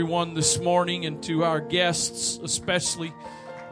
everyone 0.00 0.32
this 0.32 0.58
morning 0.58 1.04
and 1.04 1.22
to 1.22 1.44
our 1.44 1.60
guests 1.60 2.40
especially. 2.42 3.12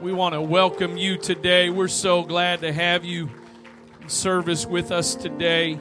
We 0.03 0.13
want 0.13 0.35
to 0.35 0.43
welcome 0.43 0.99
you 0.99 1.17
today. 1.17 1.71
We're 1.71 1.89
so 1.89 2.23
glad 2.23 2.61
to 2.61 2.71
have 2.71 3.03
you 3.03 3.31
in 4.03 4.11
service 4.11 4.67
with 4.67 4.93
us 4.93 5.15
today. 5.15 5.81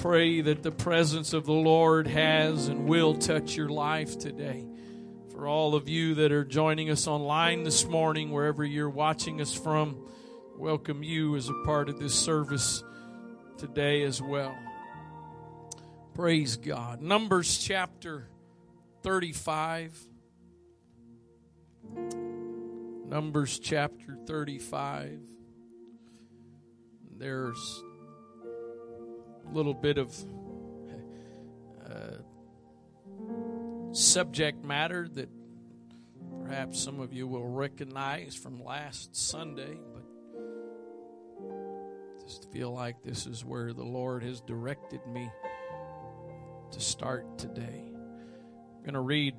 Pray 0.00 0.40
that 0.40 0.64
the 0.64 0.72
presence 0.72 1.32
of 1.32 1.46
the 1.46 1.52
Lord 1.52 2.08
has 2.08 2.66
and 2.66 2.88
will 2.88 3.14
touch 3.14 3.56
your 3.56 3.68
life 3.68 4.18
today. 4.18 4.66
For 5.30 5.46
all 5.46 5.76
of 5.76 5.88
you 5.88 6.16
that 6.16 6.32
are 6.32 6.44
joining 6.44 6.90
us 6.90 7.06
online 7.06 7.62
this 7.62 7.86
morning, 7.86 8.32
wherever 8.32 8.64
you're 8.64 8.90
watching 8.90 9.40
us 9.40 9.54
from, 9.54 10.08
welcome 10.56 11.04
you 11.04 11.36
as 11.36 11.48
a 11.48 11.64
part 11.64 11.88
of 11.88 12.00
this 12.00 12.16
service 12.16 12.82
today 13.58 14.02
as 14.02 14.20
well. 14.20 14.58
Praise 16.14 16.56
God. 16.56 17.00
Numbers 17.00 17.58
chapter 17.58 18.26
35. 19.02 19.96
Numbers 23.08 23.58
chapter 23.58 24.16
35. 24.26 25.20
There's 27.16 27.82
a 29.46 29.54
little 29.54 29.74
bit 29.74 29.98
of 29.98 30.14
uh, 31.88 32.18
subject 33.92 34.64
matter 34.64 35.08
that 35.14 35.28
perhaps 36.42 36.80
some 36.80 37.00
of 37.00 37.12
you 37.12 37.26
will 37.26 37.48
recognize 37.48 38.34
from 38.34 38.62
last 38.62 39.16
Sunday, 39.16 39.78
but 39.92 40.04
just 42.26 42.50
feel 42.52 42.72
like 42.72 43.02
this 43.02 43.26
is 43.26 43.44
where 43.44 43.72
the 43.72 43.84
Lord 43.84 44.22
has 44.22 44.40
directed 44.42 45.00
me 45.06 45.30
to 46.70 46.80
start 46.80 47.38
today. 47.38 47.87
Going 48.88 48.94
to 48.94 49.00
read 49.00 49.34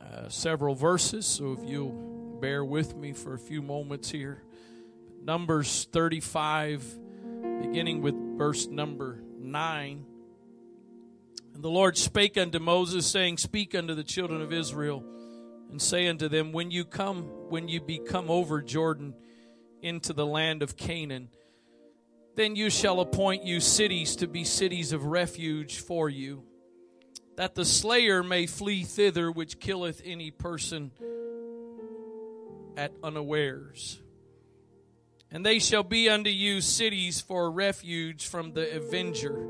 uh, 0.00 0.28
several 0.28 0.74
verses, 0.74 1.26
so 1.26 1.52
if 1.52 1.60
you'll 1.64 2.38
bear 2.40 2.64
with 2.64 2.96
me 2.96 3.12
for 3.12 3.34
a 3.34 3.38
few 3.38 3.62
moments 3.62 4.10
here. 4.10 4.42
Numbers 5.22 5.86
35, 5.92 6.84
beginning 7.60 8.02
with 8.02 8.16
verse 8.36 8.66
number 8.66 9.22
9. 9.38 10.04
And 11.54 11.62
the 11.62 11.68
Lord 11.70 11.96
spake 11.96 12.36
unto 12.36 12.58
Moses, 12.58 13.06
saying, 13.06 13.36
Speak 13.36 13.76
unto 13.76 13.94
the 13.94 14.02
children 14.02 14.42
of 14.42 14.52
Israel, 14.52 15.04
and 15.70 15.80
say 15.80 16.08
unto 16.08 16.28
them, 16.28 16.50
When 16.50 16.72
you 16.72 16.84
come, 16.84 17.22
when 17.48 17.68
you 17.68 17.80
be 17.80 18.00
come 18.00 18.28
over 18.28 18.60
Jordan 18.60 19.14
into 19.82 20.12
the 20.12 20.26
land 20.26 20.64
of 20.64 20.76
Canaan, 20.76 21.28
then 22.34 22.56
you 22.56 22.70
shall 22.70 22.98
appoint 22.98 23.44
you 23.44 23.60
cities 23.60 24.16
to 24.16 24.26
be 24.26 24.42
cities 24.42 24.92
of 24.92 25.04
refuge 25.04 25.78
for 25.78 26.10
you, 26.10 26.42
that 27.42 27.56
the 27.56 27.64
slayer 27.64 28.22
may 28.22 28.46
flee 28.46 28.84
thither 28.84 29.28
which 29.28 29.58
killeth 29.58 30.00
any 30.04 30.30
person 30.30 30.92
at 32.76 32.92
unawares. 33.02 34.00
And 35.28 35.44
they 35.44 35.58
shall 35.58 35.82
be 35.82 36.08
unto 36.08 36.30
you 36.30 36.60
cities 36.60 37.20
for 37.20 37.50
refuge 37.50 38.28
from 38.28 38.52
the 38.52 38.76
avenger, 38.76 39.44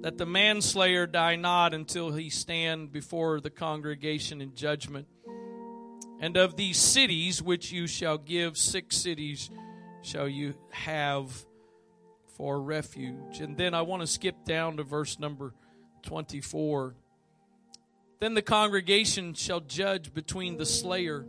that 0.00 0.16
the 0.16 0.24
manslayer 0.24 1.06
die 1.06 1.36
not 1.36 1.74
until 1.74 2.12
he 2.12 2.30
stand 2.30 2.92
before 2.92 3.42
the 3.42 3.50
congregation 3.50 4.40
in 4.40 4.54
judgment. 4.54 5.06
And 6.18 6.38
of 6.38 6.56
these 6.56 6.78
cities 6.78 7.42
which 7.42 7.72
you 7.72 7.88
shall 7.88 8.16
give, 8.16 8.56
six 8.56 8.96
cities 8.96 9.50
shall 10.00 10.30
you 10.30 10.54
have 10.70 11.44
for 12.38 12.58
refuge. 12.58 13.40
And 13.40 13.58
then 13.58 13.74
I 13.74 13.82
want 13.82 14.00
to 14.00 14.06
skip 14.06 14.46
down 14.46 14.78
to 14.78 14.82
verse 14.82 15.18
number 15.18 15.52
24. 16.04 16.94
Then 18.22 18.34
the 18.34 18.40
congregation 18.40 19.34
shall 19.34 19.58
judge 19.58 20.14
between 20.14 20.56
the 20.56 20.64
slayer 20.64 21.26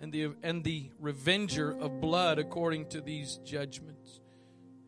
and 0.00 0.12
the, 0.12 0.34
and 0.44 0.62
the 0.62 0.92
revenger 1.00 1.72
of 1.72 2.00
blood 2.00 2.38
according 2.38 2.90
to 2.90 3.00
these 3.00 3.38
judgments. 3.38 4.20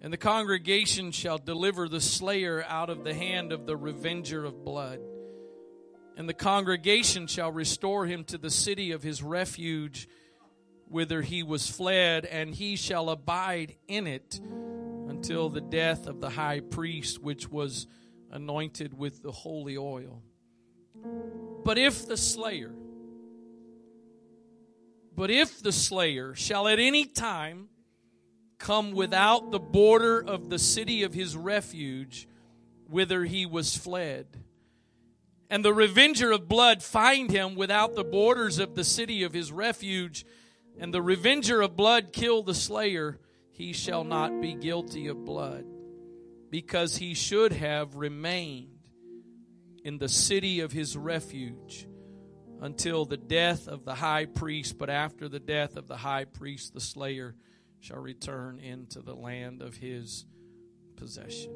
And 0.01 0.13
the 0.13 0.17
congregation 0.17 1.11
shall 1.11 1.39
deliver 1.39 1.89
the 1.89 2.01
slayer 2.01 2.65
out 2.69 2.89
of 2.89 3.03
the 3.03 3.15
hand 3.15 3.51
of 3.51 3.67
the 3.67 3.77
revenger 3.77 4.45
of 4.45 4.65
blood. 4.65 5.01
And 6.17 6.29
the 6.29 6.35
congregation 6.35 7.27
shall 7.27 7.51
restore 7.51 8.07
him 8.07 8.23
to 8.27 8.39
the 8.39 8.49
city 8.49 8.93
of 8.93 9.03
his 9.03 9.21
refuge, 9.21 10.07
whither 10.87 11.21
he 11.21 11.43
was 11.43 11.69
fled, 11.69 12.27
and 12.27 12.55
he 12.55 12.77
shall 12.77 13.11
abide 13.11 13.75
in 13.89 14.07
it 14.07 14.39
until 15.09 15.49
the 15.49 15.61
death 15.61 16.07
of 16.07 16.21
the 16.21 16.31
high 16.31 16.61
priest, 16.61 17.21
which 17.21 17.51
was 17.51 17.89
anointed 18.31 18.97
with 18.97 19.25
the 19.25 19.33
holy 19.33 19.77
oil. 19.77 20.23
But 21.65 21.79
if 21.79 22.07
the 22.07 22.17
slayer, 22.17 22.73
but 25.15 25.31
if 25.31 25.63
the 25.63 25.73
slayer 25.73 26.35
shall 26.35 26.67
at 26.67 26.79
any 26.79 27.05
time 27.05 27.69
come 28.59 28.93
without 28.93 29.51
the 29.51 29.59
border 29.59 30.23
of 30.23 30.49
the 30.49 30.59
city 30.59 31.03
of 31.03 31.13
his 31.13 31.37
refuge, 31.37 32.27
whither 32.89 33.25
he 33.25 33.45
was 33.45 33.77
fled, 33.77 34.27
and 35.51 35.65
the 35.65 35.75
revenger 35.75 36.33
of 36.33 36.49
blood 36.49 36.83
find 36.83 37.31
him 37.31 37.55
without 37.55 37.95
the 37.95 38.05
borders 38.05 38.59
of 38.59 38.75
the 38.75 38.85
city 38.85 39.23
of 39.23 39.35
his 39.35 39.53
refuge, 39.53 40.25
and 40.79 40.95
the 40.95 41.03
revenger 41.03 41.61
of 41.61 41.77
blood 41.77 42.13
kill 42.13 42.43
the 42.43 42.55
slayer, 42.55 43.19
he 43.51 43.73
shall 43.73 44.05
not 44.05 44.41
be 44.41 44.55
guilty 44.55 45.09
of 45.09 45.25
blood, 45.25 45.67
because 46.51 46.97
he 46.97 47.13
should 47.13 47.53
have 47.53 47.97
remained 47.97 48.80
in 49.85 49.99
the 49.99 50.09
city 50.09 50.61
of 50.61 50.73
his 50.73 50.97
refuge 50.97 51.87
until 52.61 53.05
the 53.05 53.17
death 53.17 53.69
of 53.69 53.85
the 53.85 53.95
high 53.95 54.27
priest. 54.27 54.79
But 54.79 54.91
after 54.91 55.29
the 55.29 55.41
death 55.41 55.77
of 55.77 55.89
the 55.89 55.97
high 55.97 56.25
priest, 56.25 56.75
the 56.75 56.81
slayer 56.81 57.35
shall 57.81 57.99
return 57.99 58.61
into 58.61 59.01
the 59.01 59.15
land 59.15 59.63
of 59.63 59.77
his 59.77 60.27
possession. 60.97 61.53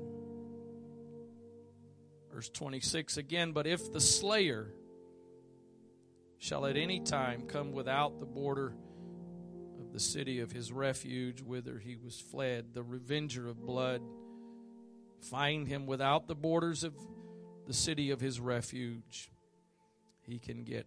Verse 2.32 2.48
26 2.48 3.16
again, 3.16 3.52
but 3.52 3.66
if 3.66 3.92
the 3.92 4.00
slayer 4.00 4.72
shall 6.38 6.66
at 6.66 6.76
any 6.76 7.00
time 7.00 7.46
come 7.46 7.72
without 7.72 8.20
the 8.20 8.26
border 8.26 8.74
of 9.80 9.92
the 9.92 10.00
city 10.00 10.40
of 10.40 10.52
his 10.52 10.72
refuge, 10.72 11.40
whither 11.40 11.78
he 11.78 11.96
was 11.96 12.20
fled. 12.20 12.74
The 12.74 12.82
revenger 12.82 13.48
of 13.48 13.64
blood 13.64 14.02
find 15.22 15.66
him 15.66 15.86
without 15.86 16.26
the 16.26 16.34
borders 16.34 16.84
of 16.84 16.94
the 17.66 17.74
city 17.74 18.10
of 18.10 18.20
his 18.20 18.40
refuge. 18.40 19.30
He 20.22 20.38
can 20.38 20.64
get 20.64 20.86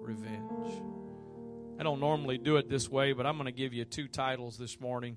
revenge. 0.00 0.82
I 1.78 1.82
don't 1.82 2.00
normally 2.00 2.38
do 2.38 2.56
it 2.56 2.68
this 2.68 2.88
way, 2.88 3.12
but 3.12 3.26
I'm 3.26 3.36
going 3.36 3.46
to 3.46 3.52
give 3.52 3.74
you 3.74 3.84
two 3.84 4.08
titles 4.08 4.56
this 4.56 4.80
morning. 4.80 5.16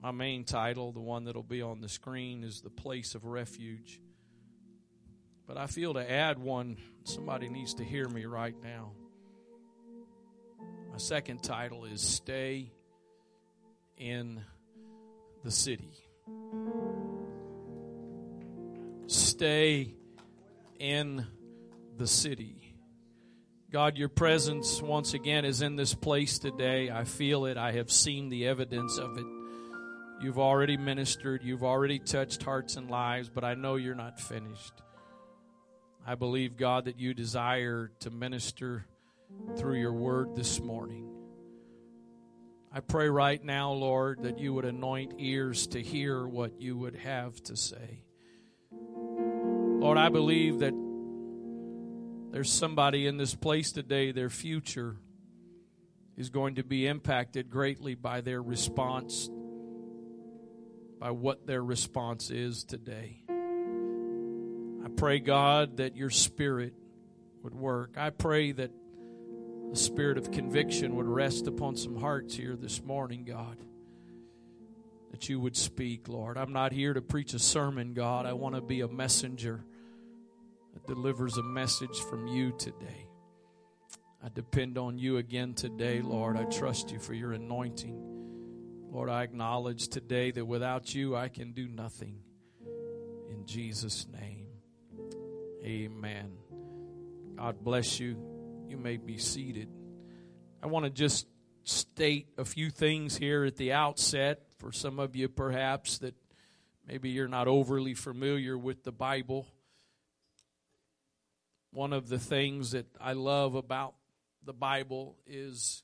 My 0.00 0.10
main 0.10 0.44
title, 0.44 0.92
the 0.92 1.00
one 1.00 1.24
that'll 1.24 1.42
be 1.42 1.62
on 1.62 1.80
the 1.80 1.88
screen, 1.88 2.44
is 2.44 2.60
The 2.60 2.70
Place 2.70 3.14
of 3.14 3.24
Refuge. 3.24 4.00
But 5.46 5.56
I 5.56 5.66
feel 5.66 5.94
to 5.94 6.10
add 6.10 6.38
one, 6.38 6.76
somebody 7.04 7.48
needs 7.48 7.74
to 7.74 7.84
hear 7.84 8.08
me 8.08 8.24
right 8.24 8.54
now. 8.62 8.92
My 10.90 10.98
second 10.98 11.42
title 11.42 11.84
is 11.84 12.00
Stay 12.00 12.72
in 13.96 14.42
the 15.44 15.50
City. 15.50 16.05
Stay 19.08 19.94
in 20.80 21.26
the 21.96 22.06
city. 22.08 22.74
God, 23.70 23.96
your 23.96 24.08
presence 24.08 24.82
once 24.82 25.14
again 25.14 25.44
is 25.44 25.62
in 25.62 25.76
this 25.76 25.94
place 25.94 26.38
today. 26.38 26.90
I 26.90 27.04
feel 27.04 27.46
it. 27.46 27.56
I 27.56 27.72
have 27.72 27.90
seen 27.90 28.28
the 28.30 28.46
evidence 28.48 28.98
of 28.98 29.16
it. 29.16 29.26
You've 30.20 30.38
already 30.38 30.76
ministered, 30.76 31.42
you've 31.44 31.62
already 31.62 31.98
touched 31.98 32.42
hearts 32.42 32.76
and 32.76 32.90
lives, 32.90 33.28
but 33.28 33.44
I 33.44 33.54
know 33.54 33.76
you're 33.76 33.94
not 33.94 34.18
finished. 34.18 34.72
I 36.06 36.14
believe, 36.14 36.56
God, 36.56 36.86
that 36.86 36.98
you 36.98 37.12
desire 37.12 37.92
to 38.00 38.10
minister 38.10 38.86
through 39.56 39.78
your 39.78 39.92
word 39.92 40.34
this 40.34 40.58
morning. 40.58 41.06
I 42.72 42.80
pray 42.80 43.08
right 43.08 43.42
now, 43.42 43.72
Lord, 43.72 44.22
that 44.22 44.38
you 44.38 44.54
would 44.54 44.64
anoint 44.64 45.14
ears 45.18 45.66
to 45.68 45.82
hear 45.82 46.26
what 46.26 46.60
you 46.60 46.76
would 46.76 46.96
have 46.96 47.42
to 47.44 47.56
say. 47.56 48.05
Lord, 49.78 49.98
I 49.98 50.08
believe 50.08 50.60
that 50.60 50.72
there's 52.32 52.50
somebody 52.50 53.06
in 53.06 53.18
this 53.18 53.34
place 53.34 53.72
today, 53.72 54.10
their 54.10 54.30
future 54.30 54.96
is 56.16 56.30
going 56.30 56.54
to 56.54 56.64
be 56.64 56.86
impacted 56.86 57.50
greatly 57.50 57.94
by 57.94 58.22
their 58.22 58.42
response, 58.42 59.28
by 60.98 61.10
what 61.10 61.46
their 61.46 61.62
response 61.62 62.30
is 62.30 62.64
today. 62.64 63.22
I 64.84 64.88
pray, 64.96 65.18
God, 65.20 65.76
that 65.76 65.94
your 65.94 66.10
spirit 66.10 66.72
would 67.42 67.54
work. 67.54 67.96
I 67.98 68.10
pray 68.10 68.52
that 68.52 68.70
the 69.70 69.76
spirit 69.76 70.16
of 70.16 70.30
conviction 70.30 70.96
would 70.96 71.06
rest 71.06 71.46
upon 71.46 71.76
some 71.76 71.96
hearts 71.96 72.34
here 72.34 72.56
this 72.56 72.82
morning, 72.82 73.24
God. 73.24 73.58
That 75.10 75.28
you 75.28 75.40
would 75.40 75.56
speak, 75.56 76.08
Lord. 76.08 76.36
I'm 76.36 76.52
not 76.52 76.72
here 76.72 76.92
to 76.92 77.00
preach 77.00 77.32
a 77.32 77.38
sermon, 77.38 77.94
God. 77.94 78.26
I 78.26 78.34
want 78.34 78.54
to 78.54 78.60
be 78.60 78.80
a 78.82 78.88
messenger, 78.88 79.64
that 80.74 80.86
delivers 80.86 81.38
a 81.38 81.42
message 81.42 82.00
from 82.10 82.26
you 82.26 82.52
today. 82.58 83.08
I 84.22 84.28
depend 84.28 84.76
on 84.76 84.98
you 84.98 85.18
again 85.18 85.54
today, 85.54 86.02
Lord. 86.02 86.36
I 86.36 86.44
trust 86.44 86.90
you 86.90 86.98
for 86.98 87.14
your 87.14 87.32
anointing. 87.32 88.02
Lord, 88.90 89.08
I 89.08 89.22
acknowledge 89.22 89.88
today 89.88 90.30
that 90.32 90.44
without 90.44 90.94
you 90.94 91.14
I 91.14 91.28
can 91.28 91.52
do 91.52 91.68
nothing. 91.68 92.18
In 93.30 93.46
Jesus' 93.46 94.06
name, 94.08 94.46
amen. 95.64 96.32
God 97.36 97.62
bless 97.62 98.00
you. 98.00 98.16
You 98.68 98.76
may 98.76 98.96
be 98.96 99.18
seated. 99.18 99.68
I 100.62 100.66
want 100.66 100.84
to 100.84 100.90
just 100.90 101.26
state 101.64 102.28
a 102.38 102.44
few 102.44 102.70
things 102.70 103.16
here 103.16 103.44
at 103.44 103.56
the 103.56 103.72
outset 103.72 104.45
for 104.58 104.72
some 104.72 104.98
of 104.98 105.14
you, 105.14 105.28
perhaps, 105.28 105.98
that 105.98 106.14
maybe 106.86 107.10
you're 107.10 107.28
not 107.28 107.48
overly 107.48 107.94
familiar 107.94 108.56
with 108.56 108.84
the 108.84 108.92
Bible. 108.92 109.46
One 111.72 111.92
of 111.92 112.08
the 112.08 112.18
things 112.18 112.70
that 112.70 112.86
I 113.00 113.12
love 113.12 113.54
about 113.54 113.94
the 114.44 114.52
Bible 114.52 115.16
is 115.26 115.82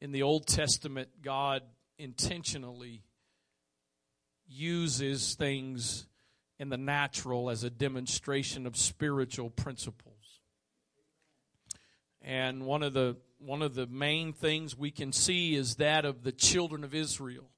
in 0.00 0.12
the 0.12 0.22
Old 0.22 0.46
Testament, 0.46 1.08
God 1.22 1.62
intentionally 1.98 3.02
uses 4.48 5.34
things 5.34 6.06
in 6.58 6.68
the 6.68 6.76
natural 6.76 7.50
as 7.50 7.64
a 7.64 7.70
demonstration 7.70 8.66
of 8.66 8.76
spiritual 8.76 9.50
principles. 9.50 10.40
And 12.20 12.64
one 12.66 12.82
of 12.82 12.92
the 12.92 13.16
one 13.42 13.62
of 13.62 13.74
the 13.74 13.86
main 13.86 14.32
things 14.32 14.76
we 14.76 14.90
can 14.90 15.12
see 15.12 15.54
is 15.54 15.76
that 15.76 16.04
of 16.04 16.22
the 16.22 16.32
children 16.32 16.84
of 16.84 16.94
Israel. 16.94 17.50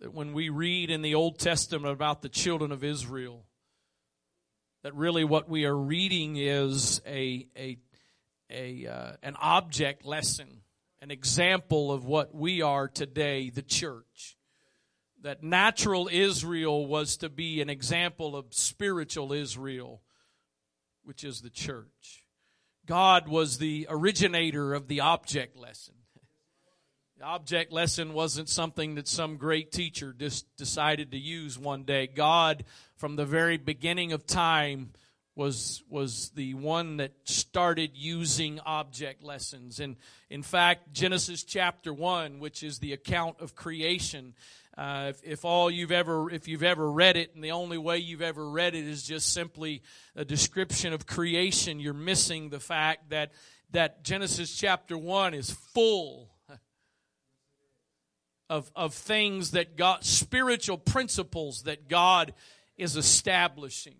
That 0.00 0.12
when 0.12 0.32
we 0.32 0.48
read 0.48 0.90
in 0.90 1.02
the 1.02 1.14
Old 1.14 1.38
Testament 1.38 1.92
about 1.92 2.22
the 2.22 2.28
children 2.28 2.72
of 2.72 2.84
Israel, 2.84 3.46
that 4.82 4.94
really 4.94 5.24
what 5.24 5.48
we 5.48 5.64
are 5.64 5.76
reading 5.76 6.36
is 6.36 7.00
a, 7.06 7.46
a, 7.56 7.78
a 8.50 8.86
uh, 8.86 9.12
an 9.22 9.36
object 9.40 10.04
lesson, 10.04 10.62
an 11.00 11.10
example 11.10 11.92
of 11.92 12.04
what 12.04 12.34
we 12.34 12.62
are 12.62 12.88
today, 12.88 13.50
the 13.50 13.62
church. 13.62 14.36
That 15.22 15.42
natural 15.44 16.08
Israel 16.10 16.84
was 16.86 17.16
to 17.18 17.28
be 17.28 17.62
an 17.62 17.70
example 17.70 18.34
of 18.34 18.46
spiritual 18.50 19.32
Israel, 19.32 20.02
which 21.04 21.22
is 21.22 21.42
the 21.42 21.50
church. 21.50 22.21
God 22.86 23.28
was 23.28 23.58
the 23.58 23.86
originator 23.88 24.74
of 24.74 24.88
the 24.88 25.00
object 25.00 25.56
lesson. 25.56 25.94
The 27.18 27.24
object 27.24 27.72
lesson 27.72 28.14
wasn't 28.14 28.48
something 28.48 28.96
that 28.96 29.06
some 29.06 29.36
great 29.36 29.70
teacher 29.70 30.12
just 30.12 30.44
decided 30.56 31.12
to 31.12 31.18
use 31.18 31.56
one 31.56 31.84
day. 31.84 32.08
God, 32.08 32.64
from 32.96 33.14
the 33.14 33.24
very 33.24 33.56
beginning 33.56 34.12
of 34.12 34.26
time, 34.26 34.90
was 35.34 35.82
was 35.88 36.30
the 36.34 36.54
one 36.54 36.98
that 36.98 37.12
started 37.24 37.92
using 37.94 38.60
object 38.66 39.22
lessons 39.22 39.80
and 39.80 39.96
in 40.28 40.42
fact 40.42 40.92
genesis 40.92 41.42
chapter 41.42 41.92
1 41.92 42.38
which 42.38 42.62
is 42.62 42.80
the 42.80 42.92
account 42.92 43.40
of 43.40 43.54
creation 43.54 44.34
uh, 44.76 45.06
if, 45.10 45.22
if 45.22 45.44
all 45.44 45.70
you've 45.70 45.92
ever 45.92 46.30
if 46.30 46.48
you've 46.48 46.62
ever 46.62 46.90
read 46.90 47.16
it 47.16 47.34
and 47.34 47.44
the 47.44 47.50
only 47.50 47.78
way 47.78 47.98
you've 47.98 48.22
ever 48.22 48.48
read 48.48 48.74
it 48.74 48.86
is 48.86 49.02
just 49.02 49.32
simply 49.32 49.82
a 50.16 50.24
description 50.24 50.92
of 50.92 51.06
creation 51.06 51.78
you're 51.78 51.92
missing 51.92 52.48
the 52.48 52.60
fact 52.60 53.10
that 53.10 53.32
that 53.70 54.02
genesis 54.02 54.56
chapter 54.56 54.96
1 54.96 55.34
is 55.34 55.50
full 55.50 56.30
of, 58.50 58.70
of 58.74 58.94
things 58.94 59.50
that 59.50 59.76
god 59.76 60.04
spiritual 60.04 60.78
principles 60.78 61.62
that 61.64 61.88
god 61.88 62.32
is 62.76 62.96
establishing 62.96 63.96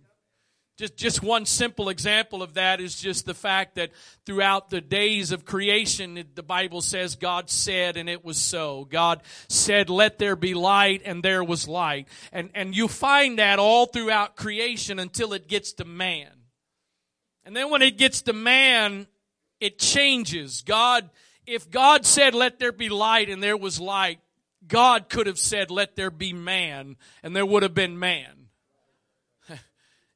just, 0.78 0.96
just 0.96 1.22
one 1.22 1.44
simple 1.44 1.90
example 1.90 2.42
of 2.42 2.54
that 2.54 2.80
is 2.80 2.98
just 2.98 3.26
the 3.26 3.34
fact 3.34 3.74
that 3.74 3.90
throughout 4.24 4.70
the 4.70 4.80
days 4.80 5.30
of 5.30 5.44
creation, 5.44 6.24
the 6.34 6.42
Bible 6.42 6.80
says 6.80 7.14
God 7.14 7.50
said 7.50 7.98
and 7.98 8.08
it 8.08 8.24
was 8.24 8.38
so. 8.38 8.86
God 8.86 9.22
said, 9.48 9.90
let 9.90 10.18
there 10.18 10.34
be 10.34 10.54
light 10.54 11.02
and 11.04 11.22
there 11.22 11.44
was 11.44 11.68
light. 11.68 12.08
And, 12.32 12.50
and 12.54 12.74
you 12.74 12.88
find 12.88 13.38
that 13.38 13.58
all 13.58 13.84
throughout 13.84 14.34
creation 14.34 14.98
until 14.98 15.34
it 15.34 15.46
gets 15.46 15.74
to 15.74 15.84
man. 15.84 16.30
And 17.44 17.54
then 17.54 17.70
when 17.70 17.82
it 17.82 17.98
gets 17.98 18.22
to 18.22 18.32
man, 18.32 19.06
it 19.60 19.78
changes. 19.78 20.62
God, 20.62 21.10
if 21.46 21.70
God 21.70 22.06
said, 22.06 22.34
let 22.34 22.58
there 22.58 22.72
be 22.72 22.88
light 22.88 23.28
and 23.28 23.42
there 23.42 23.58
was 23.58 23.78
light, 23.78 24.20
God 24.66 25.10
could 25.10 25.26
have 25.26 25.38
said, 25.38 25.70
let 25.70 25.96
there 25.96 26.10
be 26.10 26.32
man 26.32 26.96
and 27.22 27.36
there 27.36 27.44
would 27.44 27.62
have 27.62 27.74
been 27.74 27.98
man 27.98 28.41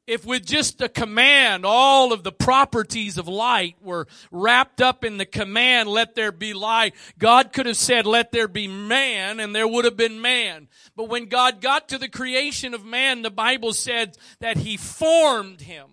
if 0.07 0.25
with 0.25 0.47
just 0.47 0.81
a 0.81 0.89
command, 0.89 1.65
all 1.67 2.13
of 2.13 2.23
the 2.23 2.33
properties 2.33 3.19
of 3.19 3.27
light 3.27 3.77
were 3.83 4.07
wrapped 4.31 4.81
up 4.81 5.05
in 5.05 5.17
the 5.17 5.27
command, 5.27 5.89
let 5.89 6.15
there 6.15 6.33
be 6.33 6.55
light, 6.55 6.95
God 7.19 7.53
could 7.53 7.67
have 7.67 7.77
said, 7.77 8.07
let 8.07 8.33
there 8.33 8.49
be 8.49 8.69
man, 8.69 9.41
and 9.41 9.55
there 9.55 9.67
would 9.67 9.85
have 9.85 9.97
been 9.97 10.21
man. 10.21 10.69
But 10.95 11.09
when 11.09 11.27
God 11.27 11.61
got 11.61 11.89
to 11.89 11.99
the 11.99 12.09
creation 12.09 12.73
of 12.73 12.85
man, 12.85 13.23
the 13.23 13.31
Bible 13.31 13.73
said 13.73 14.17
that 14.41 14.59
He 14.59 14.77
formed 14.77 15.63
him. 15.63 15.87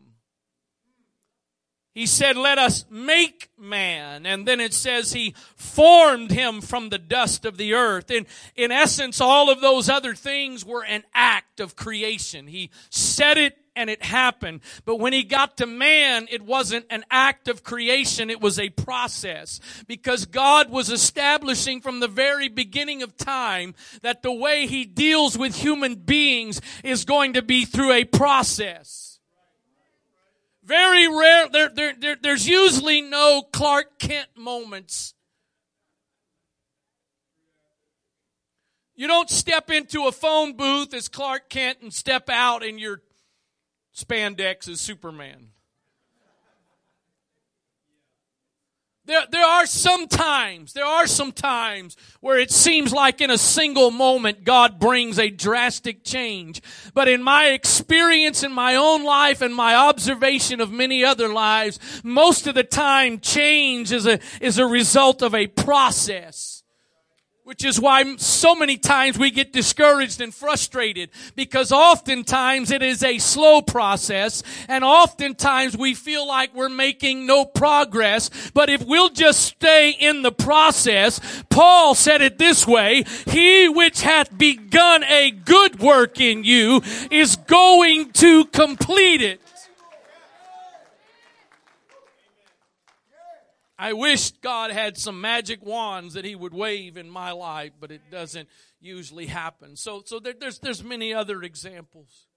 He 1.94 2.08
said, 2.08 2.38
let 2.38 2.58
us 2.58 2.86
make 2.90 3.50
man. 3.56 4.26
And 4.26 4.48
then 4.48 4.60
it 4.60 4.74
says 4.74 5.14
he 5.14 5.36
formed 5.56 6.32
him 6.32 6.60
from 6.60 6.90
the 6.90 6.98
dust 6.98 7.46
of 7.46 7.58
the 7.58 7.76
earth. 7.76 8.10
And 8.10 8.26
in 8.56 8.72
essence, 8.72 9.22
all 9.22 9.52
of 9.52 9.62
those 9.62 9.90
other 9.90 10.16
things 10.16 10.66
were 10.66 10.84
an 10.84 11.04
act 11.14 11.60
of 11.60 11.76
creation. 11.76 12.48
He 12.48 12.72
said 12.90 13.38
it 13.38 13.63
and 13.76 13.90
it 13.90 14.04
happened. 14.04 14.62
But 14.86 14.98
when 14.98 15.14
he 15.14 15.24
got 15.24 15.58
to 15.58 15.66
man, 15.66 16.28
it 16.30 16.42
wasn't 16.42 16.86
an 16.90 17.04
act 17.10 17.48
of 17.48 17.64
creation, 17.64 18.30
it 18.30 18.42
was 18.42 18.60
a 18.60 18.70
process. 18.70 19.60
Because 19.88 20.26
God 20.26 20.70
was 20.70 20.90
establishing 20.90 21.82
from 21.82 22.00
the 22.00 22.08
very 22.08 22.50
beginning 22.50 23.04
of 23.04 23.18
time 23.18 23.76
that 24.02 24.22
the 24.22 24.32
way 24.32 24.68
he 24.68 24.86
deals 24.86 25.38
with 25.38 25.56
human 25.56 25.96
beings 25.96 26.62
is 26.84 27.06
going 27.06 27.34
to 27.34 27.42
be 27.42 27.66
through 27.66 27.92
a 27.94 28.06
process. 28.06 29.20
Very 30.64 31.08
rare, 31.08 31.50
there, 31.50 31.70
there, 31.70 31.94
there, 32.00 32.18
there's 32.22 32.48
usually 32.48 33.02
no 33.02 33.44
Clark 33.52 34.00
Kent 34.00 34.30
moments. 34.38 35.14
You 38.96 39.08
don't 39.08 39.30
step 39.30 39.70
into 39.70 40.06
a 40.06 40.12
phone 40.12 40.56
booth 40.56 40.94
as 40.94 41.10
Clark 41.10 41.50
Kent 41.50 41.80
and 41.82 41.92
step 41.92 42.30
out 42.30 42.64
and 42.64 42.80
you're 42.80 43.02
spandex 43.94 44.68
as 44.68 44.82
Superman. 44.82 45.50
There, 49.06 49.24
there 49.30 49.46
are 49.46 49.66
some 49.66 50.08
times, 50.08 50.72
there 50.72 50.86
are 50.86 51.08
some 51.08 51.34
times 51.34 51.98
where 52.22 52.40
it 52.40 52.52
seems 52.52 52.94
like 52.94 53.20
in 53.20 53.30
a 53.30 53.38
single 53.38 53.92
moment 53.92 54.46
God 54.46 54.80
brings 54.80 55.20
a 55.20 55.30
drastic 55.30 56.06
change. 56.06 56.62
But 56.94 57.10
in 57.10 57.22
my 57.22 57.48
experience 57.48 58.44
in 58.44 58.54
my 58.54 58.76
own 58.76 59.04
life 59.04 59.42
and 59.42 59.54
my 59.54 59.76
observation 59.76 60.62
of 60.62 60.72
many 60.72 61.04
other 61.04 61.28
lives, 61.28 61.80
most 62.02 62.48
of 62.48 62.56
the 62.56 62.64
time 62.64 63.20
change 63.20 63.92
is 63.92 64.06
a, 64.06 64.22
is 64.40 64.58
a 64.58 64.66
result 64.66 65.22
of 65.22 65.36
a 65.36 65.48
process. 65.48 66.53
Which 67.44 67.66
is 67.66 67.78
why 67.78 68.16
so 68.16 68.56
many 68.56 68.78
times 68.78 69.20
we 69.20 69.30
get 69.30 69.52
discouraged 69.52 70.22
and 70.22 70.34
frustrated 70.34 71.10
because 71.36 71.74
oftentimes 71.74 72.72
it 72.72 72.82
is 72.82 73.04
a 73.04 73.18
slow 73.18 73.62
process 73.62 74.44
and 74.70 74.82
oftentimes 74.82 75.76
we 75.76 75.94
feel 75.94 76.26
like 76.26 76.56
we're 76.56 76.70
making 76.70 77.26
no 77.26 77.44
progress. 77.44 78.30
But 78.54 78.70
if 78.70 78.86
we'll 78.86 79.10
just 79.10 79.42
stay 79.42 79.90
in 79.92 80.22
the 80.22 80.32
process, 80.32 81.20
Paul 81.50 81.96
said 81.96 82.22
it 82.22 82.38
this 82.38 82.66
way, 82.66 83.04
he 83.28 83.68
which 83.68 84.04
hath 84.04 84.38
begun 84.38 85.04
a 85.04 85.32
good 85.32 85.82
work 85.82 86.22
in 86.22 86.46
you 86.46 86.82
is 87.12 87.36
going 87.36 88.14
to 88.14 88.46
complete 88.46 89.22
it. 89.22 89.43
I 93.84 93.92
wish 93.92 94.32
God 94.32 94.72
had 94.72 94.98
some 94.98 95.20
magic 95.20 95.62
wands 95.62 96.14
that 96.14 96.24
He 96.24 96.36
would 96.36 96.54
wave 96.54 96.96
in 96.96 97.10
my 97.10 97.32
life, 97.32 97.74
but 97.82 97.92
it 97.92 98.00
doesn't 98.10 98.48
usually 98.80 99.26
happen. 99.26 99.76
So, 99.76 100.04
so 100.06 100.22
there, 100.22 100.32
there's 100.40 100.60
there's 100.60 100.82
many 100.82 101.14
other 101.14 101.44
examples. 101.44 102.28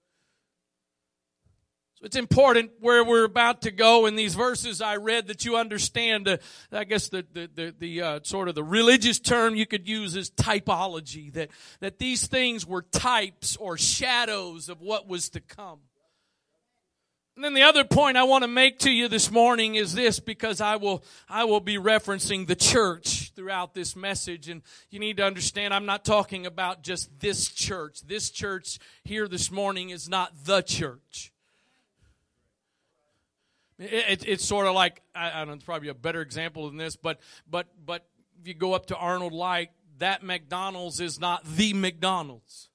So 1.93 2.05
it's 2.05 2.17
important 2.17 2.71
where 2.81 3.01
we're 3.01 3.23
about 3.23 3.61
to 3.61 3.71
go 3.71 4.07
in 4.07 4.17
these 4.17 4.35
verses 4.35 4.81
I 4.81 4.97
read 4.97 5.27
that 5.27 5.45
you 5.45 5.55
understand. 5.55 6.27
Uh, 6.27 6.37
I 6.73 6.83
guess 6.83 7.07
the 7.07 7.25
the 7.31 7.49
the, 7.55 7.75
the 7.79 8.01
uh, 8.01 8.19
sort 8.23 8.49
of 8.49 8.55
the 8.55 8.63
religious 8.65 9.17
term 9.17 9.55
you 9.55 9.65
could 9.65 9.87
use 9.87 10.17
is 10.17 10.29
typology. 10.29 11.31
That 11.31 11.47
that 11.79 11.97
these 11.97 12.27
things 12.27 12.67
were 12.67 12.81
types 12.81 13.55
or 13.55 13.77
shadows 13.77 14.67
of 14.67 14.81
what 14.81 15.07
was 15.07 15.29
to 15.29 15.39
come. 15.39 15.79
And 17.37 17.43
then 17.43 17.53
the 17.53 17.61
other 17.61 17.83
point 17.83 18.17
I 18.17 18.23
want 18.23 18.43
to 18.45 18.47
make 18.47 18.79
to 18.79 18.89
you 18.89 19.07
this 19.07 19.29
morning 19.29 19.75
is 19.75 19.93
this 19.93 20.19
because 20.19 20.59
I 20.59 20.77
will, 20.77 21.03
I 21.29 21.43
will 21.43 21.59
be 21.59 21.77
referencing 21.77 22.47
the 22.47 22.55
church 22.55 23.31
throughout 23.35 23.75
this 23.75 23.95
message. 23.95 24.49
And 24.49 24.63
you 24.89 24.97
need 24.97 25.17
to 25.17 25.23
understand 25.23 25.71
I'm 25.71 25.85
not 25.85 26.03
talking 26.03 26.47
about 26.47 26.81
just 26.81 27.19
this 27.19 27.47
church. 27.49 28.01
This 28.01 28.31
church 28.31 28.79
here 29.03 29.27
this 29.27 29.51
morning 29.51 29.91
is 29.91 30.09
not 30.09 30.45
the 30.45 30.63
church. 30.63 31.31
It, 33.77 33.93
it, 33.93 34.27
it's 34.27 34.43
sort 34.43 34.65
of 34.65 34.73
like 34.73 35.03
I, 35.13 35.29
I 35.29 35.37
don't 35.41 35.49
know. 35.49 35.53
It's 35.53 35.63
probably 35.63 35.89
a 35.89 35.93
better 35.93 36.21
example 36.21 36.65
than 36.65 36.77
this, 36.77 36.95
but 36.95 37.19
but 37.47 37.67
but 37.85 38.03
if 38.41 38.47
you 38.47 38.55
go 38.55 38.73
up 38.73 38.87
to 38.87 38.95
Arnold 38.95 39.33
Light, 39.33 39.69
that 39.99 40.23
McDonald's 40.23 40.99
is 40.99 41.19
not 41.19 41.45
the 41.45 41.75
McDonald's. 41.75 42.69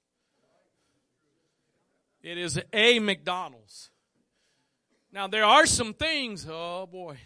It 2.22 2.38
is 2.38 2.60
a 2.72 3.00
McDonald's. 3.00 3.88
Now 5.12 5.26
there 5.26 5.44
are 5.44 5.66
some 5.66 5.92
things. 5.92 6.46
Oh 6.48 6.86
boy, 6.86 7.18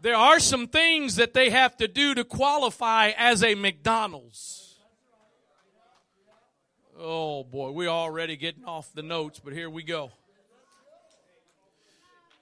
there 0.00 0.16
are 0.16 0.40
some 0.40 0.66
things 0.66 1.16
that 1.16 1.34
they 1.34 1.50
have 1.50 1.76
to 1.76 1.86
do 1.86 2.14
to 2.14 2.24
qualify 2.24 3.10
as 3.16 3.44
a 3.44 3.54
McDonald's. 3.54 4.78
Oh 6.98 7.44
boy, 7.44 7.70
we're 7.72 7.88
already 7.88 8.36
getting 8.36 8.64
off 8.64 8.92
the 8.94 9.02
notes, 9.02 9.40
but 9.44 9.52
here 9.52 9.68
we 9.68 9.82
go. 9.82 10.10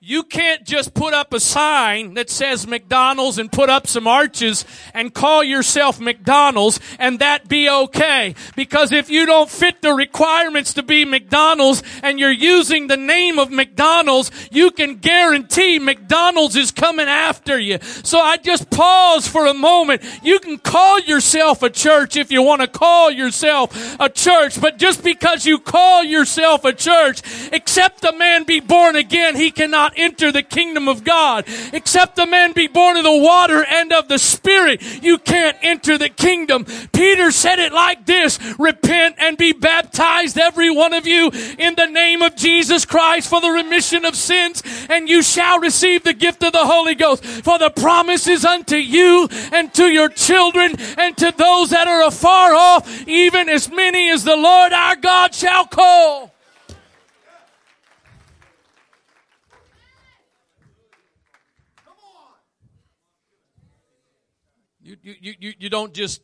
You 0.02 0.22
can't 0.22 0.64
just 0.64 0.94
put 0.94 1.12
up 1.12 1.34
a 1.34 1.40
sign 1.40 2.14
that 2.14 2.30
says 2.30 2.66
McDonald's 2.66 3.36
and 3.36 3.52
put 3.52 3.68
up 3.68 3.86
some 3.86 4.06
arches 4.06 4.64
and 4.94 5.12
call 5.12 5.44
yourself 5.44 6.00
McDonald's 6.00 6.80
and 6.98 7.18
that 7.18 7.50
be 7.50 7.68
okay. 7.68 8.34
Because 8.56 8.92
if 8.92 9.10
you 9.10 9.26
don't 9.26 9.50
fit 9.50 9.82
the 9.82 9.92
requirements 9.92 10.72
to 10.72 10.82
be 10.82 11.04
McDonald's 11.04 11.82
and 12.02 12.18
you're 12.18 12.30
using 12.30 12.86
the 12.86 12.96
name 12.96 13.38
of 13.38 13.50
McDonald's, 13.50 14.30
you 14.50 14.70
can 14.70 14.96
guarantee 14.96 15.78
McDonald's 15.78 16.56
is 16.56 16.70
coming 16.70 17.06
after 17.06 17.58
you. 17.58 17.78
So 17.82 18.18
I 18.18 18.38
just 18.38 18.70
pause 18.70 19.28
for 19.28 19.44
a 19.48 19.52
moment. 19.52 20.02
You 20.22 20.40
can 20.40 20.56
call 20.56 20.98
yourself 21.00 21.62
a 21.62 21.68
church 21.68 22.16
if 22.16 22.32
you 22.32 22.40
want 22.40 22.62
to 22.62 22.68
call 22.68 23.10
yourself 23.10 24.00
a 24.00 24.08
church, 24.08 24.58
but 24.62 24.78
just 24.78 25.04
because 25.04 25.44
you 25.44 25.58
call 25.58 26.02
yourself 26.02 26.64
a 26.64 26.72
church, 26.72 27.20
except 27.52 28.02
a 28.04 28.16
man 28.16 28.44
be 28.44 28.60
born 28.60 28.96
again, 28.96 29.36
he 29.36 29.50
cannot 29.50 29.89
not 29.90 29.98
enter 29.98 30.32
the 30.32 30.42
kingdom 30.42 30.88
of 30.88 31.04
God. 31.04 31.44
Except 31.72 32.16
the 32.16 32.26
man 32.26 32.52
be 32.52 32.68
born 32.68 32.96
of 32.96 33.04
the 33.04 33.16
water 33.16 33.64
and 33.64 33.92
of 33.92 34.08
the 34.08 34.18
Spirit, 34.18 34.82
you 35.02 35.18
can't 35.18 35.56
enter 35.62 35.98
the 35.98 36.08
kingdom. 36.08 36.64
Peter 36.92 37.30
said 37.30 37.58
it 37.58 37.72
like 37.72 38.06
this, 38.06 38.38
repent 38.58 39.16
and 39.18 39.36
be 39.36 39.52
baptized 39.52 40.38
every 40.38 40.70
one 40.70 40.94
of 40.94 41.06
you 41.06 41.30
in 41.58 41.74
the 41.74 41.86
name 41.86 42.22
of 42.22 42.36
Jesus 42.36 42.84
Christ 42.84 43.28
for 43.28 43.40
the 43.40 43.50
remission 43.50 44.04
of 44.04 44.14
sins 44.14 44.62
and 44.88 45.08
you 45.08 45.22
shall 45.22 45.58
receive 45.58 46.04
the 46.04 46.14
gift 46.14 46.42
of 46.44 46.52
the 46.52 46.66
Holy 46.66 46.94
Ghost. 46.94 47.24
For 47.24 47.58
the 47.58 47.70
promise 47.70 48.26
is 48.26 48.44
unto 48.44 48.76
you 48.76 49.28
and 49.52 49.72
to 49.74 49.86
your 49.86 50.08
children 50.08 50.76
and 50.98 51.16
to 51.16 51.32
those 51.36 51.70
that 51.70 51.88
are 51.88 52.06
afar 52.06 52.54
off, 52.54 53.08
even 53.08 53.48
as 53.48 53.70
many 53.70 54.10
as 54.10 54.24
the 54.24 54.36
Lord 54.36 54.72
our 54.72 54.96
God 54.96 55.34
shall 55.34 55.66
call. 55.66 56.34
You, 65.02 65.14
you, 65.20 65.34
you, 65.38 65.52
you 65.58 65.70
don't 65.70 65.92
just 65.94 66.22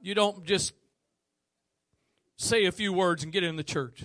you 0.00 0.14
don't 0.14 0.44
just 0.44 0.74
say 2.36 2.66
a 2.66 2.72
few 2.72 2.92
words 2.92 3.22
and 3.22 3.32
get 3.32 3.42
in 3.42 3.56
the 3.56 3.64
church. 3.64 4.02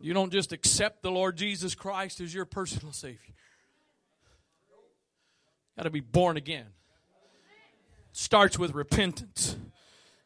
You 0.00 0.14
don't 0.14 0.32
just 0.32 0.52
accept 0.52 1.02
the 1.02 1.10
Lord 1.10 1.36
Jesus 1.36 1.74
Christ 1.74 2.20
as 2.20 2.32
your 2.32 2.46
personal 2.46 2.92
Savior. 2.92 3.18
Got 5.76 5.82
to 5.82 5.90
be 5.90 6.00
born 6.00 6.36
again. 6.36 6.66
Starts 8.12 8.58
with 8.58 8.72
repentance. 8.72 9.56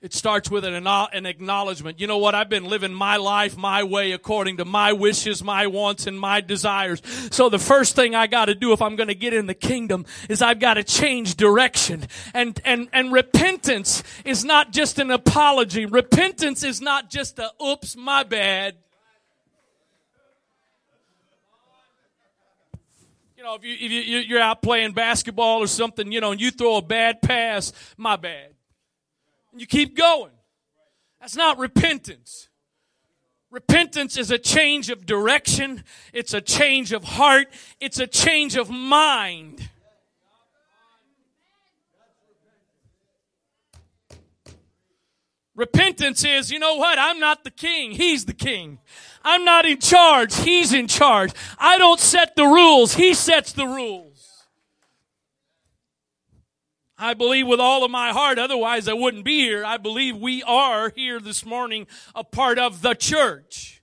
It 0.04 0.12
starts 0.12 0.50
with 0.50 0.66
an, 0.66 0.86
an 0.86 1.24
acknowledgement. 1.24 1.98
You 1.98 2.06
know 2.06 2.18
what? 2.18 2.34
I've 2.34 2.50
been 2.50 2.66
living 2.66 2.92
my 2.92 3.16
life 3.16 3.56
my 3.56 3.84
way 3.84 4.12
according 4.12 4.58
to 4.58 4.66
my 4.66 4.92
wishes, 4.92 5.42
my 5.42 5.66
wants, 5.66 6.06
and 6.06 6.20
my 6.20 6.42
desires. 6.42 7.00
So 7.30 7.48
the 7.48 7.58
first 7.58 7.96
thing 7.96 8.14
I 8.14 8.26
gotta 8.26 8.54
do 8.54 8.74
if 8.74 8.82
I'm 8.82 8.96
gonna 8.96 9.14
get 9.14 9.32
in 9.32 9.46
the 9.46 9.54
kingdom 9.54 10.04
is 10.28 10.42
I've 10.42 10.58
gotta 10.58 10.84
change 10.84 11.36
direction. 11.36 12.04
And, 12.34 12.60
and, 12.66 12.90
and 12.92 13.14
repentance 13.14 14.02
is 14.26 14.44
not 14.44 14.72
just 14.72 14.98
an 14.98 15.10
apology. 15.10 15.86
Repentance 15.86 16.64
is 16.64 16.82
not 16.82 17.08
just 17.08 17.38
a, 17.38 17.52
oops, 17.64 17.96
my 17.96 18.24
bad. 18.24 18.76
You 23.38 23.42
know, 23.42 23.54
if, 23.54 23.64
you, 23.64 23.72
if 23.72 23.90
you, 23.90 24.18
you're 24.18 24.42
out 24.42 24.60
playing 24.60 24.92
basketball 24.92 25.60
or 25.60 25.66
something, 25.66 26.12
you 26.12 26.20
know, 26.20 26.32
and 26.32 26.40
you 26.42 26.50
throw 26.50 26.76
a 26.76 26.82
bad 26.82 27.22
pass, 27.22 27.72
my 27.96 28.16
bad 28.16 28.53
and 29.54 29.60
you 29.60 29.68
keep 29.68 29.96
going. 29.96 30.32
That's 31.20 31.36
not 31.36 31.58
repentance. 31.58 32.48
Repentance 33.52 34.16
is 34.16 34.32
a 34.32 34.38
change 34.38 34.90
of 34.90 35.06
direction. 35.06 35.84
It's 36.12 36.34
a 36.34 36.40
change 36.40 36.92
of 36.92 37.04
heart. 37.04 37.46
It's 37.80 38.00
a 38.00 38.08
change 38.08 38.56
of 38.56 38.68
mind. 38.68 39.70
Repentance 45.54 46.24
is, 46.24 46.50
you 46.50 46.58
know 46.58 46.74
what? 46.74 46.98
I'm 46.98 47.20
not 47.20 47.44
the 47.44 47.52
king. 47.52 47.92
He's 47.92 48.24
the 48.24 48.34
king. 48.34 48.80
I'm 49.22 49.44
not 49.44 49.64
in 49.64 49.78
charge. 49.78 50.34
He's 50.40 50.72
in 50.72 50.88
charge. 50.88 51.30
I 51.60 51.78
don't 51.78 52.00
set 52.00 52.34
the 52.34 52.46
rules. 52.46 52.94
He 52.94 53.14
sets 53.14 53.52
the 53.52 53.66
rules. 53.66 54.13
I 56.96 57.14
believe 57.14 57.46
with 57.46 57.60
all 57.60 57.84
of 57.84 57.90
my 57.90 58.12
heart, 58.12 58.38
otherwise 58.38 58.86
I 58.86 58.92
wouldn't 58.92 59.24
be 59.24 59.40
here. 59.40 59.64
I 59.64 59.78
believe 59.78 60.16
we 60.16 60.42
are 60.44 60.90
here 60.94 61.18
this 61.18 61.44
morning 61.44 61.86
a 62.14 62.22
part 62.22 62.58
of 62.58 62.82
the 62.82 62.94
church. 62.94 63.82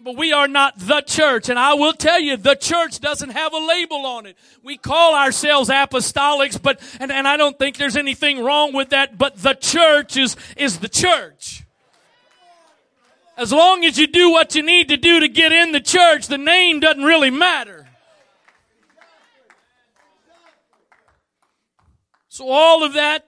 But 0.00 0.16
we 0.16 0.32
are 0.32 0.48
not 0.48 0.78
the 0.78 1.00
church. 1.00 1.48
And 1.48 1.58
I 1.58 1.74
will 1.74 1.92
tell 1.92 2.20
you, 2.20 2.36
the 2.36 2.54
church 2.54 3.00
doesn't 3.00 3.30
have 3.30 3.52
a 3.52 3.58
label 3.58 4.06
on 4.06 4.26
it. 4.26 4.38
We 4.62 4.76
call 4.78 5.14
ourselves 5.14 5.68
apostolics, 5.68 6.60
but, 6.60 6.80
and, 7.00 7.10
and 7.10 7.26
I 7.26 7.36
don't 7.36 7.58
think 7.58 7.76
there's 7.76 7.96
anything 7.96 8.42
wrong 8.42 8.72
with 8.72 8.90
that, 8.90 9.18
but 9.18 9.36
the 9.36 9.54
church 9.54 10.16
is, 10.16 10.36
is 10.56 10.78
the 10.78 10.88
church. 10.88 11.64
As 13.36 13.52
long 13.52 13.84
as 13.84 13.98
you 13.98 14.06
do 14.06 14.30
what 14.30 14.54
you 14.54 14.62
need 14.62 14.88
to 14.88 14.96
do 14.96 15.20
to 15.20 15.28
get 15.28 15.52
in 15.52 15.72
the 15.72 15.80
church, 15.80 16.28
the 16.28 16.38
name 16.38 16.80
doesn't 16.80 17.04
really 17.04 17.30
matter. 17.30 17.87
So, 22.38 22.48
all 22.50 22.84
of 22.84 22.92
that 22.92 23.26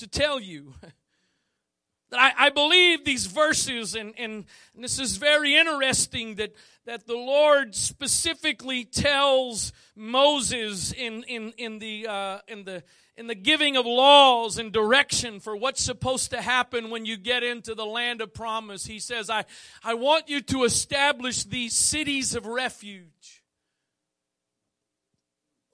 to 0.00 0.08
tell 0.08 0.40
you 0.40 0.74
that 2.10 2.18
I, 2.18 2.46
I 2.46 2.50
believe 2.50 3.04
these 3.04 3.26
verses, 3.26 3.94
and, 3.94 4.12
and, 4.18 4.44
this 4.74 4.98
is 4.98 5.18
very 5.18 5.54
interesting 5.54 6.34
that, 6.34 6.56
that 6.84 7.06
the 7.06 7.14
Lord 7.14 7.76
specifically 7.76 8.84
tells 8.84 9.72
Moses 9.94 10.90
in, 10.90 11.22
in, 11.28 11.52
in, 11.58 11.78
the, 11.78 12.08
uh, 12.08 12.38
in, 12.48 12.64
the, 12.64 12.82
in 13.16 13.28
the 13.28 13.36
giving 13.36 13.76
of 13.76 13.86
laws 13.86 14.58
and 14.58 14.72
direction 14.72 15.38
for 15.38 15.54
what's 15.54 15.80
supposed 15.80 16.32
to 16.32 16.42
happen 16.42 16.90
when 16.90 17.06
you 17.06 17.16
get 17.16 17.44
into 17.44 17.76
the 17.76 17.86
land 17.86 18.20
of 18.20 18.34
promise. 18.34 18.84
He 18.84 18.98
says, 18.98 19.30
I, 19.30 19.44
I 19.84 19.94
want 19.94 20.28
you 20.28 20.40
to 20.40 20.64
establish 20.64 21.44
these 21.44 21.76
cities 21.76 22.34
of 22.34 22.46
refuge. 22.46 23.39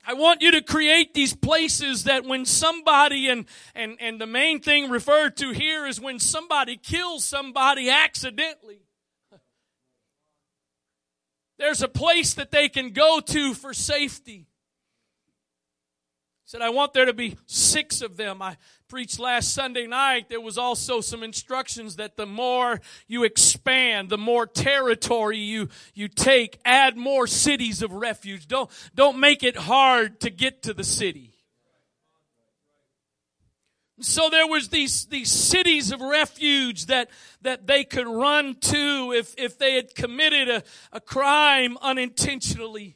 I 0.09 0.15
want 0.15 0.41
you 0.41 0.53
to 0.53 0.63
create 0.63 1.15
these 1.15 1.35
places 1.35 2.05
that 2.05 2.25
when 2.25 2.45
somebody, 2.45 3.29
and, 3.29 3.45
and, 3.75 3.97
and 4.01 4.21
the 4.21 4.27
main 4.27 4.61
thing 4.61 4.89
referred 4.89 5.37
to 5.39 5.51
here 5.51 5.85
is 5.85 6.01
when 6.01 6.21
somebody 6.21 6.77
kills 6.77 7.25
somebody 7.25 7.91
accidentally. 7.91 8.83
There's 11.59 11.83
a 11.83 11.89
place 11.89 12.35
that 12.35 12.53
they 12.53 12.69
can 12.69 12.91
go 12.91 13.19
to 13.19 13.55
for 13.55 13.75
safety 13.75 14.47
said, 16.47 16.63
I 16.63 16.71
want 16.71 16.93
there 16.93 17.07
to 17.07 17.13
be 17.13 17.37
six 17.47 18.03
of 18.03 18.17
them. 18.17 18.41
I 18.41 18.57
preached 18.89 19.19
last 19.19 19.53
Sunday 19.53 19.89
night. 19.89 20.29
There 20.29 20.41
was 20.41 20.57
also 20.57 21.01
some 21.01 21.25
instructions 21.25 21.97
that 21.97 22.17
the 22.17 22.25
more 22.25 22.81
you 23.09 23.25
expand, 23.25 24.11
the 24.11 24.17
more 24.17 24.47
territory 24.47 25.39
you, 25.39 25.69
you 25.93 26.07
take, 26.07 26.61
add 26.65 26.97
more 26.97 27.27
cities 27.27 27.83
of 27.83 27.93
refuge. 27.93 28.47
Don't, 28.47 28.71
don't 28.95 29.19
make 29.19 29.43
it 29.43 29.57
hard 29.57 30.21
to 30.21 30.31
get 30.31 30.63
to 30.63 30.73
the 30.73 30.85
city. 30.85 31.33
So 34.01 34.31
there 34.31 34.47
was 34.47 34.69
these, 34.69 35.07
these 35.07 35.33
cities 35.33 35.91
of 35.91 36.01
refuge 36.01 36.87
that, 36.87 37.11
that 37.43 37.67
they 37.67 37.83
could 37.83 38.07
run 38.07 38.55
to 38.61 39.13
if, 39.17 39.35
if 39.37 39.59
they 39.59 39.75
had 39.75 39.97
committed 39.97 40.49
a, 40.49 40.63
a 40.93 41.01
crime 41.01 41.77
unintentionally. 41.83 42.96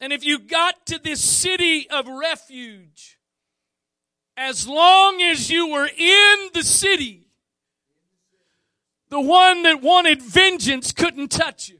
And 0.00 0.12
if 0.12 0.24
you 0.24 0.38
got 0.38 0.86
to 0.86 0.98
this 0.98 1.22
city 1.22 1.88
of 1.88 2.06
refuge, 2.06 3.18
as 4.36 4.66
long 4.66 5.22
as 5.22 5.50
you 5.50 5.68
were 5.68 5.86
in 5.86 6.48
the 6.52 6.62
city, 6.62 7.28
the 9.08 9.20
one 9.20 9.62
that 9.62 9.80
wanted 9.80 10.20
vengeance 10.20 10.92
couldn't 10.92 11.28
touch 11.30 11.68
you. 11.68 11.78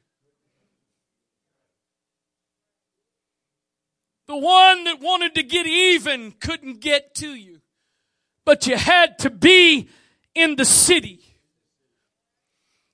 The 4.26 4.36
one 4.36 4.84
that 4.84 5.00
wanted 5.00 5.34
to 5.34 5.42
get 5.42 5.66
even 5.66 6.32
couldn't 6.32 6.80
get 6.80 7.14
to 7.16 7.34
you. 7.34 7.60
But 8.44 8.66
you 8.66 8.76
had 8.76 9.18
to 9.20 9.30
be 9.30 9.88
in 10.34 10.56
the 10.56 10.64
city. 10.64 11.20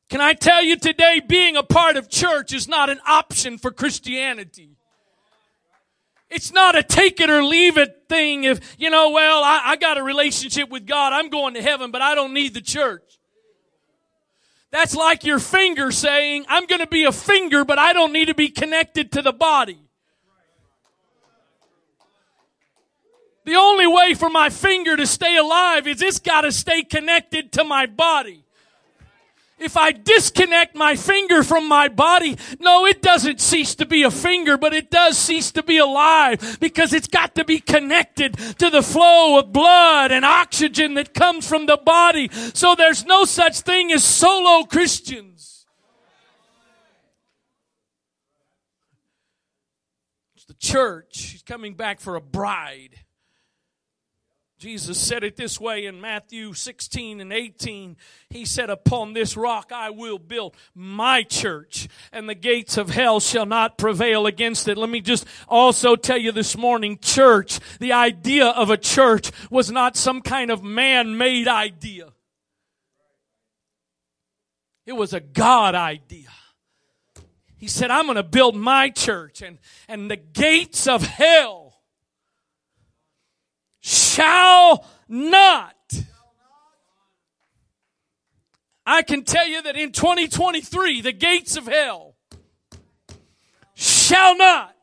Can 0.09 0.21
I 0.21 0.33
tell 0.33 0.63
you 0.63 0.77
today, 0.77 1.21
being 1.21 1.57
a 1.57 1.63
part 1.63 1.97
of 1.97 2.09
church 2.09 2.53
is 2.53 2.67
not 2.67 2.91
an 2.91 3.01
option 3.07 3.59
for 3.59 3.71
Christianity. 3.71 4.77
It's 6.31 6.53
not 6.53 6.77
a 6.77 6.83
take 6.83 7.21
it 7.21 7.29
or 7.29 7.43
leave 7.43 7.77
it 7.77 8.05
thing 8.09 8.45
if, 8.45 8.77
you 8.79 8.89
know, 8.89 9.11
well, 9.11 9.43
I, 9.43 9.63
I 9.65 9.77
got 9.77 9.99
a 9.99 10.03
relationship 10.03 10.69
with 10.71 10.87
God. 10.87 11.13
I'm 11.13 11.29
going 11.29 11.55
to 11.55 11.63
heaven, 11.63 11.91
but 11.91 12.03
I 12.03 12.15
don't 12.15 12.33
need 12.33 12.55
the 12.55 12.61
church. 12.61 13.19
That's 14.71 14.95
like 14.95 15.25
your 15.25 15.41
finger 15.41 15.91
saying, 15.91 16.45
I'm 16.49 16.67
going 16.67 16.81
to 16.81 16.87
be 16.87 17.05
a 17.05 17.11
finger, 17.11 17.65
but 17.65 17.81
I 17.81 17.93
don't 17.93 18.13
need 18.13 18.27
to 18.27 18.35
be 18.35 18.49
connected 18.49 19.11
to 19.13 19.23
the 19.23 19.33
body. 19.33 19.79
The 23.45 23.57
only 23.57 23.89
way 23.89 24.15
for 24.15 24.31
my 24.31 24.51
finger 24.51 24.97
to 24.97 25.07
stay 25.07 25.37
alive 25.37 25.89
is 25.89 26.01
it's 26.01 26.21
got 26.21 26.43
to 26.43 26.53
stay 26.53 26.85
connected 26.85 27.51
to 27.53 27.65
my 27.65 27.87
body. 27.87 28.45
If 29.61 29.77
I 29.77 29.93
disconnect 29.93 30.75
my 30.75 30.97
finger 30.97 31.43
from 31.43 31.69
my 31.69 31.89
body, 31.89 32.39
no, 32.59 32.87
it 32.87 33.03
doesn't 33.03 33.41
cease 33.41 33.75
to 33.77 33.87
be 33.87 34.03
a 34.03 34.11
finger, 34.11 34.57
but 34.57 34.73
it 34.73 34.91
does 34.91 35.19
cease 35.19 35.53
to 35.53 35.63
be 35.63 35.77
alive 35.77 36.59
because 36.61 36.95
it's 36.95 37.07
got 37.07 37.35
to 37.35 37.45
be 37.45 37.61
connected 37.61 38.39
to 38.59 38.71
the 38.71 38.83
flow 38.83 39.39
of 39.39 39.53
blood 39.53 40.13
and 40.13 40.25
oxygen 40.25 40.95
that 40.95 41.13
comes 41.13 41.47
from 41.47 41.67
the 41.67 41.77
body. 41.77 42.31
So 42.55 42.75
there's 42.75 43.05
no 43.05 43.25
such 43.25 43.61
thing 43.61 43.93
as 43.93 44.03
solo 44.03 44.65
Christians. 44.65 45.67
It's 50.37 50.47
the 50.47 50.55
church. 50.55 51.17
She's 51.17 51.43
coming 51.43 51.75
back 51.75 52.01
for 52.01 52.17
a 52.17 52.21
bride. 52.21 53.01
Jesus 54.61 55.01
said 55.01 55.25
it 55.25 55.37
this 55.37 55.59
way 55.59 55.87
in 55.87 56.03
Matthew 56.03 56.53
16 56.53 57.23
and 57.23 57.33
18. 57.33 57.97
He 58.29 58.45
said, 58.45 58.69
Upon 58.69 59.15
this 59.15 59.35
rock 59.35 59.73
I 59.75 59.89
will 59.89 60.19
build 60.19 60.55
my 60.75 61.23
church, 61.23 61.89
and 62.13 62.29
the 62.29 62.35
gates 62.35 62.77
of 62.77 62.91
hell 62.91 63.21
shall 63.21 63.47
not 63.47 63.79
prevail 63.79 64.27
against 64.27 64.69
it. 64.69 64.77
Let 64.77 64.91
me 64.91 65.01
just 65.01 65.27
also 65.49 65.97
tell 65.97 66.19
you 66.19 66.31
this 66.31 66.59
morning, 66.59 66.99
church, 67.01 67.59
the 67.79 67.95
idea 67.95 68.49
of 68.49 68.69
a 68.69 68.77
church 68.77 69.33
was 69.49 69.71
not 69.71 69.97
some 69.97 70.21
kind 70.21 70.51
of 70.51 70.63
man-made 70.63 71.49
idea. 71.49 72.11
It 74.85 74.93
was 74.93 75.15
a 75.15 75.21
God 75.21 75.75
idea. 75.75 76.29
He 77.57 77.67
said, 77.67 77.91
I'm 77.91 78.05
going 78.05 78.17
to 78.17 78.23
build 78.23 78.57
my 78.57 78.91
church, 78.91 79.41
and, 79.41 79.57
and 79.89 80.11
the 80.11 80.17
gates 80.17 80.87
of 80.87 81.03
hell 81.03 81.60
shall 84.11 84.85
not. 85.09 85.77
I 88.85 89.03
can 89.03 89.23
tell 89.23 89.47
you 89.47 89.63
that 89.63 89.77
in 89.77 89.93
2023, 89.93 91.01
the 91.01 91.13
gates 91.13 91.57
of 91.57 91.67
hell 91.67 92.17
shall 93.75 94.37
not 94.37 94.75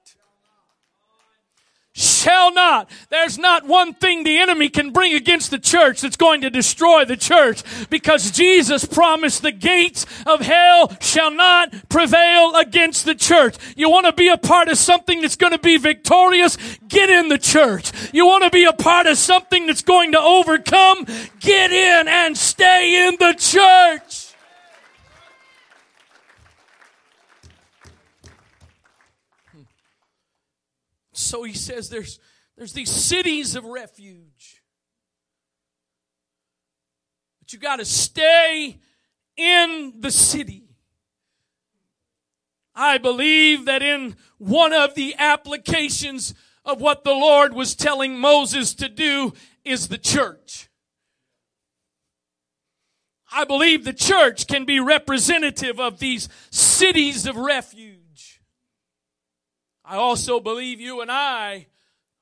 shall 2.28 2.54
not. 2.54 2.90
There's 3.10 3.38
not 3.38 3.66
one 3.66 3.94
thing 3.94 4.24
the 4.24 4.40
enemy 4.40 4.68
can 4.68 4.92
bring 4.92 5.14
against 5.14 5.50
the 5.50 5.60
church 5.60 6.02
that's 6.02 6.18
going 6.18 6.42
to 6.42 6.50
destroy 6.50 7.06
the 7.06 7.16
church 7.16 7.64
because 7.90 8.32
Jesus 8.32 8.84
promised 8.84 9.44
the 9.44 9.54
gates 9.54 10.06
of 10.26 10.42
hell 10.42 10.92
shall 11.00 11.32
not 11.32 11.74
prevail 11.88 12.56
against 12.58 13.06
the 13.06 13.16
church. 13.16 13.56
You 13.78 13.90
want 13.90 14.08
to 14.08 14.14
be 14.14 14.28
a 14.28 14.38
part 14.38 14.68
of 14.68 14.78
something 14.78 15.22
that's 15.22 15.38
going 15.38 15.54
to 15.54 15.60
be 15.60 15.78
victorious? 15.78 16.58
Get 16.88 17.10
in 17.10 17.30
the 17.30 17.38
church. 17.38 17.94
You 18.14 18.26
want 18.26 18.44
to 18.44 18.50
be 18.50 18.66
a 18.66 18.74
part 18.74 19.08
of 19.08 19.18
something 19.18 19.66
that's 19.66 19.84
going 19.84 20.12
to 20.12 20.20
overcome? 20.20 21.06
Get 21.40 21.72
in 21.72 22.08
and 22.10 22.38
stay 22.38 23.08
in 23.08 23.16
the 23.18 23.36
church. 23.38 24.28
So 31.18 31.44
he 31.44 31.54
says 31.54 31.90
there's, 31.90 32.20
there's 32.58 32.74
these 32.74 32.92
cities 32.92 33.56
of 33.56 33.66
refuge. 33.66 34.64
But 37.40 37.54
you 37.54 37.60
got 37.60 37.76
to 37.78 37.86
stay 37.86 38.80
in 39.38 39.94
the 40.00 40.10
city. 40.10 40.64
I 42.74 42.98
believe 42.98 43.66
that 43.66 43.82
in 43.84 44.16
one 44.40 44.74
of 44.74 44.96
the 44.96 45.16
applications 45.18 46.34
of 46.66 46.82
what 46.82 47.04
the 47.04 47.14
Lord 47.14 47.54
was 47.54 47.76
telling 47.76 48.18
Moses 48.18 48.74
to 48.76 48.90
do 48.90 49.34
is 49.64 49.88
the 49.88 49.98
church. 49.98 50.70
I 53.32 53.46
believe 53.46 53.84
the 53.84 53.94
church 53.94 54.48
can 54.48 54.66
be 54.66 54.80
representative 54.80 55.80
of 55.80 56.00
these 56.00 56.30
cities 56.50 57.28
of 57.28 57.36
refuge. 57.36 58.42
I 59.84 59.96
also 59.96 60.40
believe 60.40 60.80
you 60.80 61.02
and 61.02 61.12
I 61.12 61.68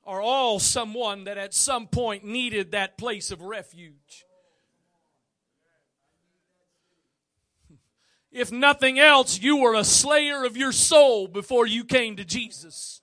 are 0.06 0.22
all 0.22 0.58
someone 0.60 1.24
that 1.24 1.36
at 1.36 1.52
some 1.52 1.88
point 1.88 2.24
needed 2.24 2.70
that 2.70 2.96
place 2.96 3.30
of 3.30 3.42
refuge. 3.42 4.24
If 8.30 8.52
nothing 8.52 8.98
else, 8.98 9.40
you 9.40 9.56
were 9.56 9.74
a 9.74 9.84
slayer 9.84 10.44
of 10.44 10.58
your 10.58 10.72
soul 10.72 11.26
before 11.26 11.66
you 11.66 11.84
came 11.84 12.16
to 12.16 12.24
Jesus. 12.24 13.00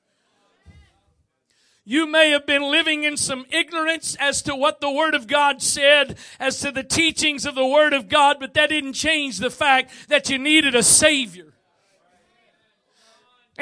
You 1.86 2.06
may 2.06 2.30
have 2.30 2.46
been 2.46 2.62
living 2.62 3.04
in 3.04 3.18
some 3.18 3.46
ignorance 3.50 4.16
as 4.20 4.42
to 4.44 4.56
what 4.56 4.80
the 4.80 4.92
Word 4.92 5.16
of 5.16 5.28
God 5.28 5.62
said, 5.62 6.18
as 6.40 6.60
to 6.60 6.72
the 6.72 6.84
teachings 6.84 7.46
of 7.46 7.56
the 7.56 7.66
Word 7.66 7.94
of 7.94 8.08
God, 8.08 8.38
but 8.40 8.54
that 8.54 8.70
didn't 8.70 8.94
change 8.94 9.40
the 9.40 9.50
fact 9.50 9.92
that 10.08 10.30
you 10.30 10.38
needed 10.38 10.76
a 10.76 10.84
Savior. 10.84 11.53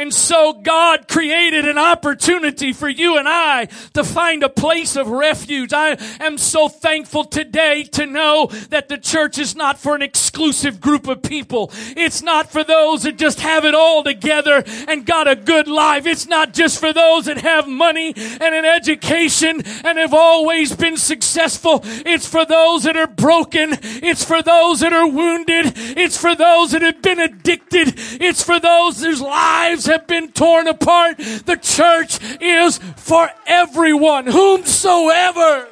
And 0.02 0.12
so 0.12 0.54
God 0.54 1.08
created 1.08 1.68
an 1.68 1.78
opportunity 1.78 2.74
for 2.74 2.90
you 2.90 3.20
and 3.20 3.30
I 3.30 3.66
to 3.94 4.04
find 4.04 4.42
a 4.42 4.50
place 4.50 4.96
of 4.96 5.10
refuge. 5.10 5.74
I 5.74 5.96
am 6.20 6.40
so 6.40 6.68
thankful 6.68 7.24
today 7.24 7.84
to 7.92 8.08
know 8.08 8.48
that 8.72 8.90
the 8.90 8.98
church 8.98 9.38
is 9.38 9.56
not 9.56 9.78
for 9.78 9.94
an 9.94 10.02
exclusive 10.02 10.82
group 10.82 11.08
of 11.08 11.22
people. 11.22 11.70
It's 11.96 12.24
not 12.24 12.52
for 12.52 12.64
those 12.64 13.04
that 13.04 13.20
just 13.20 13.42
have 13.42 13.64
it 13.64 13.76
all 13.76 14.04
together 14.04 14.64
and 14.88 15.06
got 15.06 15.28
a 15.28 15.36
good 15.36 15.68
life. 15.68 16.08
It's 16.08 16.26
not 16.26 16.54
just 16.54 16.80
for 16.80 16.92
those 16.92 17.26
that 17.26 17.38
have 17.38 17.68
money 17.68 18.12
and 18.16 18.56
an 18.56 18.66
education 18.66 19.62
and 19.84 20.00
have 20.00 20.16
always 20.16 20.76
been 20.76 20.98
successful. 20.98 21.82
It's 21.84 22.28
for 22.28 22.44
those 22.44 22.86
that 22.86 22.98
are 22.98 23.06
broken. 23.06 23.78
It's 24.02 24.26
for 24.26 24.42
those 24.42 24.80
that 24.80 24.94
are 24.94 25.08
wounded. 25.08 25.74
It's 25.76 26.18
for 26.18 26.34
those 26.34 26.72
that 26.72 26.82
have 26.82 27.04
been 27.04 27.20
addicted. 27.20 27.94
It's 28.20 28.42
for 28.42 28.60
those 28.60 29.04
whose 29.04 29.22
lives 29.22 29.91
have 29.92 30.08
been 30.08 30.32
torn 30.32 30.68
apart. 30.68 31.18
The 31.18 31.60
church 31.62 32.20
is 32.42 32.78
for 32.78 33.30
everyone, 33.46 34.26
whomsoever. 34.26 35.68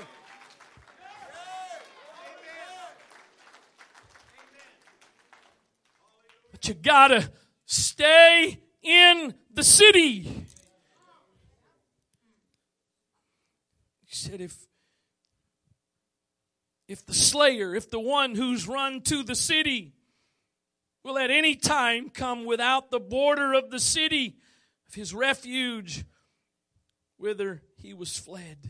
But 6.51 6.67
you 6.67 6.73
gotta 6.73 7.32
stay 7.65 8.60
in 8.82 9.34
the 9.53 9.63
city. 9.63 10.45
He 14.05 14.15
said, 14.15 14.41
if 14.41 14.55
if 16.88 17.05
the 17.05 17.13
slayer, 17.13 17.75
if 17.75 17.91
the 17.91 17.99
one 17.99 18.34
who's 18.34 18.67
run 18.67 19.01
to 19.01 19.21
the 19.21 19.36
city 19.36 19.93
will 21.10 21.17
at 21.17 21.32
any 21.32 21.56
time 21.56 22.10
come 22.12 22.45
without 22.45 22.91
the 22.91 23.00
border 23.00 23.54
of 23.54 23.72
the 23.72 23.80
city 23.80 24.38
of 24.88 24.93
his 24.93 25.12
refuge 25.12 26.06
whither 27.17 27.63
he 27.78 27.95
was 27.95 28.15
fled. 28.15 28.69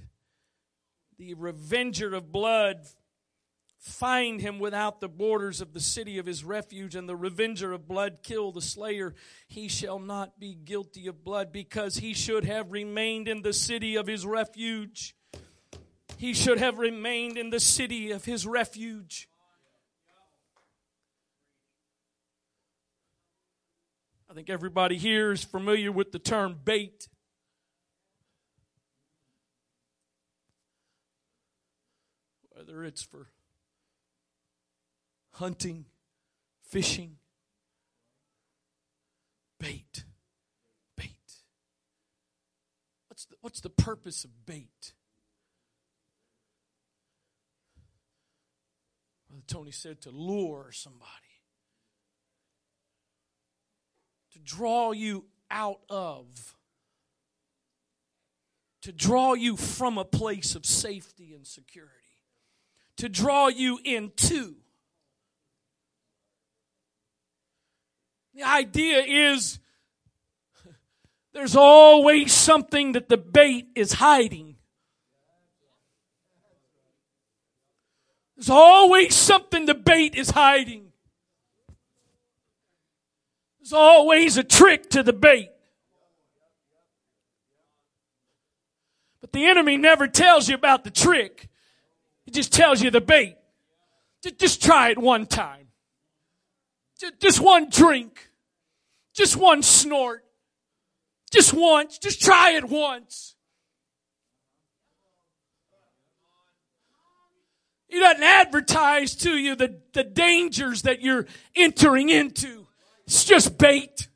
The 1.18 1.34
revenger 1.34 2.16
of 2.16 2.32
blood 2.32 2.88
find 3.78 4.40
him 4.40 4.58
without 4.58 5.02
the 5.02 5.10
borders 5.10 5.60
of 5.60 5.74
the 5.74 5.82
city 5.82 6.18
of 6.18 6.26
his 6.26 6.46
refuge, 6.46 6.96
and 6.96 7.10
the 7.10 7.16
revenger 7.16 7.74
of 7.74 7.90
blood 7.90 8.20
kill 8.24 8.54
the 8.54 8.62
slayer. 8.62 9.14
He 9.48 9.68
shall 9.68 10.00
not 10.00 10.40
be 10.40 10.56
guilty 10.56 11.08
of 11.08 11.26
blood 11.26 11.52
because 11.52 11.98
he 11.98 12.14
should 12.14 12.46
have 12.46 12.72
remained 12.72 13.28
in 13.28 13.42
the 13.42 13.54
city 13.54 13.98
of 13.98 14.08
his 14.08 14.26
refuge. 14.26 15.14
He 16.18 16.34
should 16.34 16.58
have 16.58 16.80
remained 16.80 17.38
in 17.38 17.50
the 17.50 17.60
city 17.60 18.12
of 18.12 18.24
his 18.24 18.48
refuge. 18.48 19.28
I 24.30 24.34
think 24.34 24.50
everybody 24.50 24.98
here 24.98 25.32
is 25.32 25.44
familiar 25.44 25.92
with 25.92 26.12
the 26.12 26.20
term 26.20 26.60
bait. 26.64 27.08
Whether 32.52 32.84
it's 32.84 33.02
for 33.02 33.30
hunting, 35.34 35.86
fishing, 36.62 37.18
bait. 39.60 40.04
Bait. 40.96 41.10
What's 43.08 43.26
the, 43.26 43.36
what's 43.42 43.62
the 43.62 43.70
purpose 43.70 44.24
of 44.26 44.46
bait? 44.46 44.94
Tony 49.50 49.72
said 49.72 50.00
to 50.02 50.12
lure 50.12 50.72
somebody. 50.72 51.29
To 54.40 54.56
draw 54.56 54.92
you 54.92 55.26
out 55.52 55.80
of, 55.90 56.56
to 58.82 58.92
draw 58.92 59.34
you 59.34 59.58
from 59.58 59.98
a 59.98 60.06
place 60.06 60.56
of 60.56 60.66
safety 60.66 61.34
and 61.34 61.46
security, 61.46 61.94
to 62.98 63.10
draw 63.10 63.48
you 63.48 63.80
into. 63.84 64.56
The 68.34 68.44
idea 68.44 69.00
is 69.00 69.60
there's 71.34 71.56
always 71.56 72.32
something 72.32 72.94
that 72.94 73.10
the 73.10 73.18
bait 73.18 73.68
is 73.76 73.94
hiding. 73.94 74.56
There's 78.38 78.50
always 78.50 79.16
something 79.16 79.66
the 79.66 79.74
bait 79.74 80.16
is 80.16 80.30
hiding. 80.30 80.89
There's 83.70 83.80
always 83.80 84.38
a 84.38 84.44
trick 84.44 84.90
to 84.92 85.04
the 85.04 85.14
bait. 85.14 85.52
But 89.22 89.32
the 89.32 89.46
enemy 89.46 89.78
never 89.78 90.08
tells 90.08 90.50
you 90.50 90.56
about 90.56 90.84
the 90.84 90.90
trick. 90.90 91.50
He 92.26 92.32
just 92.32 92.52
tells 92.52 92.82
you 92.82 92.90
the 92.90 93.02
bait. 93.02 93.36
Just, 94.40 94.64
try 94.64 94.90
it 94.90 94.98
one 94.98 95.28
time. 95.28 95.68
just 97.20 97.40
one 97.40 97.70
drink. 97.70 98.32
Just 99.14 99.36
one 99.38 99.62
snort. 99.62 100.26
Just 101.32 101.54
once. 101.54 102.00
Just 102.00 102.22
try 102.22 102.54
it 102.54 102.66
once. 102.66 103.36
He 107.88 108.00
doesn't 108.00 108.24
advertise 108.24 109.16
to 109.18 109.38
you 109.38 109.56
the, 109.56 109.80
the 109.94 110.04
dangers 110.04 110.82
that 110.84 111.02
you're 111.02 111.28
entering 111.56 112.10
into. 112.10 112.69
It's 113.10 113.26
just 113.26 113.58
bait. 113.58 114.08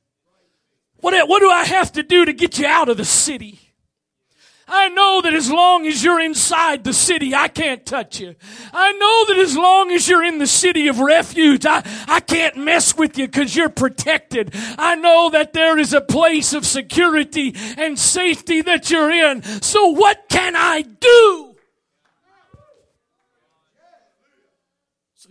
What, 0.97 1.27
what 1.27 1.39
do 1.39 1.49
I 1.49 1.65
have 1.65 1.93
to 1.93 2.03
do 2.03 2.25
to 2.25 2.32
get 2.32 2.60
you 2.60 2.67
out 2.67 2.89
of 2.89 2.97
the 2.97 3.03
city? 3.03 3.60
I 4.67 4.89
know 4.89 5.19
that 5.23 5.34
as 5.34 5.49
long 5.49 5.88
as 5.88 6.03
you're 6.03 6.19
inside 6.19 6.84
the 6.84 6.93
city, 6.93 7.34
I 7.34 7.47
can't 7.47 7.84
touch 7.84 8.19
you. 8.19 8.36
I 8.71 8.91
know 8.91 9.25
that 9.34 9.41
as 9.41 9.58
long 9.58 9.89
as 9.89 10.08
you're 10.08 10.23
in 10.23 10.38
the 10.38 10.45
city 10.45 10.89
of 10.89 10.99
refuge, 10.99 11.65
I, 11.65 11.82
I 12.08 12.19
can't 12.19 12.56
mess 12.56 12.95
with 12.95 13.17
you 13.17 13.25
because 13.25 13.56
you're 13.56 13.67
protected. 13.67 14.53
I 14.77 14.93
know 14.93 15.32
that 15.32 15.53
there 15.53 15.79
is 15.79 15.93
a 15.93 15.99
place 15.99 16.53
of 16.53 16.63
security 16.63 17.56
and 17.79 17.97
safety 17.97 18.62
that 18.62 18.91
you're 18.91 19.10
in. 19.10 19.41
So 19.41 19.88
what 19.88 20.29
can 20.29 20.56
I 20.56 20.84
do? 20.84 21.52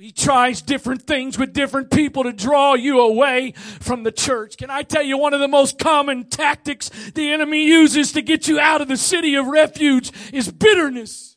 He 0.02 0.10
tries 0.10 0.62
different 0.62 1.02
things 1.02 1.38
with 1.38 1.52
different 1.52 1.92
people 1.92 2.24
to 2.24 2.32
draw 2.32 2.74
you 2.74 2.98
away 2.98 3.52
from 3.52 4.02
the 4.02 4.10
church. 4.10 4.56
Can 4.56 4.68
I 4.68 4.82
tell 4.82 5.04
you 5.04 5.16
one 5.16 5.32
of 5.32 5.38
the 5.38 5.46
most 5.46 5.78
common 5.78 6.24
tactics 6.24 6.88
the 7.14 7.30
enemy 7.30 7.66
uses 7.66 8.10
to 8.14 8.20
get 8.20 8.48
you 8.48 8.58
out 8.58 8.80
of 8.80 8.88
the 8.88 8.96
city 8.96 9.36
of 9.36 9.46
refuge 9.46 10.10
is 10.32 10.50
bitterness. 10.50 11.36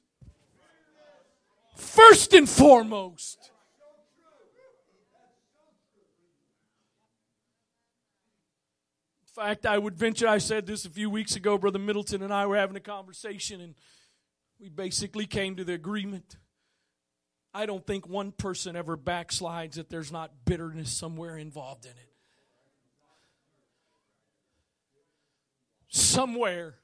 First 1.76 2.34
and 2.34 2.50
foremost. 2.50 3.52
In 9.28 9.44
fact, 9.44 9.68
I 9.68 9.78
would 9.78 9.96
venture, 9.96 10.28
I 10.28 10.40
said 10.40 10.66
this 10.66 10.86
a 10.86 10.90
few 10.90 11.12
weeks 11.12 11.36
ago, 11.36 11.60
Brother 11.60 11.78
Middleton 11.78 12.24
and 12.24 12.34
I 12.34 12.48
were 12.48 12.58
having 12.58 12.78
a 12.78 12.80
conversation 12.80 13.62
and 13.62 13.76
we 14.60 14.70
basically 14.70 15.28
came 15.28 15.56
to 15.56 15.64
the 15.64 15.74
agreement 15.74 16.38
I 17.56 17.66
don't 17.66 17.88
think 17.88 18.06
one 18.06 18.34
person 18.34 18.76
ever 18.76 18.98
backslides 18.98 19.76
that 19.76 19.90
there's 19.90 20.12
not 20.12 20.30
bitterness 20.44 20.92
somewhere 20.92 21.38
involved 21.38 21.86
in 21.86 21.92
it. 21.92 22.12
Somewhere, 25.88 26.76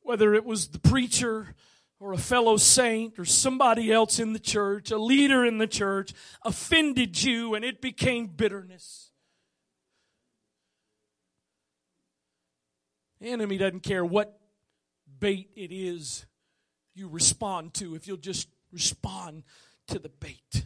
whether 0.00 0.32
it 0.32 0.46
was 0.46 0.68
the 0.68 0.78
preacher 0.78 1.54
or 2.00 2.14
a 2.14 2.18
fellow 2.18 2.56
saint 2.56 3.18
or 3.18 3.26
somebody 3.26 3.92
else 3.92 4.18
in 4.18 4.32
the 4.32 4.38
church, 4.38 4.90
a 4.90 4.96
leader 4.96 5.44
in 5.44 5.58
the 5.58 5.66
church, 5.66 6.14
offended 6.46 7.22
you 7.22 7.54
and 7.54 7.62
it 7.62 7.82
became 7.82 8.26
bitterness. 8.26 9.10
The 13.20 13.28
enemy 13.28 13.58
doesn't 13.58 13.82
care 13.82 14.04
what 14.04 14.40
bait 15.20 15.50
it 15.54 15.72
is 15.72 16.24
you 16.94 17.06
respond 17.06 17.74
to 17.74 17.94
if 17.94 18.08
you'll 18.08 18.16
just 18.16 18.48
respond 18.72 19.44
to 19.88 19.98
the 19.98 20.08
bait. 20.08 20.64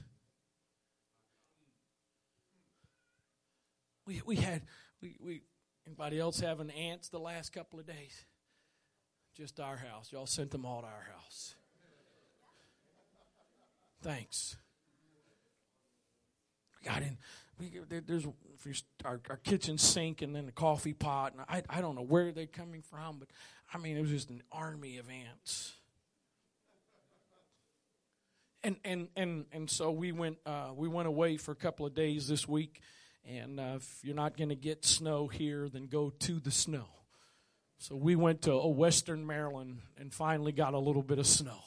We, 4.07 4.21
we 4.27 4.37
had, 4.37 4.63
we, 5.01 5.17
we, 5.25 5.43
anybody 5.87 6.19
else 6.19 6.41
having 6.41 6.71
ants 6.71 7.09
the 7.09 7.21
last 7.21 7.53
couple 7.53 7.79
of 7.79 7.87
days? 7.87 8.25
Just 9.37 9.61
our 9.61 9.77
house. 9.77 10.13
Y'all 10.13 10.27
sent 10.27 10.51
them 10.51 10.67
all 10.67 10.81
to 10.81 10.87
our 10.87 11.07
house. 11.15 11.55
Thanks. 14.03 14.57
We 16.81 16.91
got 16.91 17.03
in. 17.03 17.17
We, 17.59 17.81
there's 17.89 18.27
our, 19.05 19.21
our 19.31 19.37
kitchen 19.37 19.79
sink 19.79 20.21
and 20.21 20.35
then 20.35 20.47
the 20.47 20.53
coffee 20.53 20.93
pot. 20.93 21.33
And 21.33 21.43
I, 21.49 21.63
I 21.79 21.81
don't 21.81 21.95
know 21.95 22.03
where 22.03 22.33
they're 22.33 22.47
coming 22.47 22.83
from, 22.83 23.19
but 23.19 23.29
I 23.73 23.79
mean, 23.79 23.97
it 23.97 24.01
was 24.01 24.11
just 24.11 24.31
an 24.31 24.43
army 24.51 24.99
of 24.99 25.09
ants 25.09 25.75
and 28.65 28.77
and 28.85 29.09
and 29.17 29.45
and 29.53 29.71
so 29.71 29.91
we 29.91 30.13
went 30.13 30.39
uh, 30.47 30.71
we 30.75 30.89
went 30.89 31.09
away 31.09 31.37
for 31.37 31.53
a 31.53 31.57
couple 31.57 31.87
of 31.87 31.95
days 31.95 32.29
this 32.29 32.47
week. 32.47 32.81
And 33.25 33.61
uh, 33.61 33.75
if 33.77 34.01
you're 34.03 34.17
not 34.17 34.37
going 34.37 34.49
to 34.49 34.57
get 34.57 34.85
snow 34.85 35.29
here 35.29 35.69
then 35.69 35.87
go 35.87 36.11
to 36.11 36.41
the 36.41 36.51
snow. 36.51 36.87
So 37.79 37.97
we 37.97 38.17
went 38.17 38.43
to 38.43 38.55
uh, 38.55 38.67
western 38.67 39.27
maryland 39.27 39.79
and 39.97 40.13
finally 40.13 40.53
got 40.53 40.75
a 40.75 40.79
little 40.79 41.03
bit 41.03 41.19
of 41.19 41.27
snow. 41.27 41.59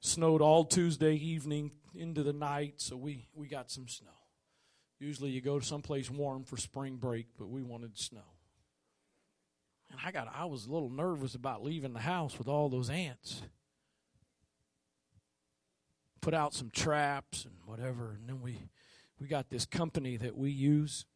Snowed 0.00 0.40
all 0.40 0.64
tuesday 0.64 1.14
evening 1.14 1.72
into 1.94 2.22
the 2.22 2.32
night 2.32 2.74
so 2.76 2.96
we 2.96 3.28
we 3.34 3.48
got 3.48 3.70
some 3.70 3.88
snow. 3.88 4.10
Usually 4.98 5.30
you 5.30 5.40
go 5.40 5.58
to 5.58 5.66
someplace 5.66 6.10
warm 6.10 6.44
for 6.44 6.56
spring 6.56 6.96
break 6.96 7.26
but 7.38 7.48
we 7.48 7.62
wanted 7.62 7.98
snow. 7.98 8.34
And 9.90 10.00
i 10.04 10.10
got 10.10 10.32
i 10.36 10.44
was 10.44 10.66
a 10.66 10.72
little 10.72 10.90
nervous 10.90 11.34
about 11.34 11.64
leaving 11.64 11.92
the 11.92 12.00
house 12.00 12.38
with 12.38 12.48
all 12.48 12.68
those 12.68 12.90
ants 12.90 13.42
put 16.26 16.34
out 16.34 16.52
some 16.52 16.70
traps 16.70 17.44
and 17.44 17.54
whatever, 17.66 18.10
and 18.18 18.28
then 18.28 18.42
we 18.42 18.58
we 19.20 19.28
got 19.28 19.48
this 19.48 19.64
company 19.64 20.16
that 20.16 20.36
we 20.36 20.50
use 20.50 21.06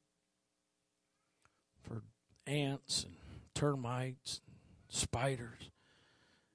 for 1.83 2.03
ants 2.47 3.03
and 3.03 3.17
termites 3.53 4.41
and 4.47 4.55
spiders. 4.89 5.73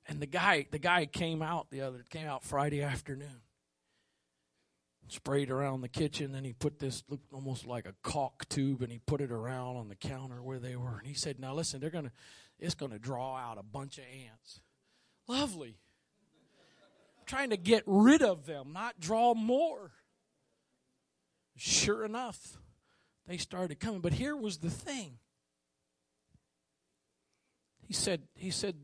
And 0.08 0.22
the 0.22 0.26
guy 0.26 0.68
the 0.72 0.80
guy 0.80 1.06
came 1.06 1.42
out 1.42 1.70
the 1.70 1.82
other 1.82 2.06
came 2.10 2.28
out 2.28 2.46
Friday 2.46 2.82
afternoon. 2.82 3.42
Sprayed 5.10 5.52
around 5.52 5.82
the 5.82 5.90
kitchen, 5.90 6.32
then 6.32 6.46
he 6.46 6.54
put 6.54 6.80
this 6.80 7.04
looked 7.10 7.34
almost 7.34 7.68
like 7.68 7.86
a 7.86 7.94
caulk 8.04 8.48
tube 8.48 8.82
and 8.82 8.90
he 8.90 9.00
put 9.00 9.20
it 9.20 9.32
around 9.32 9.76
on 9.76 9.90
the 9.90 9.96
counter 9.96 10.42
where 10.42 10.60
they 10.60 10.78
were. 10.78 10.98
And 10.98 11.06
he 11.06 11.14
said, 11.14 11.42
Now 11.42 11.54
listen, 11.54 11.82
they're 11.82 11.90
gonna 11.90 12.14
it's 12.58 12.74
gonna 12.74 13.00
draw 13.00 13.36
out 13.36 13.58
a 13.58 13.64
bunch 13.64 13.98
of 13.98 14.06
ants. 14.06 14.62
Lovely 15.28 15.76
trying 17.26 17.50
to 17.50 17.58
get 17.58 17.84
rid 17.86 18.22
of 18.22 18.46
them, 18.46 18.74
not 18.74 19.00
draw 19.00 19.34
more. 19.34 19.92
Sure 21.58 22.04
enough, 22.04 22.58
they 23.28 23.38
started 23.38 23.80
coming. 23.80 24.02
But 24.02 24.14
here 24.14 24.36
was 24.36 24.58
the 24.58 24.70
thing. 24.70 25.18
He 27.88 27.94
said, 27.94 28.24
he 28.36 28.52
said, 28.52 28.76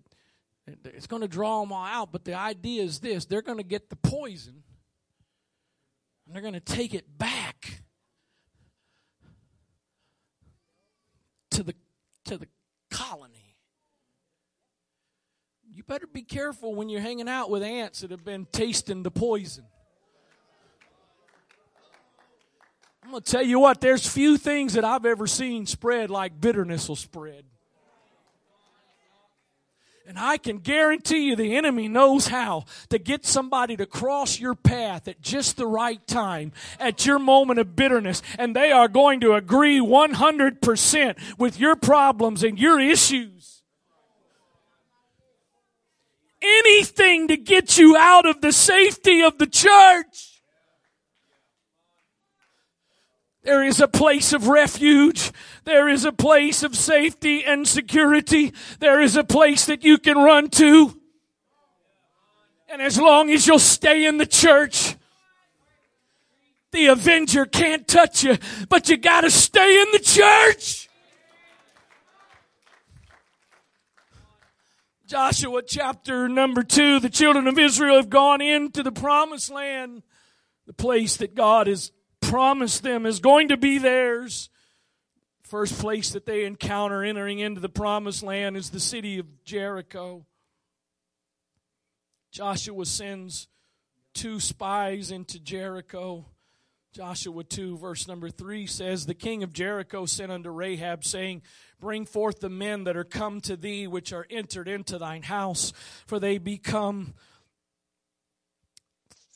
it's 0.67 1.07
going 1.07 1.21
to 1.21 1.27
draw 1.27 1.61
them 1.61 1.71
all 1.71 1.85
out, 1.85 2.11
but 2.11 2.23
the 2.23 2.35
idea 2.35 2.83
is 2.83 2.99
this 2.99 3.25
they're 3.25 3.41
going 3.41 3.57
to 3.57 3.63
get 3.63 3.89
the 3.89 3.95
poison 3.95 4.63
and 6.25 6.35
they're 6.35 6.41
going 6.41 6.53
to 6.53 6.59
take 6.59 6.93
it 6.93 7.17
back 7.17 7.81
to 11.49 11.63
the 11.63 11.75
to 12.25 12.37
the 12.37 12.47
you 15.81 15.85
better 15.87 16.05
be 16.05 16.21
careful 16.21 16.75
when 16.75 16.89
you're 16.89 17.01
hanging 17.01 17.27
out 17.27 17.49
with 17.49 17.63
ants 17.63 18.01
that 18.01 18.11
have 18.11 18.23
been 18.23 18.45
tasting 18.51 19.01
the 19.01 19.09
poison. 19.09 19.63
I'm 23.03 23.09
going 23.09 23.23
to 23.23 23.31
tell 23.31 23.41
you 23.41 23.57
what, 23.57 23.81
there's 23.81 24.05
few 24.05 24.37
things 24.37 24.73
that 24.73 24.85
I've 24.85 25.07
ever 25.07 25.25
seen 25.25 25.65
spread 25.65 26.11
like 26.11 26.39
bitterness 26.39 26.87
will 26.87 26.95
spread. 26.95 27.45
And 30.05 30.19
I 30.19 30.37
can 30.37 30.59
guarantee 30.59 31.29
you 31.29 31.35
the 31.35 31.55
enemy 31.55 31.87
knows 31.87 32.27
how 32.27 32.65
to 32.89 32.99
get 32.99 33.25
somebody 33.25 33.75
to 33.77 33.87
cross 33.87 34.39
your 34.39 34.53
path 34.53 35.07
at 35.07 35.19
just 35.19 35.57
the 35.57 35.65
right 35.65 36.05
time, 36.05 36.51
at 36.79 37.07
your 37.07 37.17
moment 37.17 37.59
of 37.59 37.75
bitterness. 37.75 38.21
And 38.37 38.55
they 38.55 38.71
are 38.71 38.87
going 38.87 39.19
to 39.21 39.33
agree 39.33 39.79
100% 39.79 41.39
with 41.39 41.59
your 41.59 41.75
problems 41.75 42.43
and 42.43 42.59
your 42.59 42.79
issues 42.79 43.60
anything 46.41 47.27
to 47.27 47.37
get 47.37 47.77
you 47.77 47.95
out 47.95 48.25
of 48.25 48.41
the 48.41 48.51
safety 48.51 49.21
of 49.21 49.37
the 49.37 49.47
church. 49.47 50.41
There 53.43 53.63
is 53.63 53.79
a 53.79 53.87
place 53.87 54.33
of 54.33 54.47
refuge. 54.47 55.31
There 55.63 55.89
is 55.89 56.05
a 56.05 56.11
place 56.11 56.61
of 56.61 56.75
safety 56.75 57.43
and 57.43 57.67
security. 57.67 58.53
There 58.79 59.01
is 59.01 59.15
a 59.15 59.23
place 59.23 59.65
that 59.65 59.83
you 59.83 59.97
can 59.97 60.17
run 60.17 60.49
to. 60.51 60.99
And 62.69 62.81
as 62.81 62.99
long 62.99 63.31
as 63.31 63.47
you'll 63.47 63.59
stay 63.59 64.05
in 64.05 64.17
the 64.17 64.27
church, 64.27 64.95
the 66.71 66.87
avenger 66.87 67.45
can't 67.45 67.87
touch 67.87 68.23
you, 68.23 68.37
but 68.69 68.87
you 68.89 68.97
gotta 68.97 69.31
stay 69.31 69.81
in 69.81 69.91
the 69.91 69.99
church. 69.99 70.87
Joshua 75.11 75.61
chapter 75.61 76.29
number 76.29 76.63
two, 76.63 77.01
the 77.01 77.09
children 77.09 77.45
of 77.47 77.59
Israel 77.59 77.97
have 77.97 78.09
gone 78.09 78.39
into 78.39 78.81
the 78.81 78.93
promised 78.93 79.51
land, 79.51 80.03
the 80.67 80.71
place 80.71 81.17
that 81.17 81.35
God 81.35 81.67
has 81.67 81.91
promised 82.21 82.81
them 82.81 83.05
is 83.05 83.19
going 83.19 83.49
to 83.49 83.57
be 83.57 83.77
theirs. 83.77 84.49
First 85.43 85.77
place 85.79 86.11
that 86.11 86.25
they 86.25 86.45
encounter 86.45 87.03
entering 87.03 87.39
into 87.39 87.59
the 87.59 87.67
promised 87.67 88.23
land 88.23 88.55
is 88.55 88.69
the 88.69 88.79
city 88.79 89.19
of 89.19 89.43
Jericho. 89.43 90.25
Joshua 92.31 92.85
sends 92.85 93.49
two 94.13 94.39
spies 94.39 95.11
into 95.11 95.41
Jericho. 95.41 96.25
Joshua 96.93 97.43
2, 97.43 97.77
verse 97.77 98.07
number 98.07 98.29
3 98.29 98.65
says, 98.65 99.05
The 99.05 99.13
king 99.13 99.43
of 99.43 99.51
Jericho 99.51 100.05
sent 100.05 100.31
unto 100.31 100.49
Rahab, 100.49 101.03
saying, 101.03 101.41
Bring 101.81 102.05
forth 102.05 102.39
the 102.39 102.49
men 102.49 102.83
that 102.85 102.95
are 102.95 103.03
come 103.03 103.41
to 103.41 103.57
thee, 103.57 103.87
which 103.87 104.13
are 104.13 104.27
entered 104.29 104.67
into 104.67 104.99
thine 104.99 105.23
house, 105.23 105.73
for 106.05 106.19
they 106.19 106.37
become 106.37 107.15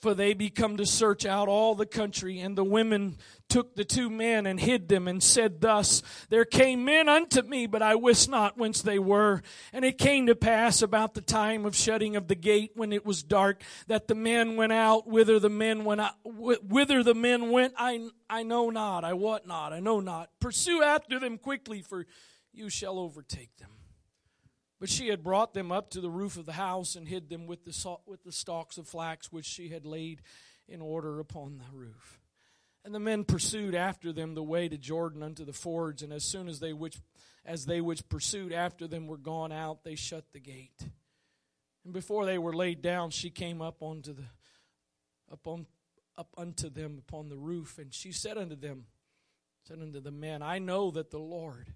for 0.06 0.14
they 0.14 0.36
be 0.36 0.52
come 0.52 0.78
to 0.78 0.86
search 0.86 1.26
out 1.26 1.48
all 1.48 1.74
the 1.74 1.88
country. 1.88 2.40
And 2.40 2.56
the 2.56 2.64
women 2.64 3.18
took 3.50 3.74
the 3.76 3.84
two 3.84 4.08
men 4.08 4.46
and 4.46 4.60
hid 4.60 4.88
them 4.88 5.08
and 5.08 5.24
said 5.24 5.62
thus, 5.62 6.04
There 6.30 6.46
came 6.46 6.86
men 6.86 7.10
unto 7.10 7.42
me, 7.42 7.66
but 7.66 7.82
I 7.82 7.96
wist 7.96 8.30
not 8.30 8.56
whence 8.56 8.84
they 8.84 9.00
were. 9.00 9.42
And 9.74 9.84
it 9.84 9.98
came 9.98 10.28
to 10.28 10.36
pass 10.36 10.84
about 10.84 11.16
the 11.16 11.22
time 11.22 11.66
of 11.66 11.76
shutting 11.76 12.16
of 12.16 12.28
the 12.28 12.36
gate 12.36 12.74
when 12.76 12.94
it 12.94 13.04
was 13.04 13.24
dark 13.24 13.64
that 13.88 14.08
the 14.08 14.14
men 14.14 14.56
went 14.58 14.74
out, 14.74 15.08
whither 15.08 15.40
the 15.40 15.50
men 15.50 15.86
went 15.86 16.02
out, 16.02 16.14
whither 16.24 17.02
the 17.02 17.16
men 17.16 17.50
went, 17.50 17.74
I, 17.76 18.08
I 18.30 18.44
know 18.44 18.70
not, 18.70 19.04
I 19.04 19.14
wot 19.14 19.48
not, 19.48 19.74
I 19.74 19.80
know 19.80 20.02
not. 20.02 20.30
Pursue 20.40 20.84
after 20.84 21.20
them 21.20 21.40
quickly, 21.40 21.82
for 21.82 22.06
you 22.56 22.70
shall 22.70 23.00
overtake 23.00 23.56
them. 23.58 23.70
But 24.80 24.90
she 24.90 25.08
had 25.08 25.24
brought 25.24 25.54
them 25.54 25.72
up 25.72 25.90
to 25.92 26.02
the 26.02 26.10
roof 26.10 26.38
of 26.38 26.46
the 26.46 26.54
house 26.54 26.96
and 26.96 27.08
hid 27.08 27.30
them 27.30 27.48
with 27.48 27.64
the, 27.64 27.98
with 28.06 28.24
the 28.24 28.32
stalks 28.32 28.78
of 28.78 28.88
flax 28.88 29.32
which 29.32 29.46
she 29.46 29.70
had 29.70 29.86
laid 29.86 30.22
in 30.68 30.82
order 30.82 31.20
upon 31.20 31.60
the 31.60 31.78
roof. 31.78 32.20
And 32.84 32.94
the 32.94 33.00
men 33.00 33.24
pursued 33.24 33.74
after 33.74 34.12
them 34.12 34.36
the 34.36 34.44
way 34.44 34.68
to 34.68 34.78
Jordan 34.78 35.24
unto 35.24 35.44
the 35.44 35.54
fords, 35.54 36.04
and 36.04 36.14
as 36.14 36.24
soon 36.24 36.48
as 36.48 36.60
they 36.60 36.72
which 36.72 37.00
as 37.44 37.66
they 37.66 37.80
which 37.80 38.08
pursued 38.10 38.52
after 38.52 38.88
them 38.88 39.08
were 39.08 39.18
gone 39.18 39.52
out, 39.52 39.84
they 39.84 39.96
shut 39.96 40.26
the 40.34 40.40
gate. 40.40 40.88
And 41.84 41.94
before 41.94 42.26
they 42.26 42.38
were 42.38 42.54
laid 42.54 42.82
down, 42.82 43.12
she 43.12 43.30
came 43.30 43.62
up 43.62 43.82
onto 43.82 44.14
the 44.14 44.26
up 45.32 45.48
on 45.48 45.66
up 46.18 46.30
unto 46.38 46.70
them 46.70 46.98
upon 47.00 47.30
the 47.30 47.38
roof, 47.38 47.78
and 47.80 47.94
she 47.94 48.12
said 48.12 48.38
unto 48.38 48.56
them, 48.56 48.86
said 49.68 49.80
unto 49.82 50.00
the 50.00 50.12
men, 50.12 50.42
I 50.42 50.60
know 50.60 50.92
that 50.92 51.12
the 51.12 51.20
Lord 51.20 51.74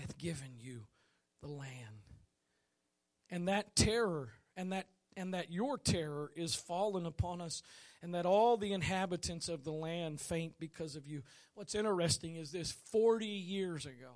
hath 0.00 0.18
given 0.18 0.56
you 0.58 0.82
the 1.42 1.48
land 1.48 1.70
and 3.30 3.48
that 3.48 3.74
terror 3.76 4.30
and 4.56 4.72
that 4.72 4.86
and 5.16 5.34
that 5.34 5.52
your 5.52 5.78
terror 5.78 6.32
is 6.34 6.54
fallen 6.54 7.06
upon 7.06 7.40
us 7.40 7.62
and 8.02 8.14
that 8.14 8.26
all 8.26 8.56
the 8.56 8.72
inhabitants 8.72 9.48
of 9.48 9.64
the 9.64 9.72
land 9.72 10.20
faint 10.20 10.54
because 10.58 10.96
of 10.96 11.06
you. 11.06 11.22
What's 11.54 11.74
interesting 11.74 12.34
is 12.36 12.50
this 12.50 12.72
40 12.90 13.26
years 13.26 13.86
ago 13.86 14.10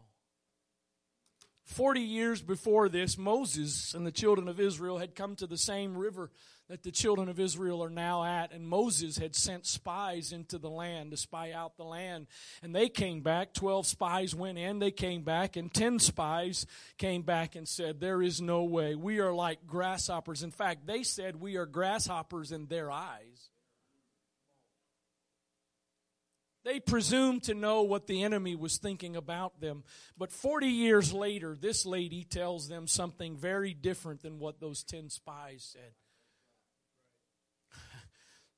40 1.68 2.00
years 2.00 2.40
before 2.40 2.88
this, 2.88 3.18
Moses 3.18 3.92
and 3.94 4.06
the 4.06 4.10
children 4.10 4.48
of 4.48 4.58
Israel 4.58 4.98
had 4.98 5.14
come 5.14 5.36
to 5.36 5.46
the 5.46 5.58
same 5.58 5.96
river 5.96 6.30
that 6.68 6.82
the 6.82 6.90
children 6.90 7.28
of 7.28 7.38
Israel 7.38 7.82
are 7.84 7.90
now 7.90 8.24
at. 8.24 8.52
And 8.52 8.66
Moses 8.66 9.18
had 9.18 9.34
sent 9.34 9.66
spies 9.66 10.32
into 10.32 10.58
the 10.58 10.70
land 10.70 11.10
to 11.10 11.16
spy 11.16 11.52
out 11.52 11.76
the 11.76 11.84
land. 11.84 12.26
And 12.62 12.74
they 12.74 12.88
came 12.88 13.20
back. 13.20 13.52
Twelve 13.52 13.86
spies 13.86 14.34
went 14.34 14.58
in. 14.58 14.78
They 14.78 14.90
came 14.90 15.22
back. 15.22 15.56
And 15.56 15.72
ten 15.72 15.98
spies 15.98 16.66
came 16.96 17.22
back 17.22 17.54
and 17.54 17.68
said, 17.68 18.00
There 18.00 18.22
is 18.22 18.40
no 18.40 18.64
way. 18.64 18.94
We 18.94 19.20
are 19.20 19.32
like 19.32 19.66
grasshoppers. 19.66 20.42
In 20.42 20.50
fact, 20.50 20.86
they 20.86 21.02
said, 21.02 21.36
We 21.36 21.56
are 21.56 21.66
grasshoppers 21.66 22.50
in 22.50 22.66
their 22.66 22.90
eyes. 22.90 23.47
They 26.68 26.80
presumed 26.80 27.44
to 27.44 27.54
know 27.54 27.80
what 27.80 28.06
the 28.06 28.22
enemy 28.22 28.54
was 28.54 28.76
thinking 28.76 29.16
about 29.16 29.58
them. 29.58 29.84
But 30.18 30.30
40 30.30 30.66
years 30.66 31.14
later, 31.14 31.56
this 31.58 31.86
lady 31.86 32.24
tells 32.24 32.68
them 32.68 32.86
something 32.86 33.38
very 33.38 33.72
different 33.72 34.20
than 34.20 34.38
what 34.38 34.60
those 34.60 34.84
10 34.84 35.08
spies 35.08 35.66
said. 35.72 35.94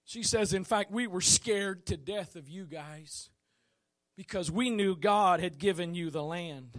She 0.04 0.24
says, 0.24 0.52
In 0.52 0.64
fact, 0.64 0.90
we 0.90 1.06
were 1.06 1.20
scared 1.20 1.86
to 1.86 1.96
death 1.96 2.34
of 2.34 2.48
you 2.48 2.64
guys 2.64 3.30
because 4.16 4.50
we 4.50 4.70
knew 4.70 4.96
God 4.96 5.38
had 5.38 5.60
given 5.60 5.94
you 5.94 6.10
the 6.10 6.24
land. 6.24 6.76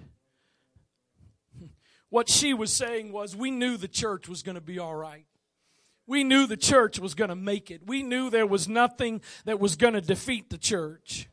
What 2.09 2.27
she 2.27 2.53
was 2.53 2.73
saying 2.73 3.13
was, 3.13 3.37
We 3.37 3.51
knew 3.51 3.77
the 3.77 3.87
church 3.87 4.27
was 4.27 4.43
going 4.43 4.55
to 4.55 4.61
be 4.61 4.79
all 4.79 4.97
right. 4.97 5.25
We 6.11 6.25
knew 6.25 6.45
the 6.45 6.57
church 6.57 6.99
was 6.99 7.15
going 7.15 7.29
to 7.29 7.37
make 7.37 7.71
it. 7.71 7.87
We 7.87 8.03
knew 8.03 8.29
there 8.29 8.45
was 8.45 8.67
nothing 8.67 9.21
that 9.45 9.61
was 9.61 9.77
going 9.77 9.93
to 9.93 10.01
defeat 10.01 10.49
the 10.49 10.57
church. 10.57 11.29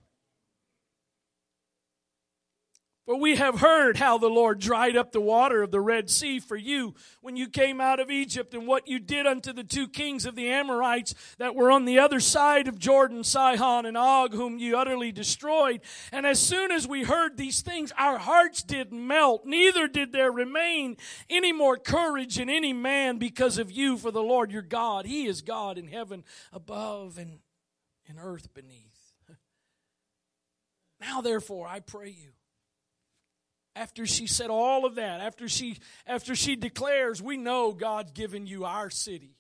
For 3.09 3.17
we 3.17 3.37
have 3.37 3.61
heard 3.61 3.97
how 3.97 4.19
the 4.19 4.29
Lord 4.29 4.59
dried 4.59 4.95
up 4.95 5.13
the 5.13 5.21
water 5.23 5.63
of 5.63 5.71
the 5.71 5.81
Red 5.81 6.11
Sea 6.11 6.39
for 6.41 6.57
you 6.57 6.95
when 7.23 7.39
you 7.39 7.49
came 7.49 7.81
out 7.81 8.01
of 8.01 8.11
Egypt 8.11 8.53
and 8.53 8.67
what 8.67 8.87
you 8.87 8.99
did 8.99 9.27
unto 9.27 9.55
the 9.55 9.65
two 9.65 9.89
kings 9.89 10.27
of 10.27 10.37
the 10.37 10.51
Amorites 10.51 11.15
that 11.39 11.55
were 11.55 11.71
on 11.71 11.87
the 11.87 11.99
other 11.99 12.21
side 12.21 12.69
of 12.69 12.79
Jordan, 12.79 13.25
Sihon 13.25 13.87
and 13.87 13.97
Og, 13.97 14.35
whom 14.35 14.59
you 14.59 14.77
utterly 14.77 15.11
destroyed. 15.11 15.81
And 16.13 16.27
as 16.27 16.39
soon 16.39 16.71
as 16.71 16.87
we 16.87 17.03
heard 17.03 17.39
these 17.39 17.63
things, 17.63 17.95
our 17.97 18.19
hearts 18.19 18.63
did 18.63 18.93
melt. 18.93 19.47
Neither 19.47 19.89
did 19.89 20.13
there 20.13 20.31
remain 20.31 20.99
any 21.31 21.51
more 21.51 21.79
courage 21.79 22.39
in 22.39 22.51
any 22.51 22.75
man 22.75 23.17
because 23.17 23.57
of 23.57 23.73
you, 23.73 23.97
for 23.97 24.11
the 24.11 24.23
Lord 24.23 24.53
your 24.53 24.61
God, 24.61 25.07
He 25.07 25.25
is 25.25 25.41
God 25.41 25.79
in 25.79 25.89
heaven 25.89 26.25
above 26.53 27.17
and 27.17 27.39
in 28.05 28.19
earth 28.19 28.53
beneath. 28.53 29.15
Now 31.01 31.23
therefore, 31.23 31.67
I 31.67 31.81
pray 31.81 32.11
you 32.11 32.33
after 33.79 34.07
she 34.07 34.27
said 34.27 34.51
all 34.51 34.85
of 34.85 34.97
that, 34.97 35.21
after 35.21 35.49
she 35.49 35.79
after 36.07 36.35
she 36.35 36.57
declares, 36.57 37.23
"We 37.23 37.37
know 37.37 37.73
God's 37.73 38.13
given 38.13 38.47
you 38.47 38.65
our 38.65 38.91
city." 38.91 39.39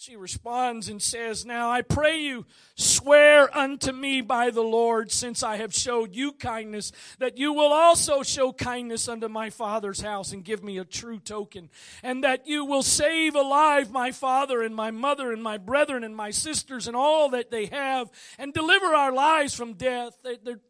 She 0.00 0.14
responds 0.14 0.88
and 0.88 1.02
says, 1.02 1.44
Now 1.44 1.72
I 1.72 1.82
pray 1.82 2.20
you, 2.20 2.46
swear 2.76 3.54
unto 3.54 3.90
me 3.90 4.20
by 4.20 4.50
the 4.50 4.62
Lord, 4.62 5.10
since 5.10 5.42
I 5.42 5.56
have 5.56 5.74
showed 5.74 6.14
you 6.14 6.30
kindness, 6.30 6.92
that 7.18 7.36
you 7.36 7.52
will 7.52 7.72
also 7.72 8.22
show 8.22 8.52
kindness 8.52 9.08
unto 9.08 9.26
my 9.26 9.50
father's 9.50 10.00
house 10.00 10.30
and 10.30 10.44
give 10.44 10.62
me 10.62 10.78
a 10.78 10.84
true 10.84 11.18
token, 11.18 11.68
and 12.04 12.22
that 12.22 12.46
you 12.46 12.64
will 12.64 12.84
save 12.84 13.34
alive 13.34 13.90
my 13.90 14.12
father 14.12 14.62
and 14.62 14.72
my 14.72 14.92
mother 14.92 15.32
and 15.32 15.42
my 15.42 15.58
brethren 15.58 16.04
and 16.04 16.14
my 16.14 16.30
sisters 16.30 16.86
and 16.86 16.94
all 16.94 17.30
that 17.30 17.50
they 17.50 17.66
have, 17.66 18.08
and 18.38 18.54
deliver 18.54 18.86
our 18.86 19.12
lives 19.12 19.52
from 19.52 19.72
death. 19.72 20.16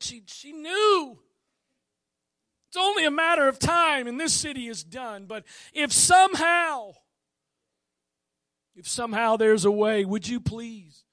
she, 0.01 0.23
she 0.27 0.53
knew 0.53 1.19
it's 2.69 2.77
only 2.77 3.07
a 3.07 3.11
matter 3.11 3.49
of 3.49 3.59
time 3.59 4.07
and 4.07 4.21
this 4.21 4.35
city 4.35 4.69
is 4.69 4.85
done. 4.85 5.25
But 5.27 5.45
if 5.73 5.93
somehow, 5.93 6.93
if 8.77 8.87
somehow 8.87 9.37
there's 9.37 9.65
a 9.65 9.71
way, 9.71 10.05
would 10.05 10.29
you 10.29 10.39
please, 10.39 11.05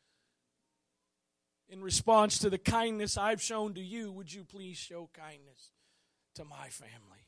in 1.70 1.82
response 1.82 2.40
to 2.40 2.50
the 2.50 2.58
kindness 2.58 3.18
I've 3.18 3.42
shown 3.42 3.74
to 3.76 3.82
you, 3.82 4.12
would 4.12 4.34
you 4.34 4.44
please 4.44 4.78
show 4.78 5.10
kindness 5.14 5.72
to 6.36 6.44
my 6.44 6.68
family? 6.68 7.26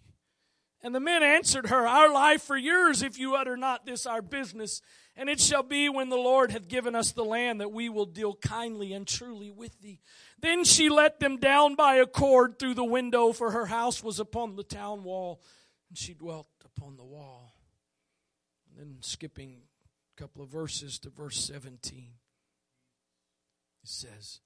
And 0.83 0.93
the 0.93 0.99
men 0.99 1.23
answered 1.23 1.67
her, 1.67 1.87
Our 1.87 2.11
life 2.13 2.43
for 2.43 2.57
yours, 2.57 3.01
if 3.01 3.17
you 3.17 3.35
utter 3.35 3.57
not 3.57 3.85
this 3.85 4.05
our 4.05 4.21
business. 4.21 4.81
And 5.19 5.29
it 5.29 5.41
shall 5.41 5.63
be 5.63 5.89
when 5.89 6.09
the 6.09 6.15
Lord 6.15 6.51
hath 6.51 6.67
given 6.67 6.93
us 6.93 7.11
the 7.11 7.25
land 7.25 7.59
that 7.59 7.71
we 7.71 7.89
will 7.89 8.05
deal 8.05 8.35
kindly 8.35 8.93
and 8.93 9.07
truly 9.07 9.49
with 9.49 9.81
thee. 9.81 9.99
Then 10.39 10.63
she 10.63 10.89
let 10.89 11.19
them 11.19 11.37
down 11.37 11.73
by 11.73 11.95
a 11.95 12.05
cord 12.05 12.59
through 12.59 12.75
the 12.75 12.83
window, 12.83 13.31
for 13.33 13.49
her 13.49 13.65
house 13.65 14.03
was 14.03 14.19
upon 14.19 14.55
the 14.55 14.63
town 14.63 15.03
wall, 15.03 15.41
and 15.89 15.97
she 15.97 16.13
dwelt 16.13 16.45
upon 16.63 16.97
the 16.97 17.03
wall. 17.03 17.55
And 18.69 18.79
then 18.79 18.97
skipping 19.01 19.63
a 20.15 20.21
couple 20.21 20.43
of 20.43 20.49
verses 20.49 20.99
to 20.99 21.09
verse 21.09 21.39
17, 21.45 22.11
it 23.83 23.89
says, 23.89 24.41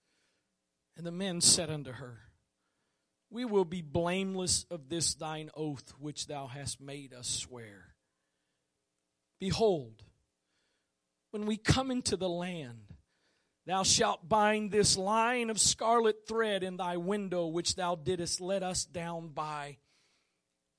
And 0.96 1.06
the 1.06 1.12
men 1.12 1.42
said 1.42 1.70
unto 1.70 1.92
her, 1.92 2.20
We 3.30 3.44
will 3.44 3.66
be 3.66 3.82
blameless 3.82 4.66
of 4.72 4.88
this 4.88 5.16
thine 5.16 5.50
oath 5.54 5.94
which 6.00 6.28
thou 6.28 6.48
hast 6.48 6.80
made 6.80 7.14
us 7.14 7.28
swear. 7.28 7.96
Behold, 9.38 10.04
when 11.32 11.46
we 11.46 11.58
come 11.58 11.92
into 11.92 12.16
the 12.16 12.30
land 12.30 12.92
Thou 13.68 13.84
shalt 13.84 14.28
bind 14.28 14.72
this 14.72 14.98
line 14.98 15.50
of 15.50 15.60
scarlet 15.60 16.28
thread 16.28 16.64
in 16.64 16.78
thy 16.78 16.98
window, 16.98 17.46
which 17.48 17.76
thou 17.76 17.96
didst 17.96 18.42
let 18.42 18.64
us 18.64 18.86
down 18.86 19.30
by. 19.30 19.78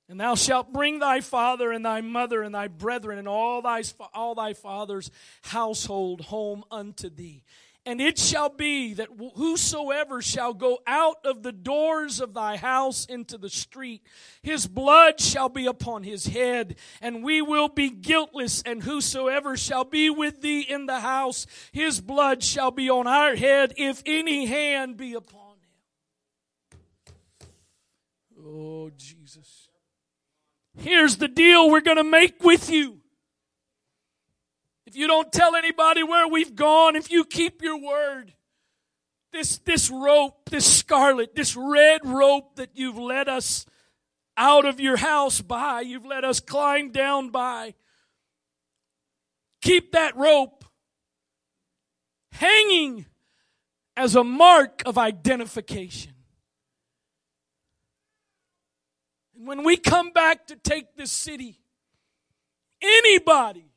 And 0.09 0.21
thou 0.21 0.35
shalt 0.35 0.73
bring 0.73 0.99
thy 0.99 1.21
father 1.21 1.71
and 1.71 1.85
thy 1.85 2.01
mother 2.01 2.43
and 2.43 2.55
thy 2.55 2.69
brethren 2.69 3.19
and 3.19 3.29
all 3.29 3.63
thy, 3.63 3.83
all 4.13 4.35
thy 4.35 4.53
father's 4.53 5.11
household 5.43 6.23
home 6.23 6.65
unto 6.71 7.09
thee. 7.09 7.45
And 7.85 8.01
it 8.01 8.17
shall 8.17 8.49
be 8.49 8.95
that 8.95 9.09
whosoever 9.35 10.23
shall 10.23 10.55
go 10.55 10.79
out 10.87 11.17
of 11.25 11.43
the 11.43 11.51
doors 11.51 12.21
of 12.21 12.33
thy 12.33 12.57
house 12.57 13.07
into 13.07 13.37
the 13.37 13.51
street, 13.51 14.03
his 14.41 14.69
blood 14.69 15.21
shall 15.21 15.49
be 15.49 15.67
upon 15.67 16.05
his 16.05 16.27
head, 16.27 16.77
and 17.01 17.25
we 17.25 17.43
will 17.43 17.69
be 17.69 17.91
guiltless. 17.91 18.63
And 18.63 18.85
whosoever 18.85 19.57
shall 19.57 19.83
be 19.83 20.11
with 20.11 20.43
thee 20.43 20.61
in 20.61 20.87
the 20.87 21.01
house, 21.01 21.45
his 21.73 22.01
blood 22.01 22.45
shall 22.45 22.71
be 22.71 22.89
on 22.89 23.09
our 23.09 23.35
head, 23.35 23.75
if 23.77 24.01
any 24.07 24.47
hand 24.47 24.97
be 24.97 25.15
upon 25.15 25.57
him. 25.57 27.49
Oh, 28.47 28.91
Jesus. 28.97 29.69
Here's 30.79 31.17
the 31.17 31.29
deal 31.29 31.69
we're 31.69 31.81
going 31.81 31.97
to 31.97 32.05
make 32.05 32.45
with 32.45 32.71
you. 32.71 33.02
If 34.93 34.99
you 34.99 35.07
don't 35.07 35.33
tell 35.33 35.57
anybody 35.57 36.03
where 36.03 36.29
we've 36.29 36.55
gone, 36.55 36.97
if 36.97 37.11
you 37.11 37.25
keep 37.25 37.63
your 37.63 37.81
word, 37.81 38.35
this, 39.33 39.57
this 39.65 39.89
rope, 39.89 40.51
this 40.51 40.71
scarlet, 40.71 41.35
this 41.35 41.57
red 41.57 42.03
rope 42.05 42.57
that 42.57 42.73
you've 42.75 42.99
led 42.99 43.27
us 43.27 43.65
out 44.37 44.67
of 44.67 44.81
your 44.81 44.99
house 44.99 45.41
by, 45.41 45.81
you've 45.81 46.05
let 46.05 46.25
us 46.25 46.41
climb 46.41 46.91
down 46.91 47.31
by, 47.31 47.73
keep 49.63 49.93
that 49.93 50.15
rope 50.15 50.63
hanging 52.33 53.07
as 53.97 54.15
a 54.15 54.23
mark 54.23 54.83
of 54.85 54.99
identification. 54.99 56.13
And 59.39 59.47
when 59.47 59.65
we 59.65 59.79
come 59.79 60.11
back 60.13 60.49
to 60.49 60.57
take 60.57 60.97
this 60.97 61.11
city, 61.11 61.61
anybody 62.83 63.72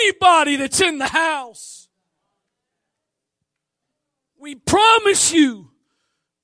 anybody 0.00 0.56
that's 0.56 0.80
in 0.80 0.98
the 0.98 1.08
house. 1.08 1.88
We 4.38 4.54
promise 4.54 5.32
you 5.32 5.70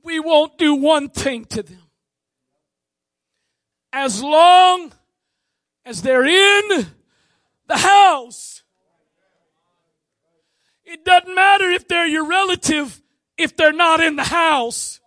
we 0.03 0.21
won't 0.21 0.59
do 0.59 0.75
one 0.75 1.09
thing 1.09 1.45
to 1.47 1.63
them. 1.63 1.83
As 3.93 4.23
long 4.23 4.93
as 5.85 6.03
they're 6.03 6.27
in 6.27 6.87
the 7.67 7.77
house. 7.77 8.63
It 10.85 11.05
doesn't 11.05 11.35
matter 11.35 11.71
if 11.71 11.89
they're 11.89 12.07
your 12.07 12.27
relative 12.27 13.01
if 13.37 13.57
they're 13.57 13.73
not 13.73 14.01
in 14.01 14.17
the 14.17 14.25
house. 14.25 15.01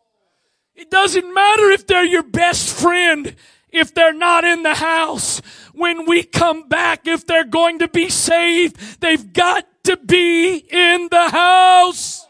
It 0.76 0.92
doesn't 0.92 1.34
matter 1.34 1.72
if 1.72 1.88
they're 1.88 2.06
your 2.06 2.24
best 2.24 2.74
friend 2.80 3.36
if 3.72 3.94
they're 3.94 4.14
not 4.14 4.44
in 4.44 4.64
the 4.64 4.76
house 4.76 5.42
when 5.74 6.06
we 6.06 6.24
come 6.24 6.68
back, 6.68 7.08
if 7.08 7.26
they're 7.26 7.44
going 7.46 7.80
to 7.80 7.88
be 7.88 8.10
saved, 8.10 9.02
they've 9.02 9.32
got 9.34 9.66
to 9.84 9.98
be 9.98 10.58
in 10.58 11.08
the 11.10 11.30
house. 11.30 12.29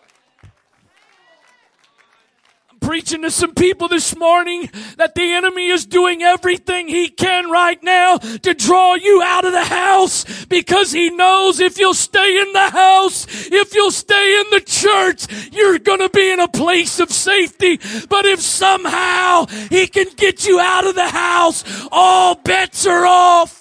Preaching 2.90 3.22
to 3.22 3.30
some 3.30 3.54
people 3.54 3.88
this 3.88 4.18
morning 4.18 4.68
that 4.98 5.14
the 5.14 5.22
enemy 5.22 5.68
is 5.68 5.86
doing 5.86 6.24
everything 6.24 6.88
he 6.88 7.08
can 7.08 7.52
right 7.52 7.78
now 7.84 8.18
to 8.18 8.56
draw 8.56 8.96
you 8.96 9.22
out 9.22 9.46
of 9.46 9.52
the 9.52 9.64
house 9.64 10.46
because 10.46 10.92
he 10.92 11.12
knows 11.12 11.60
if 11.60 11.78
you'll 11.78 11.94
stay 11.94 12.42
in 12.42 12.52
the 12.52 12.72
house, 12.72 13.28
if 13.52 13.76
you'll 13.76 13.92
stay 13.92 14.40
in 14.40 14.46
the 14.50 14.62
church, 14.62 15.28
you're 15.54 15.78
going 15.78 16.00
to 16.00 16.10
be 16.10 16.32
in 16.32 16.40
a 16.40 16.48
place 16.48 17.00
of 17.00 17.12
safety. 17.12 17.78
But 18.10 18.26
if 18.26 18.42
somehow 18.42 19.46
he 19.70 19.86
can 19.86 20.08
get 20.18 20.48
you 20.48 20.60
out 20.60 20.88
of 20.88 20.96
the 20.96 21.10
house, 21.10 21.64
all 21.92 22.34
bets 22.34 22.88
are 22.88 23.06
off. 23.06 23.59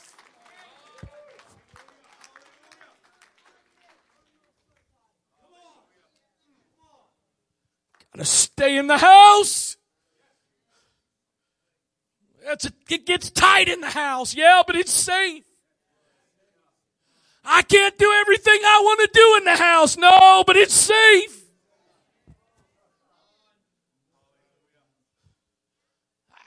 To 8.18 8.24
stay 8.24 8.76
in 8.76 8.88
the 8.88 8.98
house. 8.98 9.76
That's 12.44 12.66
a, 12.66 12.72
it 12.90 13.06
gets 13.06 13.30
tight 13.30 13.68
in 13.68 13.80
the 13.80 13.90
house, 13.90 14.34
yeah, 14.34 14.62
but 14.66 14.76
it's 14.76 14.92
safe. 14.92 15.44
I 17.44 17.62
can't 17.62 17.96
do 17.96 18.12
everything 18.20 18.58
I 18.64 18.80
want 18.82 19.00
to 19.00 19.10
do 19.14 19.34
in 19.38 19.44
the 19.44 19.56
house, 19.62 19.96
no, 19.96 20.44
but 20.46 20.56
it's 20.56 20.74
safe. 20.74 21.44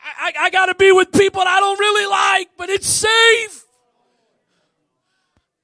I, 0.04 0.32
I, 0.38 0.46
I 0.46 0.50
got 0.50 0.68
to 0.68 0.76
be 0.76 0.92
with 0.92 1.12
people 1.12 1.42
I 1.46 1.60
don't 1.60 1.80
really 1.80 2.10
like, 2.10 2.50
but 2.58 2.70
it's 2.70 2.88
safe. 2.88 3.61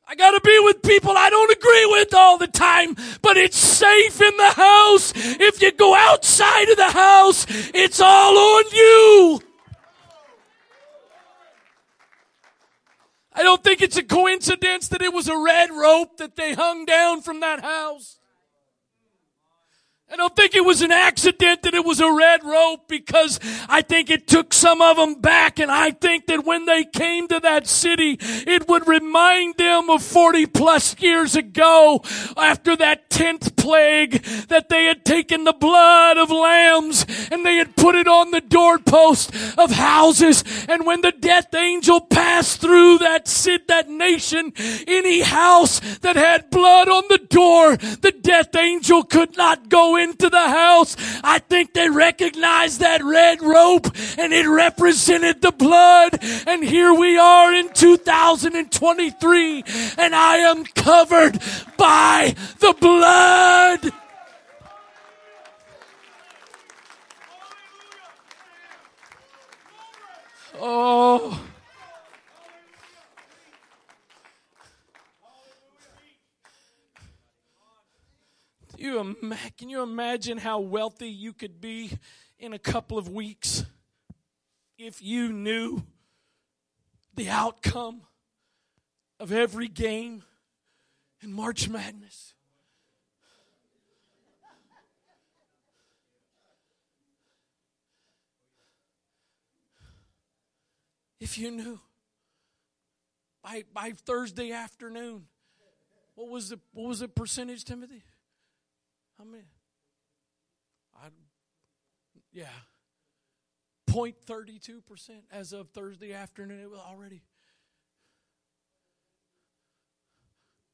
I 0.09 0.15
gotta 0.15 0.39
be 0.39 0.57
with 0.59 0.81
people 0.83 1.11
I 1.17 1.29
don't 1.29 1.51
agree 1.51 1.85
with 1.85 2.13
all 2.13 2.37
the 2.37 2.47
time, 2.47 2.95
but 3.21 3.35
it's 3.35 3.57
safe 3.57 4.21
in 4.21 4.37
the 4.37 4.51
house. 4.51 5.11
If 5.15 5.61
you 5.61 5.73
go 5.73 5.93
outside 5.93 6.69
of 6.69 6.77
the 6.77 6.91
house, 6.91 7.45
it's 7.73 7.99
all 7.99 8.37
on 8.37 8.63
you. 8.71 9.41
I 13.33 13.43
don't 13.43 13.61
think 13.61 13.81
it's 13.81 13.97
a 13.97 14.03
coincidence 14.03 14.87
that 14.87 15.01
it 15.01 15.13
was 15.13 15.27
a 15.27 15.37
red 15.37 15.71
rope 15.71 16.17
that 16.17 16.37
they 16.37 16.53
hung 16.53 16.85
down 16.85 17.21
from 17.21 17.41
that 17.41 17.59
house. 17.59 18.17
I 20.09 20.15
don't 20.15 20.33
think 20.37 20.55
it 20.55 20.63
was 20.63 20.81
an 20.81 20.91
accident 20.93 21.63
that 21.63 21.73
it 21.73 21.83
was 21.83 21.99
a 21.99 22.09
red 22.09 22.41
rope 22.45 22.87
because 22.87 23.41
I 23.67 23.81
think 23.81 24.09
it 24.09 24.25
took 24.25 24.53
some 24.53 24.81
of 24.81 24.95
them 24.95 25.15
back 25.15 25.59
and 25.59 25.69
I 25.69 25.91
think 25.91 26.27
that 26.27 26.45
when 26.45 26.65
they 26.65 26.85
came 26.85 27.27
to 27.27 27.41
that 27.41 27.67
city, 27.67 28.17
it 28.21 28.69
would 28.69 28.87
remind 28.87 29.57
them 29.57 29.89
of 29.89 30.01
40 30.01 30.45
plus 30.45 30.95
years 31.01 31.35
ago 31.35 32.01
after 32.37 32.77
that 32.77 33.09
tenth 33.09 33.57
plague 33.57 34.23
that 34.47 34.69
they 34.69 34.85
had 34.85 35.03
taken 35.03 35.43
the 35.43 35.51
blood 35.51 36.17
of 36.17 36.31
lambs 36.31 37.05
and 37.29 37.45
they 37.45 37.57
had 37.57 37.75
put 37.75 37.95
it 37.95 38.07
on 38.07 38.31
the 38.31 38.39
doorpost 38.39 39.35
of 39.57 39.71
houses. 39.71 40.41
And 40.69 40.85
when 40.85 41.01
the 41.01 41.11
death 41.11 41.53
angel 41.53 41.99
passed 41.99 42.61
through 42.61 42.99
that 42.99 43.27
city, 43.27 43.65
that 43.67 43.89
nation, 43.89 44.53
any 44.87 45.21
house 45.21 45.79
that 45.97 46.15
had 46.15 46.49
blood 46.49 46.87
on 46.87 47.03
the 47.09 47.17
door, 47.17 47.75
the 47.77 48.11
death 48.11 48.55
angel 48.55 49.03
could 49.03 49.35
not 49.35 49.67
go 49.69 49.96
into 49.97 50.29
the 50.29 50.47
house, 50.47 50.95
I 51.23 51.39
think 51.39 51.73
they 51.73 51.89
recognized 51.89 52.79
that 52.79 53.03
red 53.03 53.41
rope 53.41 53.87
and 54.17 54.33
it 54.33 54.47
represented 54.47 55.41
the 55.41 55.51
blood. 55.51 56.19
And 56.47 56.63
here 56.63 56.93
we 56.93 57.17
are 57.17 57.53
in 57.53 57.69
2023 57.73 59.63
and 59.97 60.15
I 60.15 60.37
am 60.37 60.63
covered 60.65 61.39
by 61.77 62.35
the 62.59 62.75
blood. 62.79 63.91
Oh. 70.59 71.39
You 78.77 79.15
can 79.57 79.69
you 79.69 79.81
imagine 79.81 80.37
how 80.37 80.59
wealthy 80.59 81.09
you 81.09 81.33
could 81.33 81.59
be 81.59 81.97
in 82.37 82.53
a 82.53 82.59
couple 82.59 82.99
of 82.99 83.09
weeks 83.09 83.65
if 84.77 85.01
you 85.01 85.33
knew 85.33 85.81
the 87.15 87.27
outcome 87.27 88.01
of 89.19 89.31
every 89.31 89.67
game 89.67 90.21
in 91.23 91.33
March 91.33 91.67
Madness? 91.67 92.35
If 101.19 101.39
you 101.39 101.49
knew 101.49 101.79
by 103.43 103.63
by 103.73 103.93
Thursday 104.05 104.51
afternoon, 104.51 105.25
what 106.13 106.29
was 106.29 106.49
the 106.49 106.59
what 106.73 106.87
was 106.87 106.99
the 106.99 107.07
percentage, 107.07 107.63
Timothy? 107.65 108.03
How 109.17 109.23
many? 109.23 109.43
I, 110.95 111.07
yeah. 112.31 112.45
0.32% 113.89 114.81
as 115.31 115.53
of 115.53 115.69
Thursday 115.69 116.13
afternoon. 116.13 116.59
It 116.61 116.69
was 116.69 116.79
already. 116.79 117.23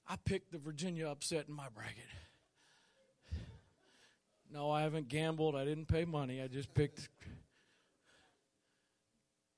I 0.08 0.16
picked 0.26 0.52
the 0.52 0.58
Virginia 0.58 1.08
upset 1.08 1.46
in 1.48 1.54
my 1.54 1.68
bracket. 1.74 2.04
No, 4.52 4.70
I 4.70 4.82
haven't 4.82 5.08
gambled. 5.08 5.56
I 5.56 5.66
didn't 5.66 5.88
pay 5.88 6.06
money. 6.06 6.42
I 6.42 6.48
just 6.48 6.74
picked. 6.74 7.10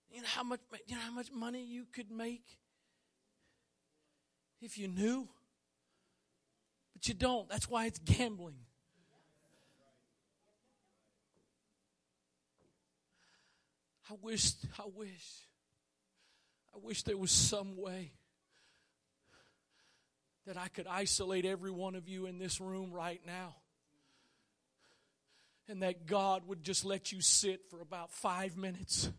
You 0.10 0.22
know 0.22 0.28
how 0.28 0.44
much 0.44 0.62
you 0.88 0.96
know 0.96 1.02
how 1.02 1.12
much 1.12 1.32
money 1.32 1.66
you 1.66 1.86
could 1.92 2.10
make 2.10 2.46
if 4.62 4.78
you 4.78 4.88
knew 4.88 5.28
But 6.94 7.08
you 7.10 7.14
don't. 7.14 7.50
That's 7.50 7.70
why 7.70 7.88
it's 7.88 8.00
gambling. 8.00 8.56
I 14.10 14.14
wish, 14.22 14.53
I 14.78 14.84
wish, 14.95 15.47
I 16.74 16.78
wish 16.82 17.03
there 17.03 17.18
was 17.18 17.32
some 17.32 17.76
way 17.78 18.12
that 20.45 20.58
I 20.58 20.68
could 20.68 20.86
isolate 20.88 21.45
every 21.45 21.72
one 21.72 21.95
of 21.95 22.08
you 22.08 22.28
in 22.28 22.38
this 22.38 22.62
room 22.62 22.91
right 22.91 23.22
now. 23.26 23.56
And 25.68 25.82
that 25.82 26.06
God 26.06 26.47
would 26.47 26.64
just 26.64 26.86
let 26.86 27.12
you 27.12 27.22
sit 27.22 27.62
for 27.72 27.82
about 27.82 28.12
five 28.12 28.56
minutes 28.56 29.10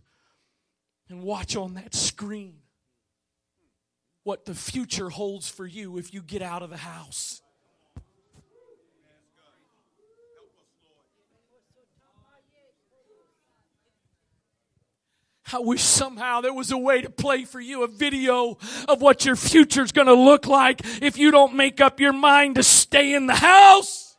and 1.08 1.22
watch 1.22 1.56
on 1.56 1.74
that 1.74 1.92
screen 1.92 2.58
what 4.22 4.44
the 4.44 4.54
future 4.54 5.08
holds 5.08 5.48
for 5.48 5.66
you 5.66 5.98
if 5.98 6.14
you 6.14 6.22
get 6.22 6.42
out 6.42 6.62
of 6.62 6.70
the 6.70 6.76
house. 6.76 7.42
I 15.52 15.60
wish 15.60 15.82
somehow 15.82 16.40
there 16.40 16.52
was 16.52 16.72
a 16.72 16.78
way 16.78 17.02
to 17.02 17.10
play 17.10 17.44
for 17.44 17.60
you 17.60 17.84
a 17.84 17.88
video 17.88 18.58
of 18.88 19.00
what 19.00 19.24
your 19.24 19.36
future's 19.36 19.92
going 19.92 20.08
to 20.08 20.14
look 20.14 20.46
like 20.46 20.80
if 21.00 21.18
you 21.18 21.30
don't 21.30 21.54
make 21.54 21.80
up 21.80 22.00
your 22.00 22.12
mind 22.12 22.56
to 22.56 22.64
stay 22.64 23.14
in 23.14 23.26
the 23.26 23.34
house. 23.34 24.16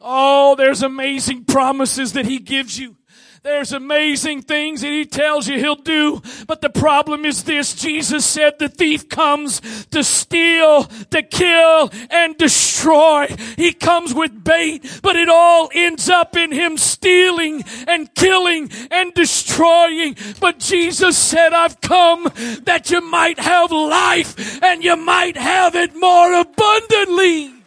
Oh, 0.00 0.54
there's 0.54 0.84
amazing 0.84 1.44
promises 1.44 2.12
that 2.12 2.24
he 2.24 2.38
gives 2.38 2.78
you. 2.78 2.97
There's 3.42 3.72
amazing 3.72 4.42
things 4.42 4.80
that 4.80 4.90
he 4.90 5.04
tells 5.04 5.48
you 5.48 5.58
he'll 5.58 5.76
do. 5.76 6.20
But 6.46 6.60
the 6.60 6.70
problem 6.70 7.24
is 7.24 7.44
this. 7.44 7.74
Jesus 7.74 8.26
said 8.26 8.58
the 8.58 8.68
thief 8.68 9.08
comes 9.08 9.86
to 9.86 10.02
steal, 10.02 10.84
to 10.84 11.22
kill, 11.22 11.90
and 12.10 12.36
destroy. 12.36 13.26
He 13.56 13.72
comes 13.72 14.12
with 14.12 14.42
bait, 14.42 15.00
but 15.02 15.16
it 15.16 15.28
all 15.28 15.70
ends 15.72 16.08
up 16.08 16.36
in 16.36 16.52
him 16.52 16.76
stealing 16.76 17.64
and 17.86 18.12
killing 18.14 18.70
and 18.90 19.14
destroying. 19.14 20.16
But 20.40 20.58
Jesus 20.58 21.16
said, 21.16 21.52
I've 21.52 21.80
come 21.80 22.24
that 22.64 22.90
you 22.90 23.00
might 23.00 23.38
have 23.38 23.70
life 23.70 24.62
and 24.62 24.82
you 24.82 24.96
might 24.96 25.36
have 25.36 25.74
it 25.74 25.94
more 25.94 26.32
abundantly. 26.32 27.57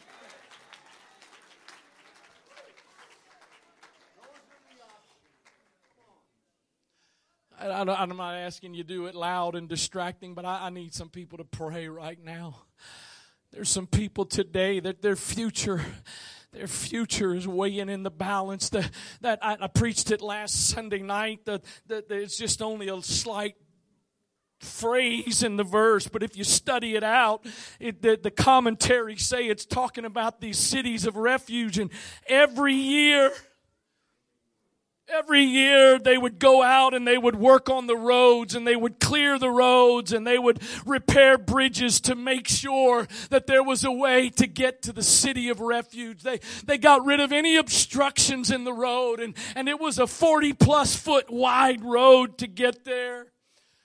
I, 7.61 8.03
am 8.03 8.17
not 8.17 8.35
asking 8.35 8.73
you 8.73 8.83
to 8.83 8.87
do 8.87 9.05
it 9.05 9.15
loud 9.15 9.55
and 9.55 9.69
distracting, 9.69 10.33
but 10.33 10.45
I, 10.45 10.67
I 10.67 10.69
need 10.69 10.93
some 10.93 11.09
people 11.09 11.37
to 11.37 11.43
pray 11.43 11.87
right 11.87 12.17
now. 12.23 12.55
There's 13.51 13.69
some 13.69 13.87
people 13.87 14.25
today 14.25 14.79
that 14.79 15.01
their 15.01 15.15
future 15.15 15.81
their 16.53 16.67
future 16.67 17.33
is 17.33 17.47
weighing 17.47 17.87
in 17.87 18.03
the 18.03 18.11
balance. 18.11 18.69
The, 18.69 18.89
that 19.21 19.39
I, 19.41 19.57
I, 19.61 19.67
preached 19.67 20.11
it 20.11 20.21
last 20.21 20.69
Sunday 20.69 21.01
night. 21.01 21.45
That, 21.45 21.63
that 21.87 22.11
it's 22.11 22.37
just 22.37 22.61
only 22.61 22.89
a 22.89 23.01
slight 23.01 23.55
phrase 24.59 25.43
in 25.43 25.55
the 25.55 25.63
verse, 25.63 26.07
but 26.07 26.23
if 26.23 26.37
you 26.37 26.43
study 26.43 26.95
it 26.95 27.03
out, 27.03 27.45
it, 27.79 28.01
the, 28.01 28.19
the 28.21 28.29
commentaries 28.29 29.25
say 29.25 29.47
it's 29.47 29.65
talking 29.65 30.05
about 30.05 30.39
these 30.39 30.57
cities 30.57 31.05
of 31.05 31.15
refuge, 31.15 31.79
and 31.79 31.89
every 32.27 32.75
year 32.75 33.31
Every 35.13 35.43
year 35.43 35.99
they 35.99 36.17
would 36.17 36.39
go 36.39 36.63
out 36.63 36.93
and 36.93 37.05
they 37.05 37.17
would 37.17 37.35
work 37.35 37.69
on 37.69 37.85
the 37.85 37.97
roads 37.97 38.55
and 38.55 38.65
they 38.65 38.75
would 38.75 38.99
clear 38.99 39.37
the 39.37 39.49
roads 39.49 40.13
and 40.13 40.25
they 40.25 40.39
would 40.39 40.61
repair 40.85 41.37
bridges 41.37 41.99
to 42.01 42.15
make 42.15 42.47
sure 42.47 43.07
that 43.29 43.45
there 43.45 43.63
was 43.63 43.83
a 43.83 43.91
way 43.91 44.29
to 44.29 44.47
get 44.47 44.81
to 44.83 44.93
the 44.93 45.03
city 45.03 45.49
of 45.49 45.59
refuge. 45.59 46.23
They, 46.23 46.39
they 46.65 46.77
got 46.77 47.05
rid 47.05 47.19
of 47.19 47.33
any 47.33 47.57
obstructions 47.57 48.51
in 48.51 48.63
the 48.63 48.73
road 48.73 49.19
and, 49.19 49.35
and 49.55 49.67
it 49.67 49.79
was 49.79 49.99
a 49.99 50.07
40 50.07 50.53
plus 50.53 50.95
foot 50.95 51.29
wide 51.29 51.83
road 51.83 52.37
to 52.37 52.47
get 52.47 52.85
there. 52.85 53.27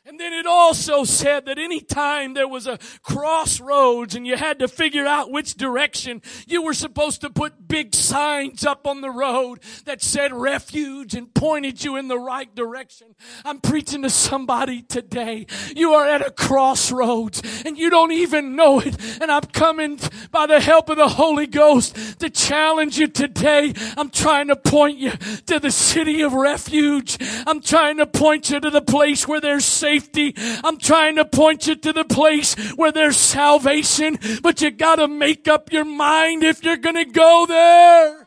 And 0.08 0.20
then 0.20 0.32
it 0.32 0.46
also 0.46 1.02
said 1.02 1.46
that 1.46 1.58
any 1.58 1.80
time 1.80 2.34
there 2.34 2.46
was 2.46 2.68
a 2.68 2.78
crossroads 3.02 4.14
and 4.14 4.24
you 4.24 4.36
had 4.36 4.60
to 4.60 4.68
figure 4.68 5.04
out 5.04 5.32
which 5.32 5.56
direction, 5.56 6.22
you 6.46 6.62
were 6.62 6.74
supposed 6.74 7.22
to 7.22 7.30
put 7.30 7.66
big 7.66 7.92
signs 7.92 8.64
up 8.64 8.86
on 8.86 9.00
the 9.00 9.10
road 9.10 9.58
that 9.84 10.00
said 10.00 10.32
refuge 10.32 11.14
and 11.14 11.34
pointed 11.34 11.82
you 11.82 11.96
in 11.96 12.06
the 12.06 12.20
right 12.20 12.54
direction. 12.54 13.16
I'm 13.44 13.60
preaching 13.60 14.02
to 14.02 14.10
somebody 14.10 14.82
today. 14.82 15.46
You 15.74 15.94
are 15.94 16.06
at 16.06 16.24
a 16.24 16.30
crossroads 16.30 17.64
and 17.66 17.76
you 17.76 17.90
don't 17.90 18.12
even 18.12 18.54
know 18.54 18.78
it. 18.78 19.20
And 19.20 19.32
I'm 19.32 19.42
coming 19.42 19.98
by 20.30 20.46
the 20.46 20.60
help 20.60 20.88
of 20.88 20.98
the 20.98 21.08
Holy 21.08 21.48
Ghost 21.48 22.20
to 22.20 22.30
challenge 22.30 22.96
you 22.96 23.08
today. 23.08 23.74
I'm 23.96 24.10
trying 24.10 24.46
to 24.48 24.56
point 24.56 24.98
you 24.98 25.10
to 25.46 25.58
the 25.58 25.72
city 25.72 26.22
of 26.22 26.32
refuge. 26.32 27.18
I'm 27.44 27.60
trying 27.60 27.96
to 27.96 28.06
point 28.06 28.50
you 28.50 28.60
to 28.60 28.70
the 28.70 28.82
place 28.82 29.26
where 29.26 29.40
there's 29.40 29.64
safety 29.64 29.95
safety. 29.96 30.34
I'm 30.64 30.78
trying 30.78 31.16
to 31.16 31.24
point 31.24 31.66
you 31.66 31.76
to 31.76 31.92
the 31.92 32.04
place 32.04 32.54
where 32.74 32.92
there's 32.92 33.16
salvation, 33.16 34.18
but 34.42 34.60
you 34.60 34.70
gotta 34.70 35.08
make 35.08 35.48
up 35.48 35.72
your 35.72 35.84
mind 35.84 36.42
if 36.42 36.64
you're 36.64 36.76
gonna 36.76 37.04
go 37.04 37.46
there. 37.48 38.26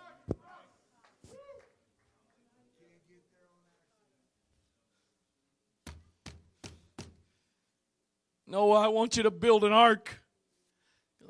No, 8.48 8.72
I 8.72 8.88
want 8.88 9.16
you 9.16 9.24
to 9.24 9.32
build 9.32 9.64
an 9.64 9.72
ark. 9.72 10.24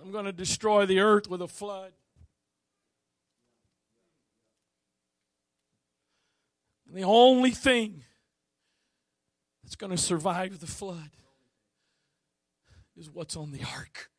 I'm 0.01 0.13
going 0.13 0.23
to 0.23 0.31
destroy 0.31 0.85
the 0.85 1.01
earth 1.01 1.29
with 1.29 1.41
a 1.41 1.49
flood. 1.49 1.91
The 6.89 7.03
only 7.03 7.51
thing 7.51 8.05
that's 9.69 9.75
going 9.75 9.91
to 9.91 9.97
survive 9.97 10.59
the 10.61 10.65
flood 10.65 11.11
is 12.97 13.07
what's 13.07 13.35
on 13.35 13.51
the 13.51 13.61
ark. 13.75 14.09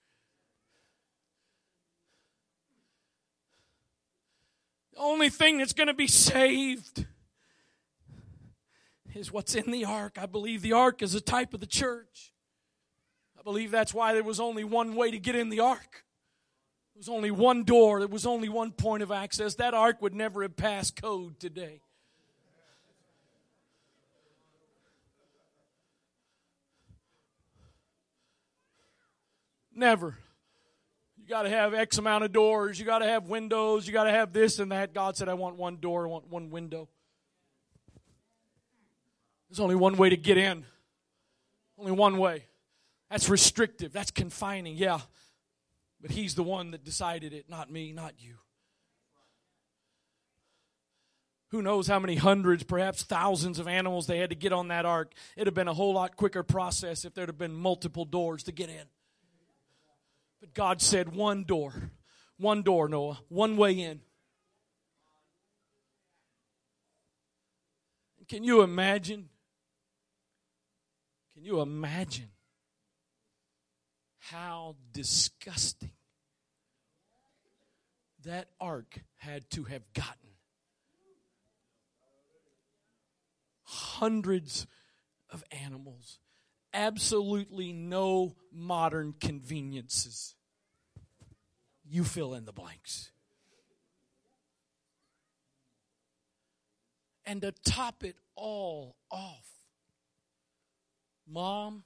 The 4.92 5.00
only 5.00 5.28
thing 5.28 5.58
that's 5.58 5.72
going 5.72 5.88
to 5.88 5.94
be 5.94 6.06
saved 6.06 7.04
is 9.12 9.32
what's 9.32 9.56
in 9.56 9.72
the 9.72 9.84
ark. 9.84 10.18
I 10.22 10.26
believe 10.26 10.62
the 10.62 10.74
ark 10.74 11.02
is 11.02 11.16
a 11.16 11.20
type 11.20 11.52
of 11.52 11.58
the 11.58 11.66
church. 11.66 12.32
I 13.36 13.42
believe 13.42 13.72
that's 13.72 13.92
why 13.92 14.12
there 14.12 14.22
was 14.22 14.38
only 14.38 14.62
one 14.62 14.94
way 14.94 15.10
to 15.10 15.18
get 15.18 15.34
in 15.34 15.48
the 15.48 15.58
ark. 15.58 16.04
There 16.94 17.00
was 17.00 17.08
only 17.08 17.32
one 17.32 17.64
door, 17.64 17.98
there 17.98 18.06
was 18.06 18.24
only 18.24 18.48
one 18.48 18.70
point 18.70 19.02
of 19.02 19.10
access. 19.10 19.56
That 19.56 19.74
ark 19.74 20.00
would 20.00 20.14
never 20.14 20.42
have 20.42 20.54
passed 20.54 20.94
code 21.02 21.40
today. 21.40 21.80
Never. 29.74 30.16
You 31.16 31.26
got 31.28 31.42
to 31.42 31.50
have 31.50 31.74
X 31.74 31.98
amount 31.98 32.24
of 32.24 32.32
doors. 32.32 32.78
You 32.78 32.86
got 32.86 33.00
to 33.00 33.06
have 33.06 33.28
windows. 33.28 33.86
You 33.86 33.92
got 33.92 34.04
to 34.04 34.10
have 34.10 34.32
this 34.32 34.58
and 34.58 34.72
that. 34.72 34.94
God 34.94 35.16
said, 35.16 35.28
I 35.28 35.34
want 35.34 35.56
one 35.56 35.76
door. 35.76 36.06
I 36.06 36.10
want 36.10 36.28
one 36.28 36.50
window. 36.50 36.88
There's 39.48 39.60
only 39.60 39.74
one 39.74 39.96
way 39.96 40.10
to 40.10 40.16
get 40.16 40.38
in. 40.38 40.64
Only 41.78 41.92
one 41.92 42.18
way. 42.18 42.44
That's 43.10 43.28
restrictive. 43.28 43.92
That's 43.92 44.10
confining. 44.10 44.76
Yeah. 44.76 45.00
But 46.00 46.10
He's 46.10 46.34
the 46.34 46.42
one 46.42 46.70
that 46.70 46.84
decided 46.84 47.32
it, 47.32 47.48
not 47.48 47.70
me, 47.70 47.92
not 47.92 48.14
you. 48.18 48.36
Who 51.50 51.62
knows 51.62 51.88
how 51.88 51.98
many 51.98 52.14
hundreds, 52.14 52.62
perhaps 52.62 53.02
thousands 53.02 53.58
of 53.58 53.66
animals 53.66 54.06
they 54.06 54.18
had 54.18 54.30
to 54.30 54.36
get 54.36 54.52
on 54.52 54.68
that 54.68 54.86
ark. 54.86 55.12
It'd 55.36 55.48
have 55.48 55.54
been 55.54 55.66
a 55.66 55.74
whole 55.74 55.94
lot 55.94 56.16
quicker 56.16 56.44
process 56.44 57.04
if 57.04 57.12
there'd 57.12 57.28
have 57.28 57.38
been 57.38 57.54
multiple 57.54 58.04
doors 58.04 58.44
to 58.44 58.52
get 58.52 58.68
in. 58.68 58.84
But 60.40 60.54
God 60.54 60.80
said, 60.80 61.14
one 61.14 61.44
door. 61.44 61.92
One 62.38 62.62
door, 62.62 62.88
Noah. 62.88 63.20
One 63.28 63.56
way 63.56 63.72
in. 63.72 64.00
Can 68.28 68.44
you 68.44 68.62
imagine? 68.62 69.28
Can 71.34 71.44
you 71.44 71.60
imagine 71.60 72.30
how 74.18 74.76
disgusting 74.92 75.90
that 78.24 78.48
ark 78.60 79.00
had 79.16 79.50
to 79.50 79.64
have 79.64 79.82
gotten? 79.92 80.14
Hundreds 83.64 84.66
of 85.30 85.44
animals 85.50 86.18
absolutely 86.72 87.72
no 87.72 88.36
modern 88.52 89.14
conveniences. 89.20 90.34
You 91.88 92.04
fill 92.04 92.34
in 92.34 92.44
the 92.44 92.52
blanks. 92.52 93.10
And 97.26 97.42
to 97.42 97.52
top 97.64 98.02
it 98.02 98.16
all 98.34 98.96
off, 99.10 99.46
mom, 101.28 101.84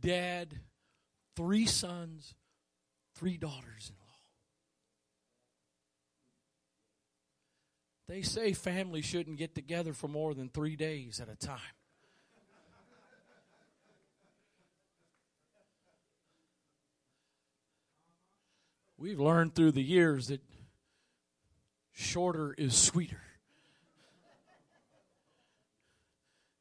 dad, 0.00 0.60
three 1.36 1.66
sons, 1.66 2.34
three 3.14 3.36
daughters 3.36 3.90
in 3.90 3.96
law. 3.96 4.04
They 8.06 8.22
say 8.22 8.52
families 8.52 9.04
shouldn't 9.04 9.38
get 9.38 9.54
together 9.54 9.92
for 9.92 10.08
more 10.08 10.34
than 10.34 10.48
three 10.48 10.76
days 10.76 11.20
at 11.20 11.28
a 11.28 11.36
time. 11.36 11.58
We've 18.96 19.20
learned 19.20 19.54
through 19.54 19.72
the 19.72 19.82
years 19.82 20.28
that 20.28 20.40
shorter 21.92 22.54
is 22.56 22.76
sweeter. 22.76 23.20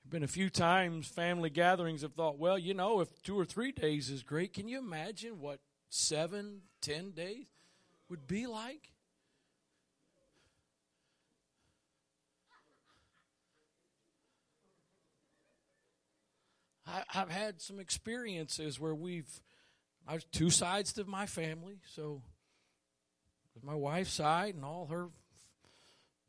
Been 0.09 0.23
a 0.23 0.27
few 0.27 0.51
times 0.51 1.07
family 1.07 1.49
gatherings 1.49 2.03
have 2.03 2.13
thought, 2.13 2.38
well, 2.38 2.55
you 2.55 2.75
know, 2.75 2.99
if 2.99 3.23
two 3.23 3.39
or 3.39 3.45
three 3.45 3.71
days 3.71 4.11
is 4.11 4.21
great, 4.21 4.53
can 4.53 4.67
you 4.67 4.77
imagine 4.77 5.39
what 5.39 5.59
seven, 5.89 6.61
ten 6.81 7.09
days 7.11 7.47
would 8.09 8.27
be 8.27 8.45
like? 8.45 8.91
I, 16.86 17.03
have 17.07 17.31
had 17.31 17.59
some 17.59 17.79
experiences 17.79 18.79
where 18.79 18.93
we've, 18.93 19.41
I 20.08 20.14
have 20.14 20.30
two 20.32 20.49
sides 20.49 20.93
to 20.93 21.06
my 21.06 21.26
family, 21.26 21.80
so 21.86 22.22
my 23.62 23.76
wife's 23.76 24.14
side 24.14 24.56
and 24.56 24.66
all 24.66 24.88
her 24.88 25.10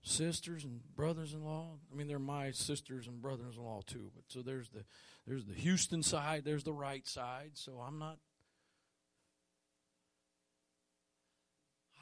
sisters 0.03 0.64
and 0.64 0.81
brothers-in-law. 0.95 1.79
I 1.91 1.97
mean, 1.97 2.07
they're 2.07 2.18
my 2.18 2.51
sisters 2.53 3.09
and 3.09 3.20
brothers-in-law 3.20 3.83
too. 3.87 4.11
But 4.14 4.25
so 4.29 4.43
there's 4.43 4.68
the 4.68 4.85
there's 5.27 5.47
the 5.47 5.55
Houston 5.55 6.03
side, 6.03 6.45
there's 6.45 6.64
the 6.64 6.72
Wright 6.72 7.07
side. 7.07 7.53
So 7.55 7.83
I'm 7.87 7.99
not. 7.99 8.18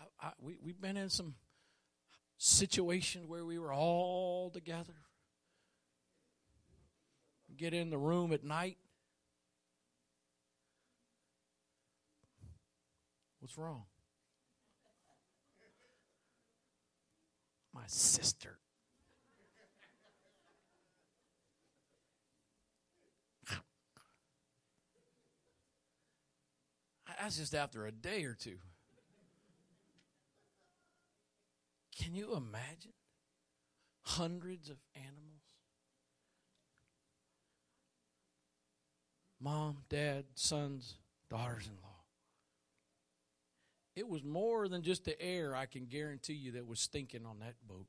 I, 0.00 0.26
I, 0.26 0.32
we 0.40 0.56
we've 0.62 0.80
been 0.80 0.96
in 0.96 1.08
some 1.08 1.36
situations 2.36 3.26
where 3.26 3.44
we 3.44 3.58
were 3.58 3.72
all 3.72 4.50
together. 4.50 4.94
Get 7.56 7.74
in 7.74 7.90
the 7.90 7.98
room 7.98 8.32
at 8.32 8.42
night. 8.44 8.78
What's 13.42 13.58
wrong? 13.58 13.82
my 17.74 17.82
sister. 17.86 18.58
That's 27.20 27.36
just 27.36 27.54
after 27.54 27.86
a 27.86 27.92
day 27.92 28.24
or 28.24 28.34
two. 28.34 28.56
Can 31.96 32.14
you 32.16 32.34
imagine? 32.34 32.94
Hundreds 34.02 34.68
of 34.68 34.76
animals. 34.96 35.42
Mom, 39.40 39.78
dad, 39.88 40.24
sons, 40.34 40.94
daughters 41.30 41.68
in 41.68 41.74
law. 41.82 41.91
It 43.94 44.08
was 44.08 44.24
more 44.24 44.68
than 44.68 44.82
just 44.82 45.04
the 45.04 45.20
air, 45.20 45.54
I 45.54 45.66
can 45.66 45.86
guarantee 45.86 46.32
you, 46.32 46.52
that 46.52 46.66
was 46.66 46.80
stinking 46.80 47.26
on 47.26 47.40
that 47.40 47.54
boat. 47.68 47.86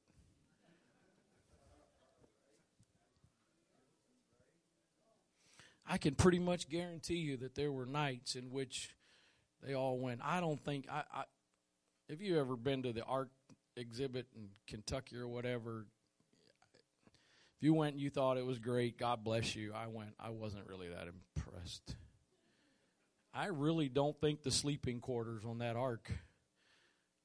I 5.87 5.97
can 5.97 6.15
pretty 6.15 6.39
much 6.39 6.69
guarantee 6.69 7.17
you 7.17 7.37
that 7.37 7.55
there 7.55 7.71
were 7.71 7.85
nights 7.85 8.35
in 8.35 8.51
which 8.51 8.95
they 9.61 9.73
all 9.73 9.97
went. 9.97 10.21
I 10.23 10.39
don't 10.39 10.59
think 10.63 10.87
I, 10.89 11.03
I 11.13 11.23
have 12.09 12.21
you 12.21 12.39
ever 12.39 12.55
been 12.55 12.83
to 12.83 12.93
the 12.93 13.03
ark 13.03 13.29
exhibit 13.75 14.27
in 14.35 14.49
Kentucky 14.67 15.17
or 15.17 15.27
whatever? 15.27 15.85
If 17.57 17.63
you 17.63 17.73
went 17.73 17.93
and 17.93 18.01
you 18.01 18.09
thought 18.09 18.37
it 18.37 18.45
was 18.45 18.59
great, 18.59 18.97
God 18.97 19.23
bless 19.23 19.55
you. 19.55 19.73
I 19.73 19.87
went. 19.87 20.13
I 20.19 20.29
wasn't 20.29 20.67
really 20.67 20.89
that 20.89 21.07
impressed. 21.07 21.95
I 23.33 23.47
really 23.47 23.89
don't 23.89 24.19
think 24.21 24.43
the 24.43 24.51
sleeping 24.51 24.99
quarters 24.99 25.43
on 25.43 25.57
that 25.59 25.75
ark 25.75 26.11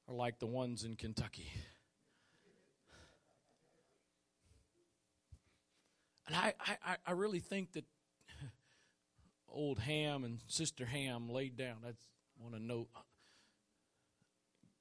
are 0.07 0.15
like 0.15 0.39
the 0.39 0.47
ones 0.47 0.83
in 0.83 0.95
Kentucky. 0.95 1.51
And 6.25 6.35
I, 6.35 6.53
I, 6.85 6.95
I 7.05 7.11
really 7.11 7.39
think 7.39 7.73
that 7.73 7.85
old 9.47 9.79
Ham 9.79 10.23
and 10.23 10.39
Sister 10.47 10.85
Ham 10.85 11.29
laid 11.29 11.57
down. 11.57 11.77
That's 11.83 12.05
want 12.41 12.55
to 12.55 12.61
know. 12.61 12.87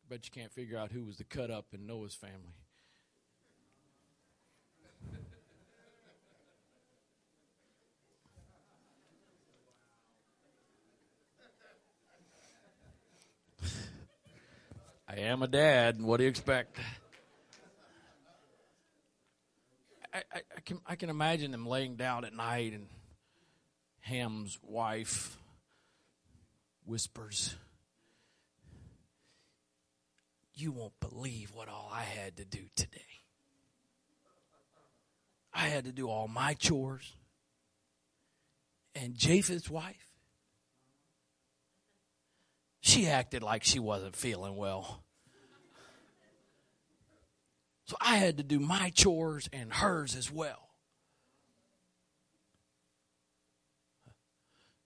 Bet 0.08 0.24
you 0.24 0.30
can't 0.30 0.52
figure 0.52 0.78
out 0.78 0.92
who 0.92 1.04
was 1.04 1.18
the 1.18 1.24
cut 1.24 1.50
up 1.50 1.66
in 1.72 1.86
Noah's 1.86 2.14
family. 2.14 2.54
I 15.08 15.20
am 15.20 15.42
a 15.42 15.48
dad. 15.48 15.96
And 15.96 16.06
what 16.06 16.18
do 16.18 16.24
you 16.24 16.28
expect? 16.28 16.76
I, 20.12 20.18
I, 20.18 20.40
I, 20.56 20.60
can 20.60 20.80
I 20.86 20.96
can 20.96 21.08
imagine 21.08 21.50
them 21.50 21.66
laying 21.66 21.96
down 21.96 22.24
at 22.24 22.34
night 22.34 22.74
and 22.74 22.88
Ham's 24.00 24.58
wife 24.62 25.38
whispers, 26.84 27.56
"You 30.54 30.72
won't 30.72 30.98
believe 31.00 31.52
what 31.54 31.68
all 31.68 31.90
I 31.92 32.02
had 32.02 32.36
to 32.36 32.44
do 32.44 32.64
today. 32.76 33.00
I 35.54 35.68
had 35.68 35.84
to 35.84 35.92
do 35.92 36.08
all 36.08 36.28
my 36.28 36.54
chores." 36.54 37.14
And 38.94 39.14
Japheth's 39.14 39.70
wife 39.70 40.07
she 42.88 43.06
acted 43.06 43.42
like 43.42 43.64
she 43.64 43.78
wasn't 43.78 44.16
feeling 44.16 44.56
well. 44.56 45.02
So 47.84 47.96
I 48.00 48.16
had 48.16 48.38
to 48.38 48.42
do 48.42 48.58
my 48.58 48.90
chores 48.90 49.48
and 49.52 49.72
hers 49.72 50.16
as 50.16 50.32
well. 50.32 50.70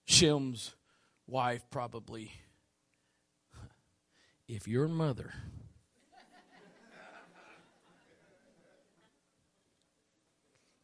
Shem's 0.05 0.75
wife 1.27 1.63
probably, 1.71 2.31
if 4.47 4.67
your 4.67 4.89
mother 4.89 5.33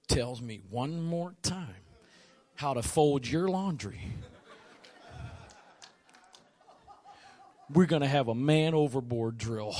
tells 0.07 0.41
me 0.41 0.61
one 0.69 1.01
more 1.01 1.35
time 1.43 1.75
how 2.55 2.73
to 2.73 2.81
fold 2.81 3.27
your 3.27 3.49
laundry. 3.49 3.99
We're 7.73 7.85
going 7.85 8.01
to 8.01 8.07
have 8.07 8.27
a 8.27 8.35
man 8.35 8.73
overboard 8.73 9.37
drill. 9.37 9.75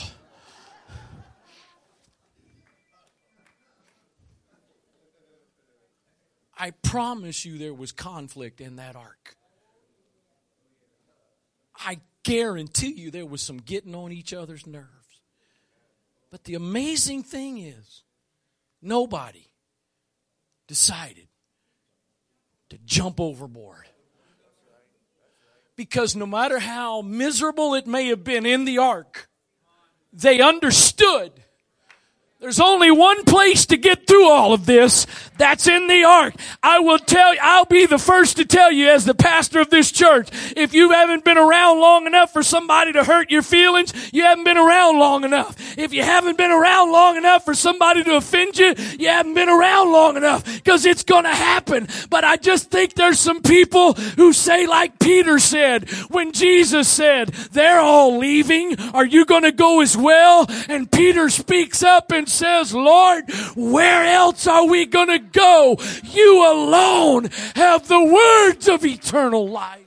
I 6.57 6.71
promise 6.71 7.45
you 7.45 7.57
there 7.57 7.73
was 7.73 7.93
conflict 7.93 8.59
in 8.59 8.75
that 8.75 8.97
ark. 8.97 9.35
I 11.77 12.01
guarantee 12.23 12.91
you 12.91 13.11
there 13.11 13.25
was 13.25 13.41
some 13.41 13.57
getting 13.57 13.95
on 13.95 14.11
each 14.11 14.33
other's 14.33 14.67
nerves. 14.67 14.89
But 16.29 16.43
the 16.43 16.55
amazing 16.55 17.23
thing 17.23 17.59
is, 17.59 18.03
nobody 18.81 19.47
decided 20.67 21.27
to 22.69 22.77
jump 22.85 23.21
overboard. 23.21 23.87
Because 25.79 26.13
no 26.13 26.25
matter 26.25 26.59
how 26.59 27.01
miserable 27.01 27.73
it 27.73 27.87
may 27.87 28.07
have 28.07 28.21
been 28.21 28.45
in 28.45 28.65
the 28.65 28.79
ark, 28.79 29.29
they 30.11 30.41
understood 30.41 31.31
there's 32.39 32.61
only 32.61 32.89
one 32.89 33.25
place 33.25 33.65
to 33.65 33.75
get 33.75 34.07
through 34.07 34.29
all 34.29 34.53
of 34.53 34.65
this. 34.65 35.05
That's 35.37 35.67
in 35.67 35.87
the 35.87 36.05
ark. 36.05 36.35
I 36.63 36.79
will 36.79 36.97
tell 36.97 37.33
you, 37.33 37.39
I'll 37.43 37.65
be 37.65 37.85
the 37.85 37.97
first 37.97 38.37
to 38.37 38.45
tell 38.45 38.71
you 38.71 38.89
as 38.89 39.03
the 39.03 39.13
pastor 39.13 39.59
of 39.59 39.69
this 39.69 39.91
church, 39.91 40.29
if 40.55 40.73
you 40.73 40.91
haven't 40.91 41.25
been 41.25 41.37
around 41.37 41.81
long 41.81 42.07
enough 42.07 42.31
for 42.31 42.41
somebody 42.41 42.93
to 42.93 43.03
hurt 43.03 43.29
your 43.29 43.41
feelings, 43.41 43.93
you 44.13 44.23
haven't 44.23 44.45
been 44.45 44.57
around 44.57 44.99
long 44.99 45.25
enough. 45.25 45.77
If 45.77 45.91
you 45.91 46.03
haven't 46.03 46.37
been 46.37 46.51
around 46.51 46.93
long 46.93 47.17
enough 47.17 47.43
for 47.43 47.53
somebody 47.53 48.05
to 48.05 48.15
offend 48.15 48.57
you, 48.57 48.73
you 48.97 49.09
haven't 49.09 49.33
been 49.33 49.49
around 49.49 49.91
long 49.91 50.15
enough 50.15 50.45
because 50.45 50.85
it's 50.85 51.03
going 51.03 51.25
to 51.25 51.35
happen. 51.35 51.89
But 52.09 52.23
I 52.23 52.37
just 52.37 52.71
think 52.71 52.93
there's 52.93 53.19
some 53.19 53.41
people 53.41 53.93
who 53.93 54.31
say 54.31 54.65
like 54.65 54.97
Peter 54.99 55.39
said 55.39 55.89
when 56.09 56.31
Jesus 56.31 56.87
said, 56.87 57.29
they're 57.51 57.79
all 57.79 58.17
leaving. 58.17 58.79
Are 58.93 59.05
you 59.05 59.25
going 59.25 59.43
to 59.43 59.51
go 59.51 59.81
as 59.81 59.97
well? 59.97 60.45
And 60.69 60.89
Peter 60.89 61.29
speaks 61.29 61.83
up 61.83 62.11
and 62.11 62.28
says, 62.29 62.73
Lord, 62.73 63.29
where 63.55 64.05
else 64.05 64.47
are 64.47 64.67
we 64.67 64.85
going 64.85 65.07
to 65.07 65.19
go? 65.19 65.77
You 66.03 66.51
alone 66.51 67.29
have 67.55 67.87
the 67.87 68.03
words 68.03 68.67
of 68.67 68.85
eternal 68.85 69.47
life. 69.47 69.85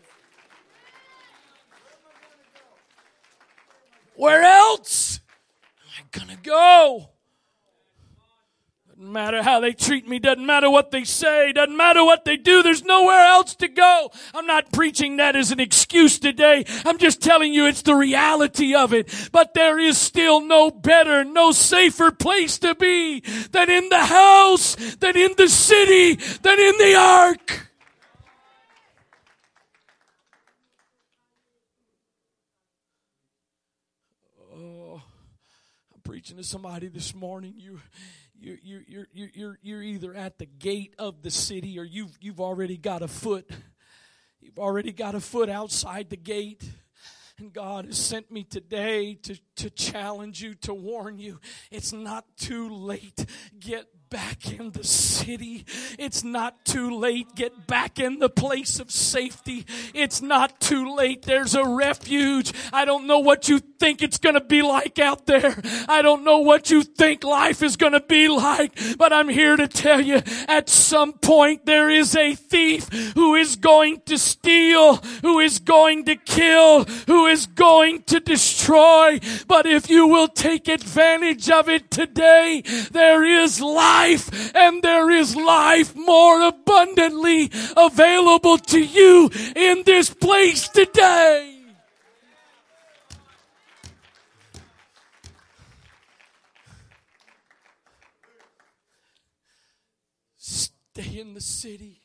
Where 4.15 4.43
else 4.43 5.21
am 5.99 6.05
I 6.05 6.19
going 6.19 6.37
to 6.37 6.43
go? 6.43 7.12
Doesn't 9.03 9.15
matter 9.15 9.43
how 9.43 9.59
they 9.59 9.73
treat 9.73 10.07
me, 10.07 10.21
doesn't 10.21 10.47
matter 10.47 10.71
what 10.71 10.93
they 10.93 11.03
say, 11.03 11.53
doesn't 11.53 11.77
matter 11.77 12.05
what 12.05 12.25
they 12.25 12.37
do, 12.37 12.63
there's 12.63 12.85
nowhere 12.85 13.19
else 13.19 13.57
to 13.57 13.67
go. 13.67 14.13
I'm 14.33 14.47
not 14.47 14.71
preaching 14.71 15.17
that 15.17 15.35
as 15.35 15.51
an 15.51 15.59
excuse 15.59 16.21
today. 16.21 16.65
I'm 16.85 16.99
just 16.99 17.21
telling 17.21 17.53
you 17.53 17.67
it's 17.67 17.83
the 17.83 17.97
reality 17.97 18.77
of 18.77 18.95
it. 18.95 19.13
But 19.33 19.55
there 19.55 19.77
is 19.81 19.99
still 19.99 20.41
no 20.41 20.71
better, 20.71 21.25
no 21.25 21.51
safer 21.51 22.13
place 22.13 22.61
to 22.61 22.77
be 22.77 23.25
than 23.51 23.71
in 23.71 23.89
the 23.89 24.05
house, 24.05 24.77
than 25.01 25.17
in 25.17 25.33
the 25.37 25.49
city, 25.49 26.15
than 26.15 26.61
in 26.61 26.79
the 26.79 26.95
ark. 26.95 27.71
Oh, 34.55 35.03
I'm 35.93 36.01
preaching 36.05 36.37
to 36.37 36.45
somebody 36.45 36.87
this 36.87 37.17
morning. 37.17 37.55
You, 37.57 37.81
you're, 38.43 38.59
you're, 38.63 39.07
you're, 39.13 39.31
you're, 39.35 39.59
you're 39.63 39.83
either 39.83 40.15
at 40.15 40.39
the 40.39 40.47
gate 40.47 40.95
of 40.99 41.23
the 41.23 41.31
city 41.31 41.79
or 41.79 41.85
you've, 41.85 42.17
you've 42.21 42.41
already 42.41 42.77
got 42.77 43.03
a 43.03 43.09
foot. 43.09 43.49
You've 44.41 44.59
already 44.59 44.93
got 44.93 45.15
a 45.15 45.21
foot 45.21 45.49
outside 45.49 46.11
the 46.11 46.17
gate. 46.17 46.69
And 47.39 47.53
God 47.53 47.87
has 47.87 47.99
sent 47.99 48.31
me 48.33 48.43
today 48.43 49.15
to, 49.15 49.39
to 49.57 49.71
challenge 49.71 50.43
you, 50.43 50.55
to 50.57 50.75
warn 50.75 51.19
you. 51.19 51.41
It's 51.71 51.93
not 51.93 52.25
too 52.37 52.69
late. 52.69 53.25
Get 53.59 53.87
back 54.13 54.53
in 54.53 54.71
the 54.73 54.85
city. 54.85 55.65
It's 55.99 56.23
not 56.23 56.67
too 56.67 56.99
late. 56.99 57.35
Get 57.35 57.67
back 57.67 57.99
in 57.99 58.19
the 58.19 58.29
place 58.29 58.79
of 58.79 58.91
safety. 58.91 59.65
It's 59.95 60.21
not 60.21 60.61
too 60.61 60.95
late. 60.95 61.23
There's 61.23 61.55
a 61.55 61.65
refuge. 61.65 62.53
I 62.75 62.85
don't 62.85 63.07
know 63.07 63.21
what 63.21 63.49
you 63.49 63.59
think 63.59 64.03
it's 64.03 64.19
going 64.19 64.35
to 64.35 64.43
be 64.43 64.61
like 64.61 64.99
out 64.99 65.25
there. 65.25 65.57
I 65.89 66.03
don't 66.03 66.25
know 66.25 66.41
what 66.41 66.71
you 66.71 66.83
think 66.83 67.25
life 67.25 67.63
is 67.63 67.77
going 67.77 67.95
to 67.95 68.01
be 68.01 68.29
like, 68.29 68.79
but 68.99 69.15
I'm 69.15 69.31
here 69.31 69.57
to 69.57 69.67
tell 69.67 70.03
you 70.03 70.21
at 70.47 70.69
some 70.69 71.15
point 71.15 71.65
there 71.65 71.89
is 71.89 72.15
a 72.15 72.35
thief 72.35 72.89
who 73.15 73.35
is 73.35 73.57
going 73.57 74.03
to 74.07 74.19
steal, 74.19 74.97
who 75.23 75.41
is 75.41 75.59
going 75.59 76.05
to 76.05 76.17
kill, 76.17 76.85
who 77.07 77.27
is 77.27 77.47
going 77.47 78.03
to 78.05 78.21
destroy. 78.21 79.21
But 79.49 79.65
if 79.65 79.89
you 79.89 80.07
will 80.07 80.29
take 80.29 80.69
advantage 80.69 81.49
of 81.49 81.71
it 81.71 81.91
today, 81.91 82.63
there 82.91 83.25
is 83.25 83.59
life 83.59 84.02
life 84.03 84.55
and 84.55 84.83
there 84.83 85.11
is 85.11 85.37
life 85.37 85.95
more 85.95 86.43
abundantly 86.43 87.51
available 87.77 88.59
to 88.59 88.81
you 88.81 89.31
in 89.55 89.83
this 89.85 90.11
place 90.11 90.69
today. 90.69 91.49
Stay 100.37 101.21
in 101.21 101.35
the 101.35 101.41
city. 101.41 102.01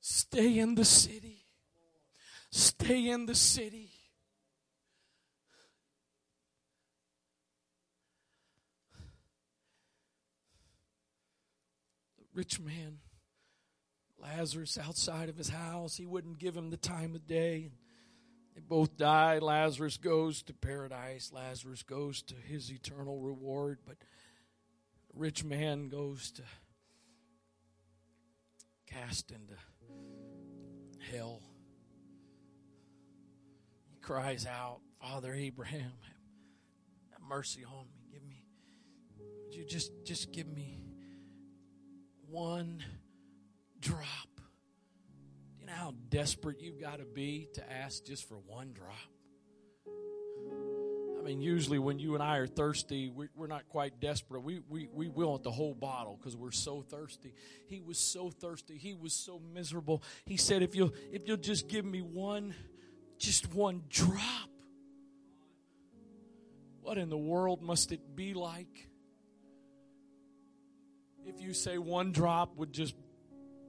Stay 0.00 0.58
in 0.58 0.74
the 0.74 0.84
city. 0.84 1.44
Stay 2.50 3.10
in 3.10 3.26
the 3.26 3.34
city. 3.34 3.93
Rich 12.34 12.60
man, 12.60 12.98
Lazarus 14.18 14.78
outside 14.78 15.28
of 15.28 15.36
his 15.36 15.48
house. 15.48 15.96
He 15.96 16.06
wouldn't 16.06 16.38
give 16.38 16.56
him 16.56 16.70
the 16.70 16.76
time 16.76 17.14
of 17.14 17.26
day. 17.26 17.70
They 18.54 18.60
both 18.60 18.96
die. 18.96 19.38
Lazarus 19.38 19.96
goes 19.96 20.42
to 20.44 20.54
paradise. 20.54 21.30
Lazarus 21.32 21.82
goes 21.82 22.22
to 22.22 22.34
his 22.34 22.70
eternal 22.70 23.20
reward. 23.20 23.78
But 23.86 23.98
the 23.98 25.18
rich 25.18 25.44
man 25.44 25.88
goes 25.88 26.30
to 26.32 26.42
cast 28.86 29.30
into 29.30 29.54
hell. 31.12 31.42
He 33.90 33.96
cries 34.00 34.46
out, 34.46 34.80
Father 35.00 35.34
Abraham, 35.34 35.92
have 37.10 37.20
mercy 37.28 37.64
on 37.64 37.86
me. 37.86 38.04
Give 38.12 38.22
me, 38.22 38.44
would 39.44 39.54
you 39.54 39.64
just, 39.64 39.90
just 40.04 40.32
give 40.32 40.46
me 40.46 40.80
one 42.34 42.82
drop. 43.80 44.00
You 45.60 45.66
know 45.66 45.72
how 45.72 45.94
desperate 46.08 46.60
you've 46.60 46.80
got 46.80 46.98
to 46.98 47.04
be 47.04 47.46
to 47.54 47.72
ask 47.72 48.04
just 48.04 48.28
for 48.28 48.34
one 48.34 48.72
drop? 48.72 48.96
I 51.16 51.22
mean, 51.22 51.40
usually 51.40 51.78
when 51.78 52.00
you 52.00 52.14
and 52.14 52.22
I 52.22 52.38
are 52.38 52.48
thirsty, 52.48 53.08
we're 53.08 53.46
not 53.46 53.68
quite 53.68 54.00
desperate. 54.00 54.42
We, 54.42 54.60
we, 54.68 54.88
we 54.92 55.06
want 55.06 55.44
the 55.44 55.52
whole 55.52 55.74
bottle 55.74 56.18
because 56.18 56.36
we're 56.36 56.50
so 56.50 56.82
thirsty. 56.82 57.34
He 57.68 57.80
was 57.80 57.98
so 57.98 58.30
thirsty. 58.30 58.78
He 58.78 58.94
was 58.94 59.12
so 59.14 59.40
miserable. 59.54 60.02
He 60.26 60.36
said, 60.36 60.62
if 60.62 60.74
you'll, 60.74 60.92
if 61.12 61.22
you'll 61.26 61.36
just 61.36 61.68
give 61.68 61.84
me 61.84 62.02
one, 62.02 62.52
just 63.16 63.54
one 63.54 63.84
drop, 63.88 64.50
what 66.80 66.98
in 66.98 67.10
the 67.10 67.16
world 67.16 67.62
must 67.62 67.92
it 67.92 68.16
be 68.16 68.34
like? 68.34 68.88
If 71.26 71.40
you 71.40 71.52
say 71.52 71.78
one 71.78 72.12
drop 72.12 72.56
would 72.56 72.72
just 72.72 72.94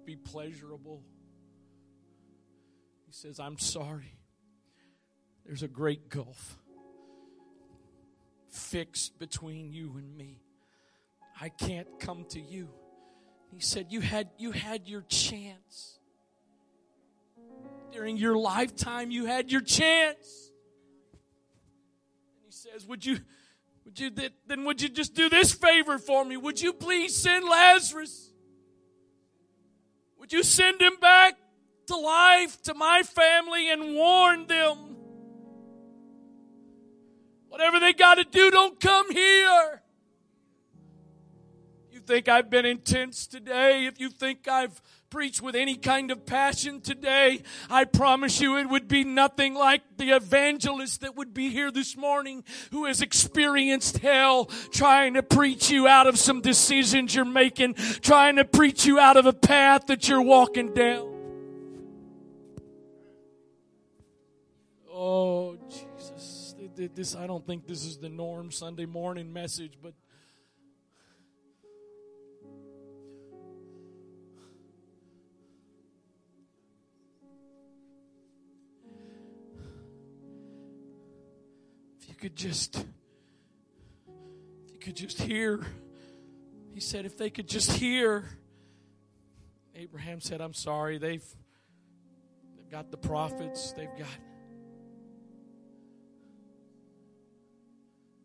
be 0.05 0.15
pleasurable. 0.15 1.01
He 3.05 3.11
says, 3.11 3.39
I'm 3.39 3.57
sorry. 3.57 4.17
There's 5.45 5.63
a 5.63 5.67
great 5.67 6.09
gulf 6.09 6.57
fixed 8.49 9.19
between 9.19 9.71
you 9.71 9.93
and 9.97 10.17
me. 10.17 10.41
I 11.39 11.49
can't 11.49 11.87
come 11.99 12.25
to 12.29 12.39
you. 12.39 12.69
He 13.51 13.59
said, 13.59 13.87
You 13.89 14.01
had 14.01 14.29
you 14.37 14.51
had 14.51 14.87
your 14.87 15.01
chance. 15.01 15.99
During 17.91 18.17
your 18.17 18.37
lifetime, 18.37 19.11
you 19.11 19.25
had 19.25 19.51
your 19.51 19.61
chance. 19.61 20.51
And 22.35 22.45
he 22.45 22.51
says, 22.51 22.85
Would 22.85 23.05
you 23.05 23.19
would 23.85 23.99
you 23.99 24.11
then 24.47 24.65
would 24.65 24.81
you 24.81 24.89
just 24.89 25.13
do 25.13 25.29
this 25.29 25.53
favor 25.53 25.97
for 25.99 26.25
me? 26.25 26.37
Would 26.37 26.59
you 26.59 26.73
please 26.73 27.15
send 27.15 27.45
Lazarus? 27.45 28.31
Would 30.17 30.33
you 30.33 30.43
send 30.43 30.81
him 30.81 30.95
back 30.99 31.35
to 31.87 31.95
life 31.95 32.61
to 32.63 32.73
my 32.73 33.03
family 33.03 33.71
and 33.71 33.95
warn 33.95 34.47
them? 34.47 34.97
Whatever 37.47 37.79
they 37.79 37.93
got 37.93 38.15
to 38.15 38.23
do, 38.23 38.49
don't 38.51 38.79
come 38.79 39.11
here. 39.11 39.81
You 41.91 41.99
think 41.99 42.27
I've 42.27 42.49
been 42.49 42.65
intense 42.65 43.27
today? 43.27 43.85
If 43.85 43.99
you 43.99 44.09
think 44.09 44.47
I've 44.47 44.81
preach 45.15 45.41
with 45.41 45.55
any 45.55 45.77
kind 45.77 46.11
of 46.11 46.25
passion 46.25 46.81
today, 46.81 47.41
I 47.69 47.85
promise 47.85 48.41
you 48.41 48.57
it 48.57 48.67
would 48.67 48.89
be 48.89 49.05
nothing 49.05 49.53
like 49.53 49.81
the 49.95 50.09
evangelist 50.09 50.99
that 50.99 51.15
would 51.15 51.33
be 51.33 51.51
here 51.51 51.71
this 51.71 51.95
morning 51.95 52.43
who 52.71 52.83
has 52.83 53.01
experienced 53.01 53.99
hell 53.99 54.47
trying 54.73 55.13
to 55.13 55.23
preach 55.23 55.69
you 55.69 55.87
out 55.87 56.05
of 56.05 56.19
some 56.19 56.41
decisions 56.41 57.15
you're 57.15 57.23
making, 57.23 57.75
trying 57.75 58.35
to 58.35 58.43
preach 58.43 58.85
you 58.85 58.99
out 58.99 59.15
of 59.15 59.25
a 59.25 59.31
path 59.31 59.85
that 59.85 60.09
you're 60.09 60.21
walking 60.21 60.73
down. 60.73 61.09
Oh, 64.91 65.57
Jesus. 65.69 66.55
This, 66.93 67.15
I 67.15 67.25
don't 67.25 67.47
think 67.47 67.67
this 67.67 67.85
is 67.85 67.99
the 67.99 68.09
norm 68.09 68.51
Sunday 68.51 68.85
morning 68.85 69.31
message, 69.31 69.77
but 69.81 69.93
could 82.25 82.35
just, 82.35 82.75
if 82.77 84.73
you 84.73 84.79
could 84.79 84.95
just 84.95 85.21
hear, 85.21 85.63
he 86.73 86.79
said, 86.79 87.05
if 87.05 87.19
they 87.19 87.29
could 87.29 87.47
just 87.47 87.73
hear. 87.73 88.25
Abraham 89.75 90.19
said, 90.21 90.41
I'm 90.41 90.55
sorry, 90.55 90.97
they've, 90.97 91.23
they've 92.57 92.71
got 92.71 92.89
the 92.89 92.97
prophets, 92.97 93.73
they've 93.73 93.95
got. 93.95 94.07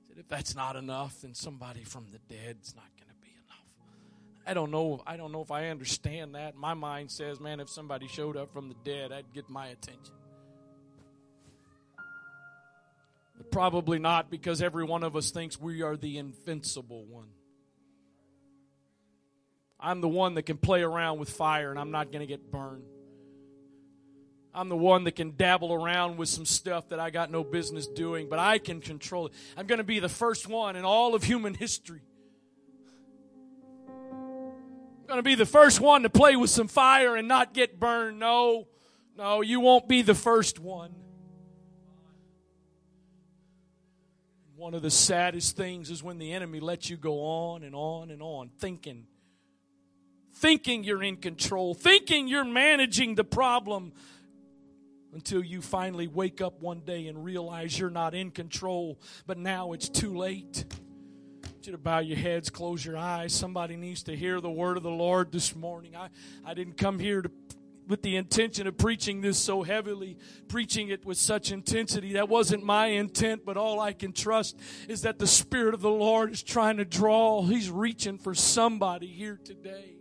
Said, 0.09 0.17
if 0.17 0.29
that's 0.29 0.57
not 0.57 0.77
enough, 0.77 1.21
then 1.21 1.35
somebody 1.35 1.85
from 1.85 2.07
the 2.11 2.21
dead 2.35 2.57
is 2.63 2.75
not 2.75 2.89
going 2.97 3.11
to 3.11 3.21
be 3.21 3.35
enough. 3.45 4.47
I 4.47 4.55
don't 4.55 4.71
know. 4.71 5.03
I 5.07 5.19
don't 5.19 5.31
know 5.31 5.43
if 5.43 5.51
I 5.51 5.69
understand 5.69 6.37
that. 6.37 6.57
My 6.57 6.73
mind 6.73 7.11
says, 7.11 7.39
man, 7.39 7.61
if 7.61 7.69
somebody 7.69 8.09
showed 8.09 8.39
up 8.39 8.51
from 8.51 8.71
the 8.71 8.77
dead, 8.83 9.13
I'd 9.13 9.31
get 9.35 9.51
my 9.51 9.67
attention. 9.67 10.15
Probably 13.51 13.99
not 13.99 14.31
because 14.31 14.63
every 14.63 14.85
one 14.85 15.03
of 15.03 15.17
us 15.17 15.31
thinks 15.31 15.61
we 15.61 15.83
are 15.83 15.97
the 15.97 16.19
invincible 16.19 17.05
one. 17.07 17.29
I'm 19.79 20.01
the 20.01 20.09
one 20.09 20.35
that 20.35 20.43
can 20.43 20.59
play 20.59 20.83
around 20.83 21.19
with 21.19 21.31
fire 21.31 21.71
and 21.71 21.79
I'm 21.79 21.91
not 21.91 22.13
going 22.13 22.21
to 22.21 22.27
get 22.27 22.51
burned. 22.51 22.85
I'm 24.53 24.69
the 24.69 24.77
one 24.77 25.05
that 25.05 25.17
can 25.17 25.37
dabble 25.37 25.73
around 25.73 26.17
with 26.17 26.29
some 26.29 26.45
stuff 26.45 26.89
that 26.89 26.99
I 26.99 27.11
got 27.11 27.31
no 27.31 27.45
business 27.45 27.87
doing, 27.87 28.29
but 28.29 28.39
I 28.39 28.59
can 28.59 28.81
control 28.81 29.27
it. 29.27 29.33
I'm 29.57 29.67
going 29.67 29.79
to 29.79 29.85
be 29.85 30.01
the 30.01 30.09
first 30.09 30.49
one 30.49 30.77
in 30.77 30.85
all 30.85 31.15
of 31.15 31.23
human 31.23 31.55
history. 31.55 32.03
I'm 33.89 35.07
going 35.07 35.19
to 35.19 35.23
be 35.23 35.37
the 35.37 35.47
first 35.47 35.81
one 35.81 36.03
to 36.03 36.11
play 36.11 36.37
with 36.37 36.51
some 36.51 36.69
fire 36.69 37.17
and 37.17 37.27
not 37.27 37.55
get 37.55 37.79
burned. 37.81 38.19
No, 38.19 38.67
no, 39.17 39.41
you 39.41 39.61
won't 39.61 39.89
be 39.89 40.03
the 40.03 40.15
first 40.15 40.59
one. 40.59 40.95
One 44.61 44.75
of 44.75 44.83
the 44.83 44.91
saddest 44.91 45.57
things 45.57 45.89
is 45.89 46.03
when 46.03 46.19
the 46.19 46.35
enemy 46.35 46.61
lets 46.61 46.91
you 46.91 46.99
go 46.99 47.21
on 47.21 47.63
and 47.63 47.75
on 47.75 48.11
and 48.11 48.21
on 48.21 48.51
thinking, 48.59 49.07
thinking 50.35 50.85
you're 50.85 51.03
in 51.03 51.17
control, 51.17 51.73
thinking 51.73 52.29
you're 52.29 52.45
managing 52.45 53.15
the 53.15 53.25
problem 53.25 53.95
until 55.15 55.43
you 55.43 55.63
finally 55.63 56.09
wake 56.09 56.43
up 56.43 56.61
one 56.61 56.81
day 56.81 57.07
and 57.07 57.25
realize 57.25 57.79
you're 57.79 57.89
not 57.89 58.15
in 58.15 58.31
control, 58.31 59.01
but 59.27 59.39
now 59.39 59.73
it's 59.73 59.89
too 59.89 60.15
late. 60.15 60.67
You 61.63 61.73
to 61.73 61.79
bow 61.79 62.01
your 62.01 62.19
heads, 62.19 62.51
close 62.51 62.85
your 62.85 62.99
eyes. 62.99 63.33
Somebody 63.33 63.77
needs 63.77 64.03
to 64.03 64.15
hear 64.15 64.43
the 64.43 64.51
word 64.51 64.77
of 64.77 64.83
the 64.83 64.91
Lord 64.91 65.33
this 65.33 65.57
morning. 65.57 65.97
I, 65.97 66.11
I 66.45 66.53
didn't 66.53 66.77
come 66.77 66.99
here 66.99 67.23
to 67.23 67.31
with 67.87 68.03
the 68.03 68.17
intention 68.17 68.67
of 68.67 68.79
preaching 68.79 69.21
this 69.21 69.39
so 69.39 69.63
heavily, 69.63 70.17
preaching 70.49 70.89
it 70.89 71.05
with 71.05 71.19
such 71.19 71.51
intensity. 71.51 72.13
That 72.15 72.29
wasn't 72.29 72.65
my 72.65 72.87
intent, 72.87 73.45
but 73.45 73.57
all 73.57 73.81
I 73.81 73.93
can 73.93 74.13
trust 74.13 74.59
is 74.89 75.03
that 75.03 75.19
the 75.19 75.27
Spirit 75.27 75.75
of 75.75 75.81
the 75.81 75.91
Lord 75.91 76.33
is 76.33 76.43
trying 76.43 76.77
to 76.77 76.85
draw. 76.85 77.43
He's 77.43 77.71
reaching 77.71 78.19
for 78.19 78.35
somebody 78.35 79.09
here 79.09 79.41
today. 79.43 79.97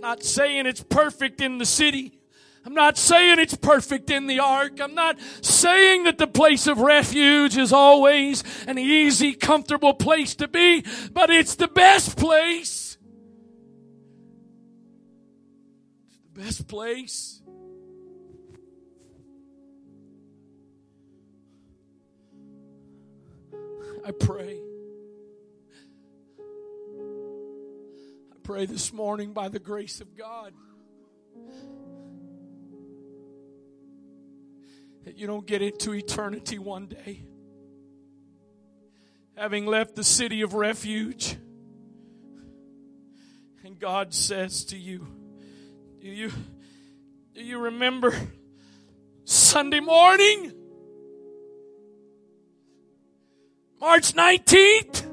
Not 0.00 0.22
saying 0.22 0.66
it's 0.66 0.82
perfect 0.82 1.40
in 1.40 1.58
the 1.58 1.66
city. 1.66 2.20
I'm 2.64 2.74
not 2.74 2.98
saying 2.98 3.38
it's 3.38 3.54
perfect 3.54 4.10
in 4.10 4.26
the 4.26 4.40
ark. 4.40 4.80
I'm 4.80 4.94
not 4.94 5.18
saying 5.40 6.02
that 6.04 6.18
the 6.18 6.26
place 6.26 6.66
of 6.66 6.78
refuge 6.78 7.56
is 7.56 7.72
always 7.72 8.42
an 8.66 8.76
easy, 8.76 9.34
comfortable 9.34 9.94
place 9.94 10.34
to 10.36 10.48
be, 10.48 10.84
but 11.12 11.30
it's 11.30 11.54
the 11.54 11.68
best 11.68 12.16
place. 12.16 12.85
Best 16.36 16.68
place. 16.68 17.40
I 24.06 24.10
pray. 24.12 24.60
I 28.30 28.36
pray 28.42 28.66
this 28.66 28.92
morning 28.92 29.32
by 29.32 29.48
the 29.48 29.58
grace 29.58 30.00
of 30.00 30.14
God 30.16 30.52
that 35.04 35.16
you 35.16 35.26
don't 35.26 35.46
get 35.46 35.62
into 35.62 35.94
eternity 35.94 36.58
one 36.58 36.86
day. 36.86 37.24
Having 39.36 39.66
left 39.66 39.96
the 39.96 40.04
city 40.04 40.42
of 40.42 40.54
refuge, 40.54 41.36
and 43.64 43.78
God 43.78 44.14
says 44.14 44.64
to 44.66 44.76
you, 44.76 45.15
Do 46.06 46.12
you, 46.12 46.30
do 47.34 47.42
you 47.42 47.58
remember 47.58 48.14
Sunday 49.24 49.80
morning? 49.80 50.52
March 53.80 54.12
19th? 54.12 55.04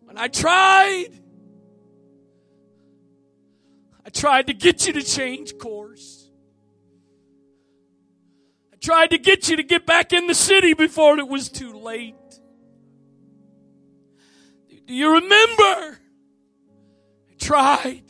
When 0.00 0.16
I 0.16 0.28
tried 0.28 1.08
I 4.06 4.08
tried 4.08 4.46
to 4.46 4.54
get 4.54 4.86
you 4.86 4.94
to 4.94 5.02
change 5.02 5.58
course. 5.58 6.30
I 8.72 8.76
tried 8.80 9.10
to 9.10 9.18
get 9.18 9.50
you 9.50 9.56
to 9.56 9.62
get 9.62 9.84
back 9.84 10.14
in 10.14 10.28
the 10.28 10.34
city 10.34 10.72
before 10.72 11.18
it 11.18 11.28
was 11.28 11.50
too 11.50 11.74
late. 11.74 12.14
Do 14.86 14.94
you 14.94 15.12
remember? 15.12 15.99
Tried. 17.50 18.04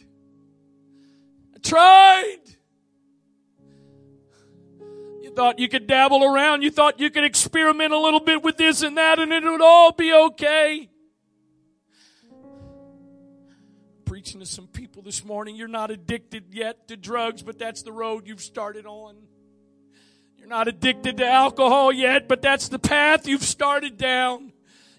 I 1.54 1.58
tried. 1.62 2.36
You 5.22 5.32
thought 5.34 5.58
you 5.58 5.66
could 5.66 5.86
dabble 5.86 6.22
around. 6.22 6.60
You 6.60 6.70
thought 6.70 7.00
you 7.00 7.08
could 7.08 7.24
experiment 7.24 7.94
a 7.94 7.98
little 7.98 8.20
bit 8.20 8.42
with 8.42 8.58
this 8.58 8.82
and 8.82 8.98
that 8.98 9.18
and 9.18 9.32
it 9.32 9.42
would 9.42 9.62
all 9.62 9.92
be 9.92 10.12
okay. 10.12 10.90
preaching 14.04 14.40
to 14.40 14.46
some 14.46 14.66
people 14.66 15.00
this 15.00 15.24
morning. 15.24 15.56
You're 15.56 15.68
not 15.68 15.90
addicted 15.90 16.52
yet 16.52 16.88
to 16.88 16.96
drugs, 16.98 17.42
but 17.42 17.58
that's 17.58 17.82
the 17.82 17.92
road 17.92 18.26
you've 18.26 18.42
started 18.42 18.84
on. 18.84 19.16
You're 20.36 20.48
not 20.48 20.68
addicted 20.68 21.16
to 21.16 21.26
alcohol 21.26 21.92
yet, 21.92 22.28
but 22.28 22.42
that's 22.42 22.68
the 22.68 22.78
path 22.78 23.26
you've 23.26 23.42
started 23.42 23.96
down. 23.96 24.49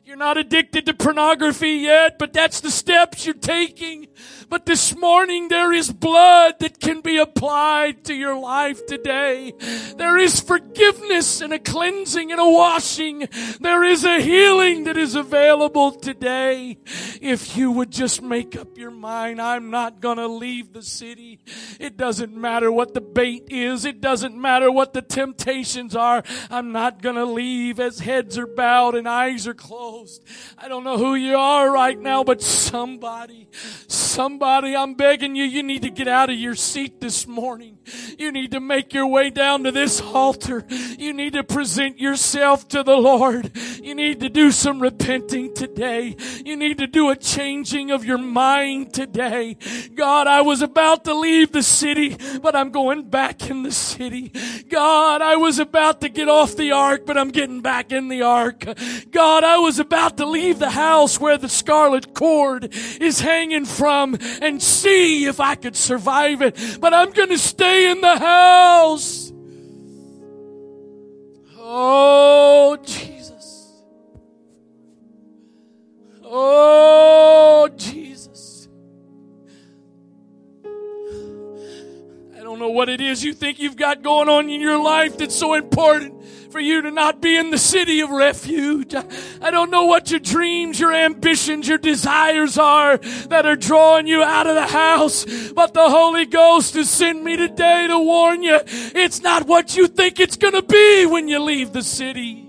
You're 0.04 0.18
not 0.18 0.38
addicted 0.38 0.88
to 0.88 0.95
pornography 0.95 1.74
yet, 1.74 2.18
but 2.18 2.34
that's 2.34 2.60
the 2.60 2.72
steps 2.72 3.24
you're 3.24 3.36
taking. 3.36 4.08
But 4.49 4.66
this 4.66 4.97
morning 4.97 5.47
there 5.47 5.72
is 5.72 5.91
blood 5.91 6.56
that 6.60 6.80
can 6.80 7.02
be 7.02 7.18
applied 7.18 8.04
to 8.06 8.14
your 8.16 8.36
life 8.36 8.86
today. 8.88 9.54
There 9.97 10.18
is 10.18 10.39
forgiveness 10.39 11.39
and 11.39 11.54
a 11.54 11.60
cleansing 11.60 12.32
and 12.32 12.41
a 12.41 12.49
washing. 12.49 13.28
There 13.60 13.84
is 13.84 14.04
a 14.04 14.20
healing 14.20 14.86
that 14.86 14.97
is 14.97 15.16
available 15.16 15.91
today. 15.91 16.80
If 17.22 17.56
you 17.56 17.72
would 17.72 17.91
just 17.91 18.24
make 18.24 18.58
up 18.58 18.78
your 18.80 18.91
mind, 18.91 19.39
I'm 19.39 19.70
not 19.70 20.02
gonna 20.02 20.28
leave 20.28 20.74
the 20.74 20.82
city. 20.82 21.39
It 21.80 21.95
doesn't 21.95 22.36
matter 22.36 22.72
what 22.72 22.95
the 22.95 23.02
bait 23.02 23.45
is. 23.49 23.86
It 23.86 24.02
doesn't 24.02 24.36
matter 24.36 24.72
what 24.72 24.93
the 24.93 25.04
temptations 25.04 25.95
are. 25.95 26.24
I'm 26.49 26.72
not 26.72 27.04
gonna 27.04 27.26
leave 27.26 27.80
as 27.80 27.99
heads 27.99 28.38
are 28.39 28.47
bowed 28.47 28.95
and 28.95 29.08
eyes 29.08 29.47
are 29.47 29.54
closed. 29.54 30.01
I 30.58 30.68
don't 30.68 30.84
know 30.84 30.97
who 30.97 31.16
you 31.16 31.36
are 31.36 31.72
right 31.72 31.97
now, 31.97 32.24
but 32.24 32.41
somebody, 32.41 33.47
somebody, 33.88 34.76
I'm 34.76 34.95
begging 34.95 35.36
you, 35.36 35.43
you 35.43 35.64
need 35.64 35.84
to 35.84 35.89
get 35.89 36.08
out 36.08 36.30
of 36.30 36.38
your 36.38 36.56
seat 36.56 36.99
this 37.02 37.28
morning. 37.28 37.78
You 38.17 38.32
need 38.32 38.51
to 38.51 38.59
make 38.59 38.93
your 38.93 39.07
way 39.07 39.29
down 39.29 39.63
to 39.63 39.71
this 39.71 39.99
altar. 40.01 40.65
You 40.69 41.13
need 41.13 41.34
to 41.34 41.43
present 41.43 41.99
yourself 41.99 42.67
to 42.69 42.84
the 42.84 42.95
Lord. 42.95 43.51
You 43.82 43.95
need 43.95 44.19
to 44.19 44.29
do 44.29 44.51
some 44.51 44.82
repenting 44.82 45.53
today. 45.53 46.15
You 46.45 46.55
need 46.55 46.77
to 46.77 46.88
do 46.88 47.09
a 47.09 47.15
changing 47.15 47.91
of 47.91 48.05
your 48.05 48.17
mind 48.17 48.93
today. 48.93 49.57
God, 49.95 50.27
I 50.27 50.41
was 50.41 50.61
about 50.61 51.05
to 51.05 51.13
leave 51.13 51.51
the 51.51 51.63
city, 51.63 52.17
but 52.41 52.55
I'm 52.55 52.71
going 52.71 53.09
back 53.09 53.49
in 53.49 53.63
the 53.63 53.71
city. 53.71 54.32
God, 54.69 55.21
I 55.21 55.36
was 55.38 55.59
about 55.59 56.01
to 56.01 56.09
get 56.09 56.29
off 56.29 56.55
the 56.55 56.71
ark, 56.71 57.05
but 57.05 57.17
I'm 57.17 57.29
getting 57.29 57.61
back 57.61 57.91
in 57.91 58.07
the 58.07 58.21
ark. 58.21 58.63
God, 59.11 59.43
I 59.43 59.57
was 59.57 59.79
about 59.79 60.17
to 60.17 60.25
leave 60.25 60.59
the 60.59 60.69
house 60.69 61.19
where 61.19 61.38
the 61.38 61.49
scarlet 61.49 62.13
cord 62.13 62.69
is 63.01 63.19
hanging 63.19 63.65
from 63.65 64.17
and 64.41 64.61
see 64.61 65.25
if 65.25 65.39
I 65.39 65.55
could 65.55 65.75
survive 65.75 66.41
it, 66.41 66.57
but 66.79 66.93
I'm 66.93 67.11
going 67.11 67.29
to 67.29 67.38
stay 67.38 67.70
in 67.72 68.01
the 68.01 68.17
house. 68.17 69.32
Oh, 71.57 72.78
Jesus. 72.84 73.84
Oh, 76.24 77.69
Jesus. 77.76 78.67
I 82.36 82.43
don't 82.43 82.59
know 82.59 82.69
what 82.69 82.89
it 82.89 83.01
is 83.01 83.24
you 83.24 83.34
think 83.34 83.59
you've 83.59 83.78
got 83.78 84.01
going 84.01 84.30
on 84.30 84.49
in 84.49 84.59
your 84.61 84.82
life 84.82 85.17
that's 85.17 85.36
so 85.36 85.53
important 85.53 86.20
for 86.52 86.60
you 86.60 86.82
to 86.82 86.91
not 86.91 87.22
be 87.22 87.38
in 87.38 87.49
the 87.49 87.58
city 87.58 88.02
of 88.02 88.10
refuge. 88.10 88.93
I 89.41 89.52
don't 89.52 89.72
know 89.72 89.86
what 89.86 90.12
your 90.12 90.20
dreams, 90.20 90.80
your 90.80 90.93
ambitions, 90.93 91.68
your 91.68 91.78
desires 91.78 92.58
are 92.58 92.97
that 92.97 93.45
are 93.45 93.56
drawing 93.56 94.08
you 94.08 94.22
out 94.22 94.47
of 94.47 94.56
the 94.56 94.68
house, 94.68 95.26
but 95.54 95.74
the 95.74 95.89
Holy 95.89 96.26
Ghost 96.26 96.74
has 96.74 96.89
sent 96.89 97.24
me 97.24 97.38
today 97.38 97.88
to 97.88 97.97
warn 97.97 98.43
you. 98.43 98.60
It's 98.66 99.22
not 99.22 99.47
what 99.47 99.78
you 99.78 99.88
think 99.88 100.20
it's 100.20 100.38
going 100.38 100.54
to 100.54 100.62
be 100.62 101.06
when 101.06 101.28
you 101.28 101.39
leave 101.39 101.72
the 101.72 101.84
city. 101.84 102.41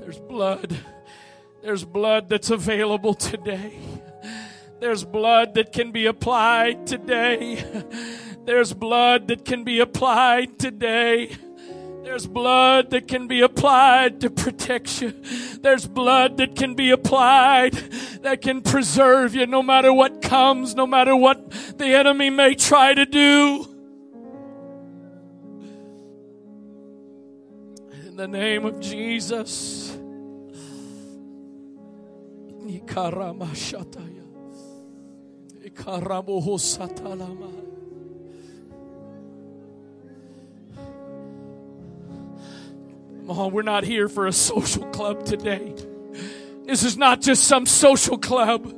There's 0.00 0.18
blood. 0.20 0.74
There's 1.62 1.84
blood 1.84 2.30
that's 2.30 2.48
available 2.48 3.12
today. 3.12 3.78
There's 4.80 5.04
blood 5.04 5.54
that 5.54 5.72
can 5.72 5.92
be 5.92 6.06
applied 6.06 6.86
today. 6.86 7.62
There's 8.46 8.72
blood 8.72 9.28
that 9.28 9.44
can 9.44 9.64
be 9.64 9.80
applied 9.80 10.58
today. 10.58 11.36
There's 12.02 12.26
blood 12.26 12.90
that 12.90 13.06
can 13.06 13.28
be 13.28 13.42
applied 13.42 14.20
to 14.22 14.30
protect 14.30 15.02
you. 15.02 15.14
There's 15.60 15.86
blood 15.86 16.38
that 16.38 16.56
can 16.56 16.74
be 16.74 16.90
applied 16.90 17.74
that 18.22 18.40
can 18.40 18.62
preserve 18.62 19.34
you 19.34 19.46
no 19.46 19.62
matter 19.62 19.92
what 19.92 20.22
comes, 20.22 20.74
no 20.74 20.86
matter 20.86 21.14
what 21.14 21.50
the 21.78 21.86
enemy 21.86 22.30
may 22.30 22.54
try 22.54 22.94
to 22.94 23.04
do. 23.04 23.66
In 28.06 28.16
the 28.16 28.28
name 28.28 28.64
of 28.64 28.80
Jesus. 28.80 29.96
On, 43.30 43.52
we're 43.52 43.62
not 43.62 43.84
here 43.84 44.08
for 44.08 44.26
a 44.26 44.32
social 44.32 44.84
club 44.86 45.24
today. 45.24 45.74
This 46.64 46.82
is 46.82 46.96
not 46.96 47.20
just 47.20 47.44
some 47.44 47.66
social 47.66 48.18
club. 48.18 48.74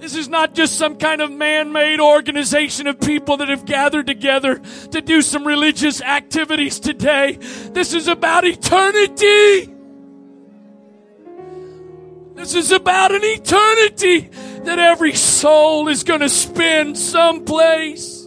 This 0.00 0.16
is 0.16 0.28
not 0.28 0.54
just 0.54 0.76
some 0.76 0.96
kind 0.96 1.20
of 1.22 1.30
man 1.30 1.70
made 1.70 2.00
organization 2.00 2.88
of 2.88 2.98
people 3.00 3.36
that 3.36 3.48
have 3.48 3.64
gathered 3.64 4.08
together 4.08 4.58
to 4.90 5.00
do 5.00 5.22
some 5.22 5.46
religious 5.46 6.02
activities 6.02 6.80
today. 6.80 7.38
This 7.70 7.94
is 7.94 8.08
about 8.08 8.44
eternity. 8.44 9.72
This 12.34 12.56
is 12.56 12.72
about 12.72 13.14
an 13.14 13.20
eternity 13.22 14.30
that 14.64 14.80
every 14.80 15.14
soul 15.14 15.86
is 15.86 16.02
going 16.02 16.20
to 16.20 16.28
spend 16.28 16.98
someplace. 16.98 18.21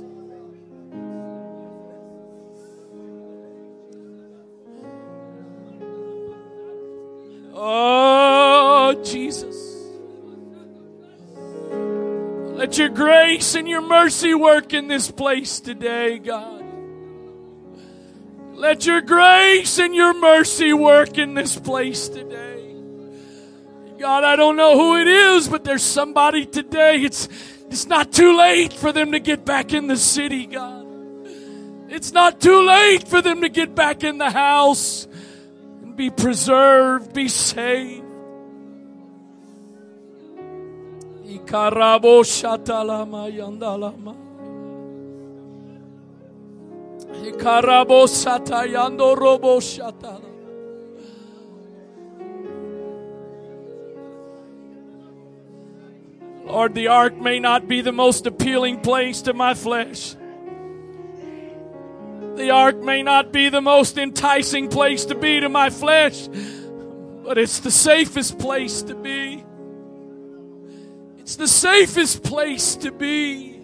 Oh, 7.67 8.93
Jesus. 9.03 9.55
Let 12.55 12.77
your 12.77 12.89
grace 12.89 13.55
and 13.55 13.67
your 13.67 13.81
mercy 13.81 14.35
work 14.35 14.71
in 14.75 14.87
this 14.87 15.09
place 15.09 15.59
today, 15.61 16.19
God. 16.19 16.63
Let 18.53 18.85
your 18.85 19.01
grace 19.01 19.79
and 19.79 19.95
your 19.95 20.13
mercy 20.13 20.73
work 20.73 21.17
in 21.17 21.33
this 21.33 21.57
place 21.57 22.07
today. 22.07 22.75
God, 23.97 24.23
I 24.23 24.35
don't 24.35 24.57
know 24.57 24.77
who 24.77 24.97
it 24.97 25.07
is, 25.07 25.47
but 25.47 25.63
there's 25.63 25.81
somebody 25.81 26.45
today. 26.45 27.01
It's, 27.01 27.27
it's 27.71 27.87
not 27.87 28.11
too 28.13 28.37
late 28.37 28.73
for 28.73 28.91
them 28.91 29.13
to 29.13 29.19
get 29.19 29.43
back 29.43 29.73
in 29.73 29.87
the 29.87 29.97
city, 29.97 30.45
God. 30.45 30.85
It's 31.89 32.11
not 32.11 32.39
too 32.39 32.61
late 32.67 33.07
for 33.07 33.23
them 33.23 33.41
to 33.41 33.49
get 33.49 33.73
back 33.73 34.03
in 34.03 34.19
the 34.19 34.29
house 34.29 35.07
be 35.95 36.09
preserved, 36.09 37.13
be 37.13 37.27
saved. 37.27 38.03
Lord, 56.45 56.75
the 56.75 56.87
ark 56.87 57.17
may 57.17 57.39
not 57.39 57.67
be 57.67 57.81
the 57.81 57.91
most 57.91 58.27
appealing 58.27 58.81
place 58.81 59.23
to 59.23 59.33
my 59.33 59.53
flesh. 59.53 60.15
The 62.35 62.49
ark 62.51 62.77
may 62.81 63.01
not 63.01 63.31
be 63.31 63.49
the 63.49 63.61
most 63.61 63.97
enticing 63.97 64.67
place 64.67 65.05
to 65.05 65.15
be 65.15 65.39
to 65.39 65.49
my 65.49 65.69
flesh, 65.69 66.27
but 67.23 67.37
it's 67.37 67.59
the 67.61 67.71
safest 67.71 68.37
place 68.39 68.81
to 68.83 68.95
be. 68.95 69.43
It's 71.19 71.37
the 71.37 71.47
safest 71.47 72.23
place 72.23 72.75
to 72.77 72.91
be. 72.91 73.59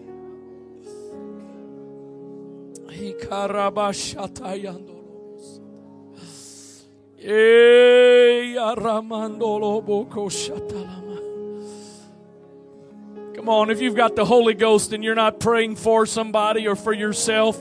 Come 13.36 13.50
on, 13.50 13.70
if 13.70 13.82
you've 13.82 13.96
got 13.96 14.16
the 14.16 14.26
Holy 14.26 14.54
Ghost 14.54 14.94
and 14.94 15.04
you're 15.04 15.16
not 15.16 15.40
praying 15.40 15.76
for 15.76 16.06
somebody 16.06 16.68
or 16.68 16.76
for 16.76 16.94
yourself, 16.94 17.58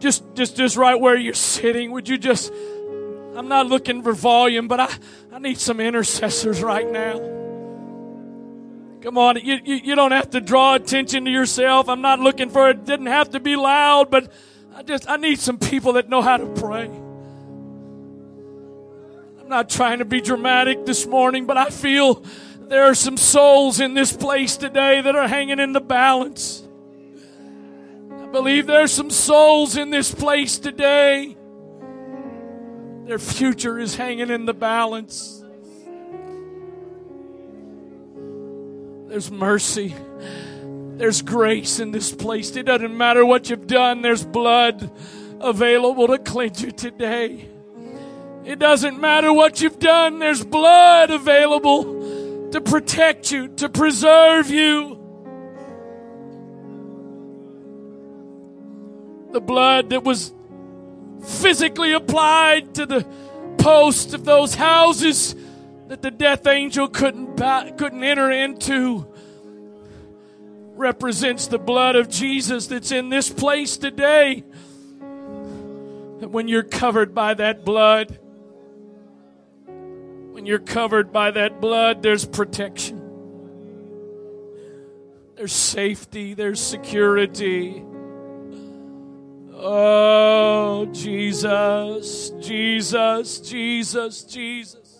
just 0.00 0.24
just 0.34 0.56
just 0.56 0.76
right 0.76 0.98
where 0.98 1.16
you're 1.16 1.34
sitting. 1.34 1.92
Would 1.92 2.08
you 2.08 2.18
just 2.18 2.52
i'm 3.36 3.46
not 3.48 3.68
looking 3.68 4.02
for 4.02 4.12
volume 4.12 4.66
but 4.66 4.80
i 4.80 4.88
i 5.32 5.38
need 5.38 5.58
some 5.58 5.78
intercessors 5.78 6.62
right 6.62 6.90
now. 6.90 7.18
Come 9.02 9.16
on 9.16 9.36
you, 9.36 9.60
you, 9.64 9.74
you 9.76 9.94
don't 9.94 10.12
have 10.12 10.30
to 10.30 10.40
draw 10.40 10.74
attention 10.74 11.24
to 11.26 11.30
yourself. 11.30 11.88
I'm 11.88 12.00
not 12.00 12.18
looking 12.18 12.50
for 12.50 12.68
it 12.70 12.84
didn't 12.84 13.06
have 13.06 13.30
to 13.30 13.40
be 13.40 13.56
loud 13.56 14.10
but 14.10 14.32
i 14.74 14.82
just 14.82 15.08
i 15.08 15.16
need 15.16 15.38
some 15.38 15.58
people 15.58 15.92
that 15.94 16.08
know 16.08 16.22
how 16.22 16.38
to 16.38 16.46
pray. 16.46 16.86
I'm 19.40 19.48
not 19.48 19.68
trying 19.68 19.98
to 19.98 20.04
be 20.04 20.20
dramatic 20.20 20.86
this 20.86 21.06
morning 21.06 21.46
but 21.46 21.56
i 21.56 21.70
feel 21.70 22.24
there 22.60 22.84
are 22.84 22.94
some 22.94 23.16
souls 23.16 23.80
in 23.80 23.94
this 23.94 24.12
place 24.12 24.56
today 24.56 25.00
that 25.00 25.16
are 25.16 25.28
hanging 25.28 25.58
in 25.58 25.72
the 25.72 25.80
balance 25.80 26.62
believe 28.32 28.66
there's 28.66 28.92
some 28.92 29.10
souls 29.10 29.76
in 29.76 29.90
this 29.90 30.14
place 30.14 30.58
today. 30.58 31.36
Their 33.04 33.18
future 33.18 33.78
is 33.78 33.96
hanging 33.96 34.30
in 34.30 34.46
the 34.46 34.54
balance. 34.54 35.42
There's 39.08 39.30
mercy. 39.30 39.94
There's 41.00 41.22
grace 41.22 41.80
in 41.80 41.90
this 41.90 42.12
place. 42.12 42.54
It 42.54 42.66
doesn't 42.66 42.96
matter 42.96 43.24
what 43.24 43.50
you've 43.50 43.66
done, 43.66 44.02
there's 44.02 44.24
blood 44.24 44.90
available 45.40 46.06
to 46.08 46.18
cleanse 46.18 46.62
you 46.62 46.70
today. 46.70 47.48
It 48.44 48.58
doesn't 48.58 49.00
matter 49.00 49.32
what 49.32 49.60
you've 49.60 49.78
done, 49.78 50.18
there's 50.18 50.44
blood 50.44 51.10
available 51.10 52.50
to 52.52 52.60
protect 52.60 53.32
you, 53.32 53.48
to 53.56 53.68
preserve 53.68 54.50
you. 54.50 54.99
The 59.32 59.40
blood 59.40 59.90
that 59.90 60.04
was 60.04 60.32
physically 61.24 61.92
applied 61.92 62.74
to 62.74 62.86
the 62.86 63.06
posts 63.58 64.14
of 64.14 64.24
those 64.24 64.54
houses 64.54 65.34
that 65.88 66.02
the 66.02 66.10
death 66.10 66.46
angel 66.46 66.88
couldn't 66.88 67.36
couldn't 67.76 68.04
enter 68.04 68.30
into 68.30 69.06
represents 70.80 71.46
the 71.46 71.58
blood 71.58 71.94
of 71.94 72.08
Jesus 72.08 72.66
that's 72.66 72.90
in 72.90 73.10
this 73.10 73.28
place 73.28 73.76
today. 73.76 74.44
That 76.20 76.30
when 76.30 76.48
you're 76.48 76.62
covered 76.62 77.14
by 77.14 77.34
that 77.34 77.64
blood, 77.64 78.18
when 79.66 80.46
you're 80.46 80.58
covered 80.58 81.12
by 81.12 81.32
that 81.32 81.60
blood, 81.60 82.02
there's 82.02 82.24
protection. 82.24 82.98
There's 85.36 85.52
safety, 85.52 86.34
there's 86.34 86.60
security. 86.60 87.84
Oh, 89.62 90.86
Jesus, 90.86 92.30
Jesus, 92.40 93.40
Jesus, 93.40 94.24
Jesus. 94.24 94.98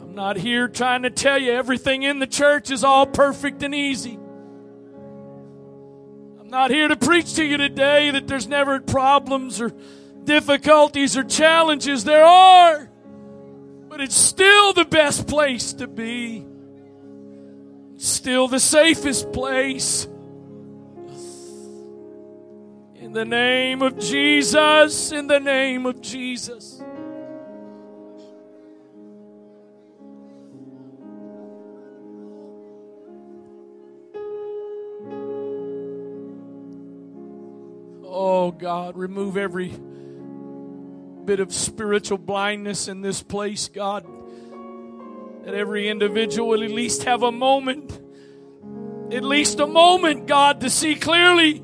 I'm 0.00 0.12
not 0.12 0.36
here 0.36 0.66
trying 0.66 1.02
to 1.02 1.10
tell 1.10 1.38
you 1.38 1.52
everything 1.52 2.02
in 2.02 2.18
the 2.18 2.26
church 2.26 2.72
is 2.72 2.82
all 2.82 3.06
perfect 3.06 3.62
and 3.62 3.72
easy. 3.72 4.18
I'm 6.40 6.48
not 6.48 6.72
here 6.72 6.88
to 6.88 6.96
preach 6.96 7.34
to 7.34 7.44
you 7.44 7.58
today 7.58 8.10
that 8.10 8.26
there's 8.26 8.48
never 8.48 8.80
problems 8.80 9.60
or 9.60 9.72
difficulties 10.24 11.16
or 11.16 11.22
challenges. 11.22 12.02
There 12.02 12.24
are. 12.24 12.90
But 13.88 14.00
it's 14.00 14.16
still 14.16 14.72
the 14.72 14.84
best 14.84 15.28
place 15.28 15.74
to 15.74 15.86
be 15.86 16.47
still 17.98 18.48
the 18.48 18.60
safest 18.60 19.32
place. 19.32 20.06
In 22.94 23.12
the 23.12 23.24
name 23.24 23.82
of 23.82 23.98
Jesus, 23.98 25.12
in 25.12 25.26
the 25.26 25.40
name 25.40 25.84
of 25.86 26.00
Jesus. 26.00 26.82
Oh 38.04 38.52
God, 38.52 38.96
remove 38.96 39.36
every 39.36 39.74
bit 41.24 41.40
of 41.40 41.52
spiritual 41.52 42.18
blindness 42.18 42.88
in 42.88 43.02
this 43.02 43.22
place, 43.22 43.68
God. 43.68 44.06
That 45.48 45.56
every 45.56 45.88
individual 45.88 46.50
will 46.50 46.62
at 46.62 46.70
least 46.70 47.04
have 47.04 47.22
a 47.22 47.32
moment, 47.32 47.98
at 49.10 49.24
least 49.24 49.60
a 49.60 49.66
moment, 49.66 50.26
God, 50.26 50.60
to 50.60 50.68
see 50.68 50.94
clearly. 50.94 51.62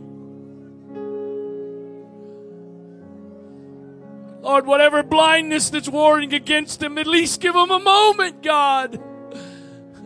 Lord, 4.40 4.64
whatever 4.64 5.02
blindness 5.02 5.68
that's 5.68 5.86
warring 5.86 6.32
against 6.32 6.80
them, 6.80 6.96
at 6.96 7.06
least 7.06 7.42
give 7.42 7.52
them 7.52 7.70
a 7.70 7.78
moment, 7.78 8.42
God. 8.42 8.92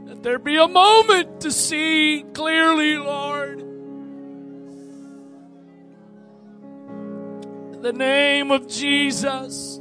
That 0.07 0.25
there 0.25 0.41
be 0.41 0.57
a 0.57 0.67
moment 0.67 1.43
to 1.43 1.53
see 1.53 2.25
clearly, 2.33 2.97
Lord. 2.97 3.61
In 7.75 7.81
the 7.83 7.93
name 7.93 8.51
of 8.51 8.67
Jesus. 8.67 9.81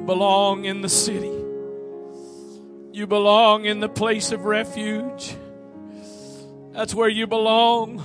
You 0.00 0.06
belong 0.06 0.64
in 0.64 0.80
the 0.80 0.88
city. 0.88 1.44
You 2.92 3.06
belong 3.06 3.66
in 3.66 3.80
the 3.80 3.88
place 3.88 4.32
of 4.32 4.46
refuge. 4.46 5.36
That's 6.72 6.94
where 6.94 7.08
you 7.10 7.26
belong. 7.26 8.02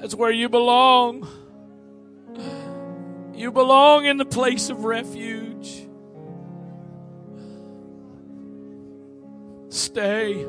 That's 0.00 0.16
where 0.16 0.32
you 0.32 0.48
belong. 0.48 1.28
You 3.34 3.52
belong 3.52 4.04
in 4.04 4.16
the 4.16 4.24
place 4.24 4.68
of 4.68 4.84
refuge. 4.84 5.86
Stay. 9.68 10.44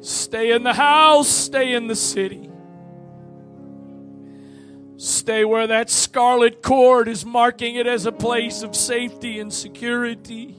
Stay 0.00 0.52
in 0.52 0.62
the 0.62 0.72
house. 0.72 1.28
Stay 1.28 1.74
in 1.74 1.88
the 1.88 1.96
city. 1.96 2.49
Stay 5.20 5.44
where 5.44 5.66
that 5.66 5.90
scarlet 5.90 6.62
cord 6.62 7.06
is 7.06 7.26
marking 7.26 7.74
it 7.74 7.86
as 7.86 8.06
a 8.06 8.10
place 8.10 8.62
of 8.62 8.74
safety 8.74 9.38
and 9.38 9.52
security. 9.52 10.52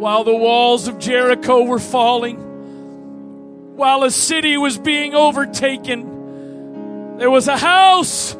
While 0.00 0.24
the 0.24 0.34
walls 0.34 0.88
of 0.88 0.98
Jericho 0.98 1.62
were 1.62 1.78
falling, 1.78 3.76
while 3.76 4.02
a 4.02 4.10
city 4.10 4.56
was 4.56 4.78
being 4.78 5.14
overtaken, 5.14 7.18
there 7.18 7.30
was 7.30 7.46
a 7.46 7.56
house 7.56 8.34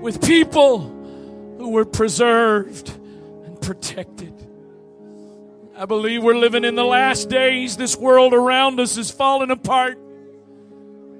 with 0.00 0.26
people 0.26 0.78
who 1.58 1.68
were 1.68 1.84
preserved 1.84 2.88
and 3.44 3.60
protected. 3.60 4.32
I 5.76 5.84
believe 5.84 6.22
we're 6.22 6.34
living 6.34 6.64
in 6.64 6.76
the 6.76 6.84
last 6.84 7.28
days. 7.28 7.76
This 7.76 7.94
world 7.94 8.32
around 8.32 8.80
us 8.80 8.96
is 8.96 9.10
falling 9.10 9.50
apart. 9.50 9.98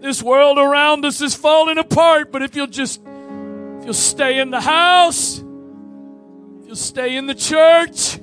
This 0.03 0.21
world 0.21 0.59
around 0.59 1.05
us 1.05 1.21
is 1.21 1.37
falling 1.37 1.79
apart, 1.79 2.33
but 2.33 2.43
if 2.43 2.57
you'll 2.57 2.67
just 2.67 3.01
if 3.79 3.85
you'll 3.85 3.95
stay 3.95 4.41
in 4.41 4.51
the 4.51 4.61
house, 4.61 5.39
if 5.39 6.67
you'll 6.67 6.75
stay 6.75 7.17
in 7.17 7.29
the 7.29 7.37
church, 7.37 8.19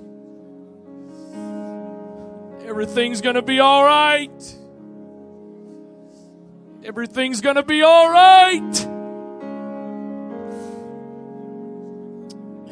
everything's 2.68 3.22
going 3.22 3.36
to 3.36 3.42
be 3.42 3.62
all 3.62 3.86
right. 3.86 4.58
Everything's 6.84 7.40
going 7.40 7.56
to 7.56 7.64
be 7.64 7.82
all 7.82 8.10
right. 8.12 8.82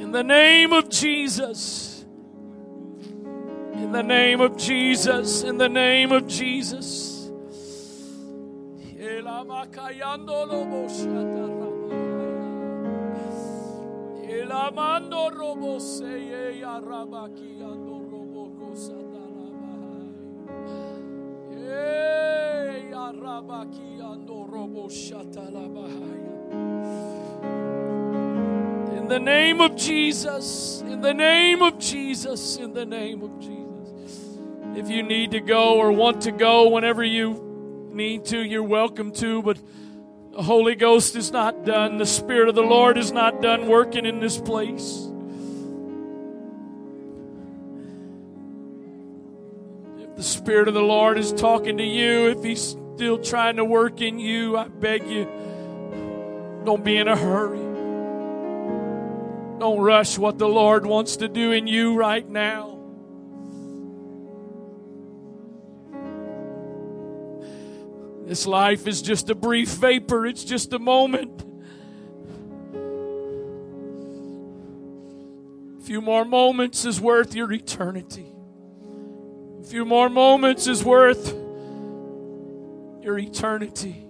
In 0.02 0.12
the 0.12 0.24
name 0.24 0.74
of 0.74 0.90
Jesus. 0.90 2.04
In 3.72 3.94
the 3.94 4.04
name 4.04 4.42
of 4.42 4.58
Jesus. 4.58 5.44
In 5.44 5.58
the 5.58 5.70
name 5.70 6.12
of 6.12 6.28
Jesus. 6.28 7.07
Robo 9.18 9.54
ya 9.54 10.18
rabaki 14.40 14.82
ando 14.84 15.30
robo 15.36 15.80
ya 16.62 16.80
rabaki 23.16 23.98
ando 24.02 24.46
robo 24.52 24.88
In 28.96 29.08
the 29.08 29.20
name 29.20 29.62
of 29.62 29.76
Jesus, 29.76 30.82
in 30.82 31.02
the 31.02 31.14
name 31.14 31.62
of 31.64 31.80
Jesus, 31.80 32.58
in 32.58 32.74
the 32.74 32.86
name 32.86 33.24
of 33.24 33.40
Jesus. 33.40 34.38
If 34.76 34.90
you 34.90 35.02
need 35.02 35.32
to 35.32 35.40
go 35.40 35.80
or 35.80 35.92
want 35.92 36.22
to 36.22 36.32
go 36.32 36.70
whenever 36.70 37.04
you 37.04 37.47
need 37.98 38.26
to, 38.26 38.40
you're 38.40 38.64
welcome 38.64 39.12
to, 39.12 39.42
but 39.42 39.60
the 40.32 40.44
Holy 40.44 40.76
Ghost 40.76 41.16
is 41.16 41.32
not 41.32 41.66
done. 41.66 41.98
The 41.98 42.06
Spirit 42.06 42.48
of 42.48 42.56
the 42.56 42.62
Lord 42.62 42.98
is 42.98 43.12
not 43.12 43.42
done 43.42 43.68
working 43.68 44.06
in 44.06 44.20
this 44.20 44.38
place. 44.38 45.10
If 50.00 50.16
the 50.16 50.24
Spirit 50.24 50.68
of 50.68 50.76
the 50.76 50.82
Lord 50.82 51.18
is 51.18 51.34
talking 51.34 51.78
to 51.78 51.84
you, 51.84 52.30
if 52.30 52.44
He's 52.44 52.78
still 52.96 53.18
trying 53.18 53.56
to 53.56 53.66
work 53.66 54.00
in 54.00 54.20
you, 54.20 54.56
I 54.56 54.68
beg 54.68 55.08
you, 55.08 55.26
don't 56.64 56.86
be 56.86 56.98
in 56.98 57.08
a 57.08 57.18
hurry. 57.18 57.66
Don't 59.60 59.80
rush 59.80 60.20
what 60.20 60.38
the 60.38 60.48
Lord 60.48 60.86
wants 60.86 61.18
to 61.18 61.28
do 61.28 61.52
in 61.52 61.66
you 61.66 61.96
right 61.96 62.28
now. 62.30 62.77
This 68.28 68.46
life 68.46 68.88
is 68.88 69.02
just 69.02 69.30
a 69.30 69.36
brief 69.36 69.70
vapor, 69.70 70.26
it's 70.26 70.44
just 70.44 70.74
a 70.74 70.80
moment. 70.80 71.46
A 75.78 75.82
few 75.82 76.02
more 76.02 76.26
moments 76.26 76.84
is 76.84 77.00
worth 77.00 77.34
your 77.34 77.50
eternity. 77.54 78.28
A 79.62 79.64
few 79.64 79.86
more 79.86 80.10
moments 80.10 80.68
is 80.68 80.84
worth 80.84 81.34
your 83.02 83.18
eternity. 83.18 84.04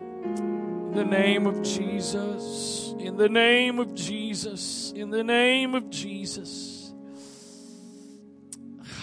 In 0.00 0.92
the 0.94 1.04
name 1.04 1.44
of 1.48 1.60
Jesus, 1.62 2.94
in 3.00 3.16
the 3.16 3.28
name 3.28 3.80
of 3.80 3.96
Jesus, 3.96 4.92
in 4.94 5.10
the 5.10 5.24
name 5.24 5.74
of 5.74 5.90
Jesus. 5.90 6.92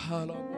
Hallelujah. 0.07 0.54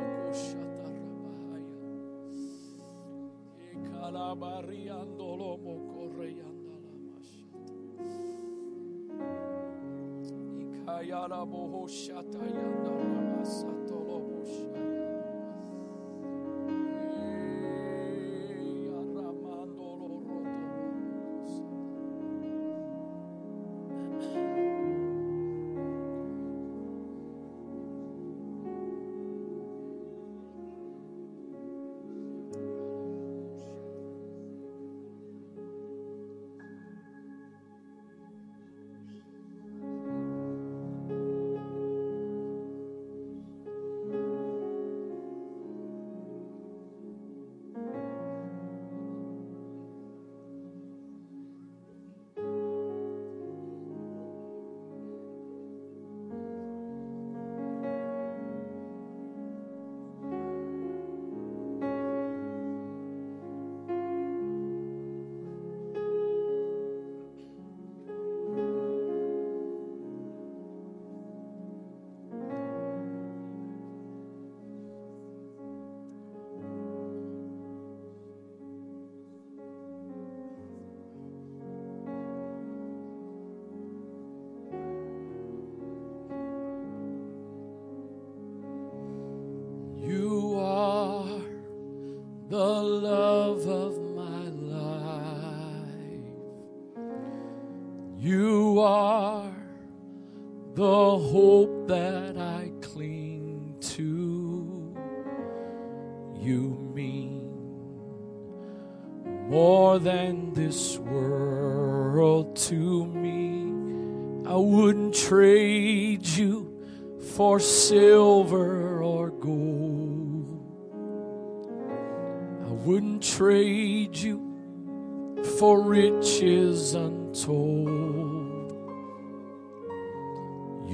Ikayara 10.63 11.41
Bohoshata 11.45 12.41
Yandala 12.55 13.16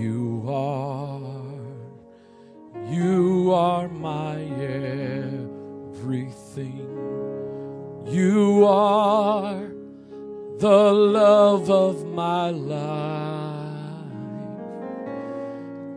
You 0.04 0.44
are, 0.50 1.22
you 2.92 3.54
are 3.54 3.88
my 3.88 4.36
everything. 5.32 6.10
You 8.06 8.66
are 8.66 9.72
the 10.60 10.92
love 10.92 11.70
of 11.72 12.06
my 12.06 12.50
life. 12.50 14.12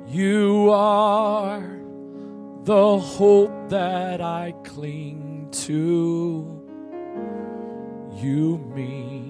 You 0.07 0.71
are 0.71 1.81
the 2.63 2.99
hope 2.99 3.71
that 3.71 4.21
I 4.21 4.55
cling 4.63 5.49
to. 5.67 6.63
You 8.15 8.59
mean 8.73 9.26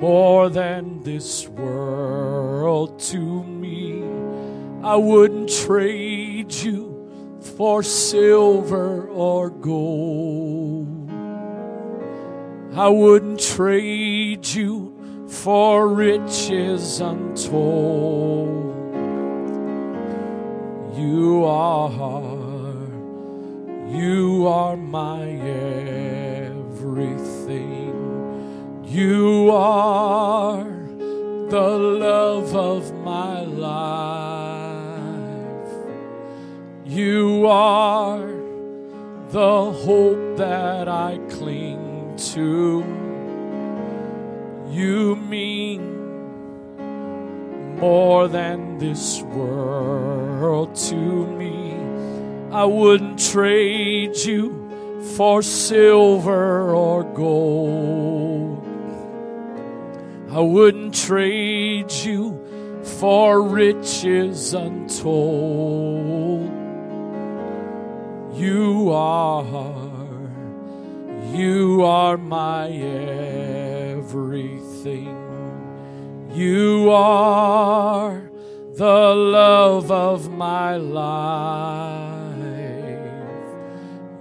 more 0.00 0.48
than 0.48 1.02
this 1.02 1.48
world 1.48 3.00
to 3.00 3.42
me. 3.42 4.04
I 4.82 4.94
wouldn't 4.94 5.50
trade 5.50 6.54
you 6.54 7.40
for 7.56 7.82
silver 7.82 9.08
or 9.08 9.50
gold. 9.50 11.10
I 12.74 12.88
wouldn't 12.88 13.40
trade 13.40 14.46
you 14.46 15.26
for 15.28 15.88
riches 15.88 17.00
untold. 17.00 18.76
You 20.96 21.44
are, 21.44 22.86
you 23.90 24.46
are 24.46 24.76
my 24.76 25.24
everything. 26.48 27.87
You 28.90 29.50
are 29.52 30.64
the 30.64 31.78
love 31.78 32.56
of 32.56 32.94
my 33.04 33.42
life. 33.42 34.88
You 36.86 37.46
are 37.46 38.26
the 39.28 39.72
hope 39.72 40.38
that 40.38 40.88
I 40.88 41.18
cling 41.28 42.16
to. 42.32 42.82
You 44.70 45.16
mean 45.16 45.82
more 47.76 48.26
than 48.26 48.78
this 48.78 49.20
world 49.20 50.74
to 50.76 51.26
me. 51.26 51.74
I 52.50 52.64
wouldn't 52.64 53.18
trade 53.18 54.16
you 54.16 55.04
for 55.14 55.42
silver 55.42 56.72
or 56.72 57.04
gold. 57.04 58.57
I 60.30 60.40
wouldn't 60.40 60.94
trade 60.94 61.90
you 61.90 62.38
for 63.00 63.40
riches 63.40 64.52
untold. 64.52 66.50
You 68.34 68.90
are, 68.92 70.30
you 71.32 71.82
are 71.82 72.18
my 72.18 72.68
everything. 73.88 74.68
You 76.34 76.90
are 76.90 78.30
the 78.74 79.14
love 79.14 79.90
of 79.90 80.30
my 80.30 80.76
life. 80.76 82.38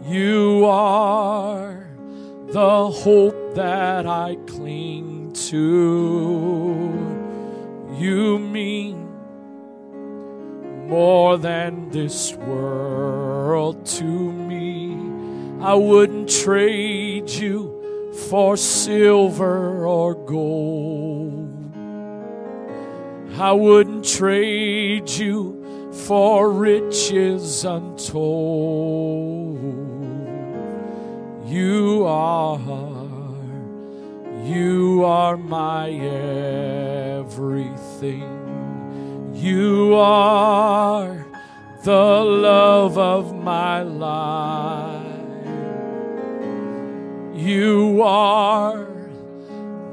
You 0.05 0.63
are 0.65 1.85
the 2.47 2.89
hope 2.91 3.55
that 3.55 4.07
I 4.07 4.37
cling 4.47 5.16
to. 5.49 7.17
You 7.97 8.39
mean 8.39 9.07
more 10.87 11.37
than 11.37 11.89
this 11.89 12.33
world 12.33 13.85
to 13.85 14.03
me. 14.03 14.95
I 15.61 15.73
wouldn't 15.73 16.29
trade 16.29 17.29
you 17.29 18.13
for 18.29 18.57
silver 18.57 19.85
or 19.85 20.13
gold. 20.13 21.53
I 23.39 23.51
wouldn't 23.51 24.05
trade 24.05 25.09
you 25.09 25.91
for 26.07 26.51
riches 26.51 27.65
untold. 27.65 29.57
You 31.45 32.05
are, 32.05 32.57
you 34.47 35.03
are 35.03 35.35
my 35.35 35.89
everything. 37.19 38.23
You 39.33 39.93
are 39.95 41.25
the 41.83 42.23
love 42.23 42.97
of 42.97 43.35
my 43.35 43.81
life. 43.81 45.05
You 47.35 48.01
are 48.01 48.87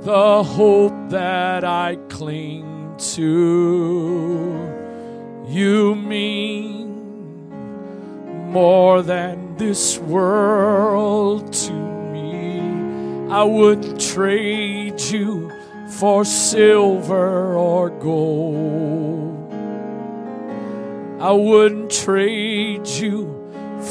the 0.02 0.44
hope 0.44 1.10
that 1.10 1.64
I 1.64 1.96
cling 2.08 2.94
to. 3.14 4.72
You 5.48 5.94
mean 5.96 7.50
more 8.50 9.02
than 9.02 9.56
this 9.56 9.98
world 9.98 11.52
to. 11.52 11.83
I 13.34 13.42
wouldn't 13.42 14.00
trade 14.00 15.00
you 15.00 15.50
for 15.88 16.24
silver 16.24 17.56
or 17.56 17.90
gold. 17.90 19.52
I 21.20 21.32
wouldn't 21.32 21.90
trade 21.90 22.86
you 22.86 23.26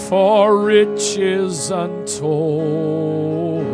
for 0.07 0.63
riches 0.63 1.71
untold. 1.71 3.65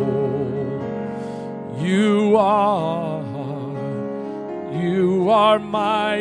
You 1.80 2.36
are 2.36 3.22
you 4.72 5.30
are 5.30 5.60
my 5.60 6.18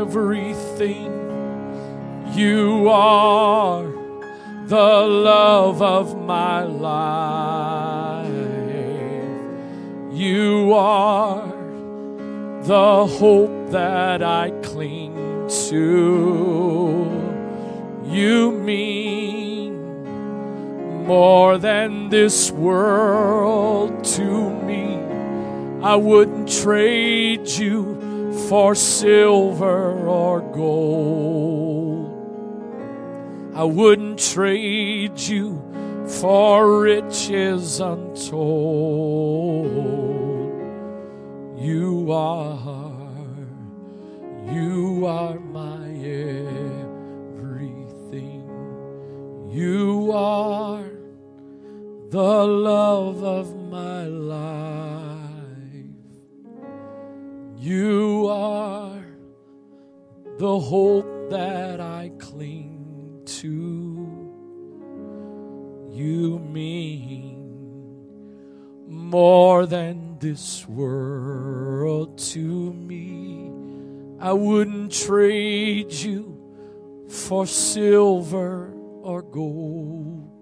everything. 0.00 1.12
You 2.34 2.88
are 2.88 3.84
the 4.66 5.06
love 5.06 5.80
of 5.80 6.20
my 6.20 6.64
life. 6.64 7.83
You 10.14 10.72
are 10.74 11.48
the 12.62 13.04
hope 13.04 13.72
that 13.72 14.22
I 14.22 14.50
cling 14.62 15.48
to. 15.68 17.10
You 18.04 18.52
mean 18.52 19.74
more 21.04 21.58
than 21.58 22.10
this 22.10 22.52
world 22.52 24.04
to 24.04 24.50
me. 24.50 25.00
I 25.82 25.96
wouldn't 25.96 26.48
trade 26.48 27.48
you 27.48 28.32
for 28.48 28.76
silver 28.76 29.98
or 30.06 30.42
gold. 30.52 32.04
I 33.52 33.64
wouldn't 33.64 34.20
trade 34.20 35.18
you 35.18 35.63
for 36.06 36.80
riches 36.80 37.80
untold. 37.80 39.64
You 41.58 42.12
are, 42.12 43.16
you 44.52 45.06
are 45.06 45.40
my 45.40 45.88
everything. 45.88 46.30
You 49.50 50.12
are 50.12 50.84
the 52.10 52.46
love 52.46 53.24
of 53.24 53.56
my 53.70 54.04
life. 54.04 54.44
You 57.56 58.26
are 58.28 59.06
the 60.38 60.60
hope 60.60 61.30
that 61.30 61.80
I 61.80 62.10
cling 62.18 63.22
to. 63.24 63.83
You 65.94 66.40
mean 66.40 67.44
more 68.88 69.64
than 69.64 70.18
this 70.18 70.66
world 70.66 72.18
to 72.18 72.72
me. 72.72 73.52
I 74.18 74.32
wouldn't 74.32 74.90
trade 74.90 75.92
you 75.92 76.36
for 77.08 77.46
silver 77.46 78.72
or 79.02 79.22
gold. 79.22 80.32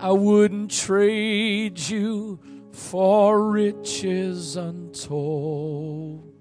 I 0.00 0.12
wouldn't 0.12 0.70
trade 0.70 1.78
you 1.78 2.40
for 2.72 3.50
riches 3.50 4.56
untold. 4.56 6.32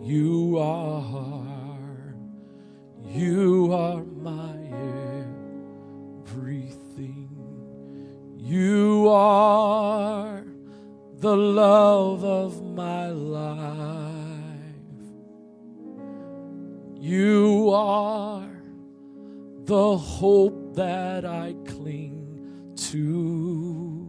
You 0.00 0.56
are, 0.58 1.69
you 3.10 3.72
are 3.72 4.04
my 4.04 4.54
everything. 6.30 7.28
You 8.36 9.08
are 9.08 10.44
the 11.18 11.36
love 11.36 12.22
of 12.24 12.62
my 12.62 13.08
life. 13.08 14.14
You 17.00 17.70
are 17.74 18.48
the 19.64 19.96
hope 19.96 20.76
that 20.76 21.24
I 21.24 21.56
cling 21.66 22.76
to. 22.76 24.06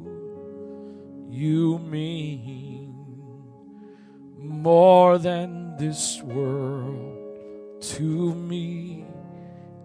You 1.28 1.80
mean 1.80 2.94
more 4.38 5.18
than 5.18 5.76
this 5.78 6.22
world 6.22 7.11
to 7.82 8.36
me. 8.36 9.06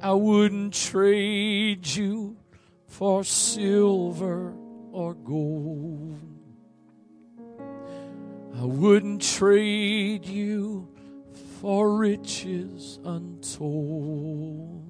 I 0.02 0.12
wouldn't 0.12 0.74
trade 0.74 1.86
you 1.86 2.36
for 2.86 3.24
silver 3.24 4.54
or 4.92 5.14
gold. 5.14 6.20
I 8.54 8.64
wouldn't 8.64 9.22
trade 9.22 10.26
you 10.26 10.88
for 11.60 11.96
riches 11.96 12.98
untold. 13.04 14.82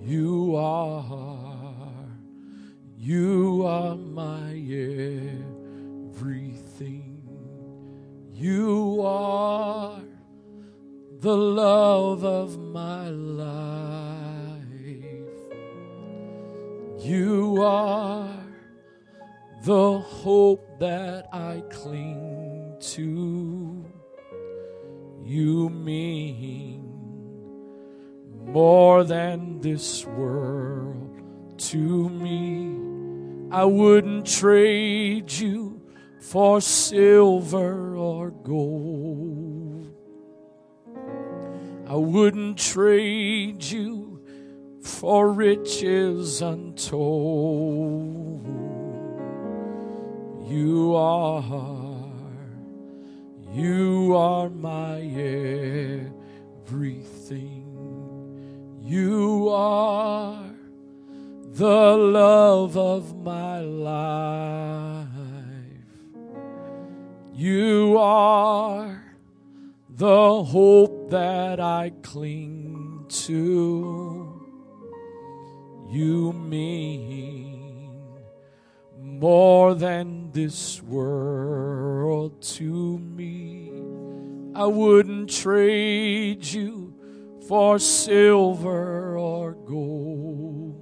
You 0.00 0.54
are, 0.56 2.08
you 2.96 3.64
are 3.66 3.96
my 3.96 4.50
everything. 6.12 7.22
You 8.32 9.02
are 9.02 10.00
the 11.24 11.34
love 11.34 12.22
of 12.22 12.58
my 12.58 13.08
life. 13.08 14.60
You 16.98 17.62
are 17.62 18.28
the 19.62 20.00
hope 20.00 20.78
that 20.80 21.28
I 21.32 21.62
cling 21.70 22.76
to. 22.78 23.86
You 25.24 25.70
mean 25.70 26.92
more 28.44 29.02
than 29.02 29.62
this 29.62 30.04
world 30.04 31.22
to 31.56 32.10
me. 32.10 32.76
I 33.50 33.64
wouldn't 33.64 34.26
trade 34.26 35.32
you 35.32 35.80
for 36.20 36.60
silver 36.60 37.96
or 37.96 38.30
gold. 38.30 39.93
I 41.86 41.96
wouldn't 41.96 42.58
trade 42.58 43.62
you 43.62 44.22
for 44.80 45.30
riches 45.30 46.40
untold. 46.40 48.46
You 50.48 50.94
are, 50.94 52.10
you 53.52 54.16
are 54.16 54.48
my 54.48 55.00
everything. 56.64 57.60
You 58.82 59.50
are 59.50 60.54
the 61.52 61.96
love 61.96 62.78
of 62.78 63.22
my 63.22 63.60
life. 63.60 65.06
You 67.34 67.98
are 67.98 69.02
the 69.96 70.42
hope 70.42 71.10
that 71.10 71.60
I 71.60 71.92
cling 72.02 73.06
to. 73.08 74.42
You 75.88 76.32
mean 76.32 78.02
more 78.98 79.76
than 79.76 80.32
this 80.32 80.82
world 80.82 82.42
to 82.42 82.98
me. 82.98 83.70
I 84.56 84.66
wouldn't 84.66 85.30
trade 85.30 86.44
you 86.44 86.92
for 87.46 87.78
silver 87.78 89.16
or 89.16 89.52
gold. 89.52 90.80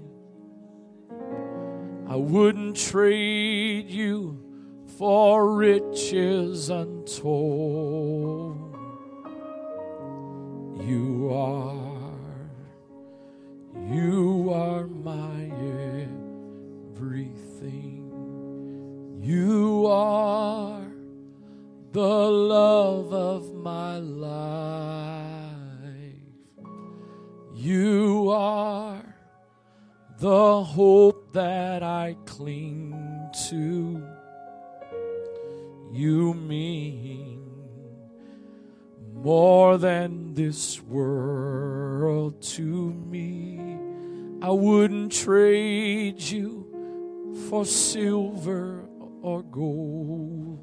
I 2.08 2.16
wouldn't 2.16 2.76
trade 2.76 3.90
you 3.90 4.42
for 4.96 5.54
riches 5.54 6.70
untold. 6.70 8.71
You 10.80 11.30
are, 11.32 12.50
you 13.90 14.50
are 14.52 14.86
my 14.86 15.50
everything. 16.94 18.08
You 19.22 19.86
are 19.86 20.86
the 21.92 22.00
love 22.00 23.12
of 23.12 23.54
my 23.54 23.98
life. 23.98 24.32
You 27.54 28.30
are 28.30 29.14
the 30.18 30.64
hope 30.64 31.32
that 31.32 31.82
I 31.82 32.16
cling 32.24 32.94
to. 33.50 34.02
You 35.92 36.34
mean 36.34 37.31
more 39.22 39.78
than 39.78 40.34
this 40.34 40.82
world 40.82 42.42
to 42.42 42.62
me. 42.62 43.78
I 44.42 44.50
wouldn't 44.50 45.12
trade 45.12 46.20
you 46.20 46.66
for 47.48 47.64
silver 47.64 48.84
or 49.22 49.44
gold. 49.44 50.58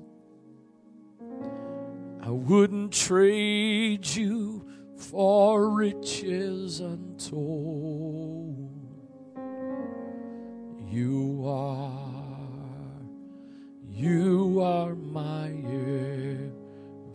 I 2.21 2.29
wouldn't 2.29 2.91
trade 2.91 4.05
you 4.05 4.67
for 4.97 5.69
riches 5.69 6.81
untold. 6.81 8.75
You 10.89 11.43
are, 11.47 11.93
you 13.87 14.59
are 14.61 14.95
my 14.95 15.47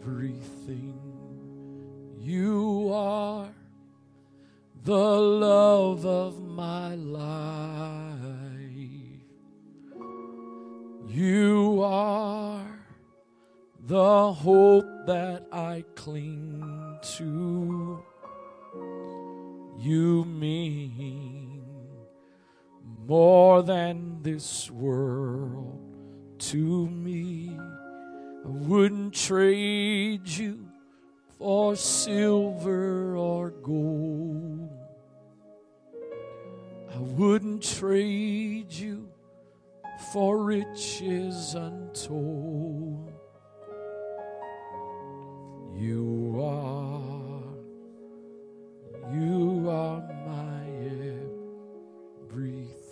everything. 0.04 1.03
You 2.24 2.90
are 2.90 3.48
the 4.82 4.94
love 4.94 6.06
of 6.06 6.42
my 6.42 6.94
life. 6.94 8.18
You 11.06 11.82
are 11.84 12.64
the 13.78 14.32
hope 14.32 14.86
that 15.06 15.48
I 15.52 15.84
cling 15.96 16.98
to. 17.18 18.02
You 19.78 20.24
mean 20.24 21.62
more 23.06 23.62
than 23.62 24.22
this 24.22 24.70
world 24.70 25.94
to 26.38 26.88
me. 26.88 27.54
I 28.46 28.48
wouldn't 28.48 29.12
trade 29.12 30.26
you 30.26 30.63
or 31.44 31.76
silver 31.76 33.18
or 33.18 33.50
gold. 33.50 34.70
I 36.90 36.98
wouldn't 36.98 37.62
trade 37.62 38.72
you 38.72 39.10
for 40.10 40.42
riches 40.42 41.54
untold. 41.54 43.12
You 45.76 46.40
are, 46.40 47.42
you 49.14 49.68
are 49.68 50.00
my 50.26 50.64
everything. 52.30 52.83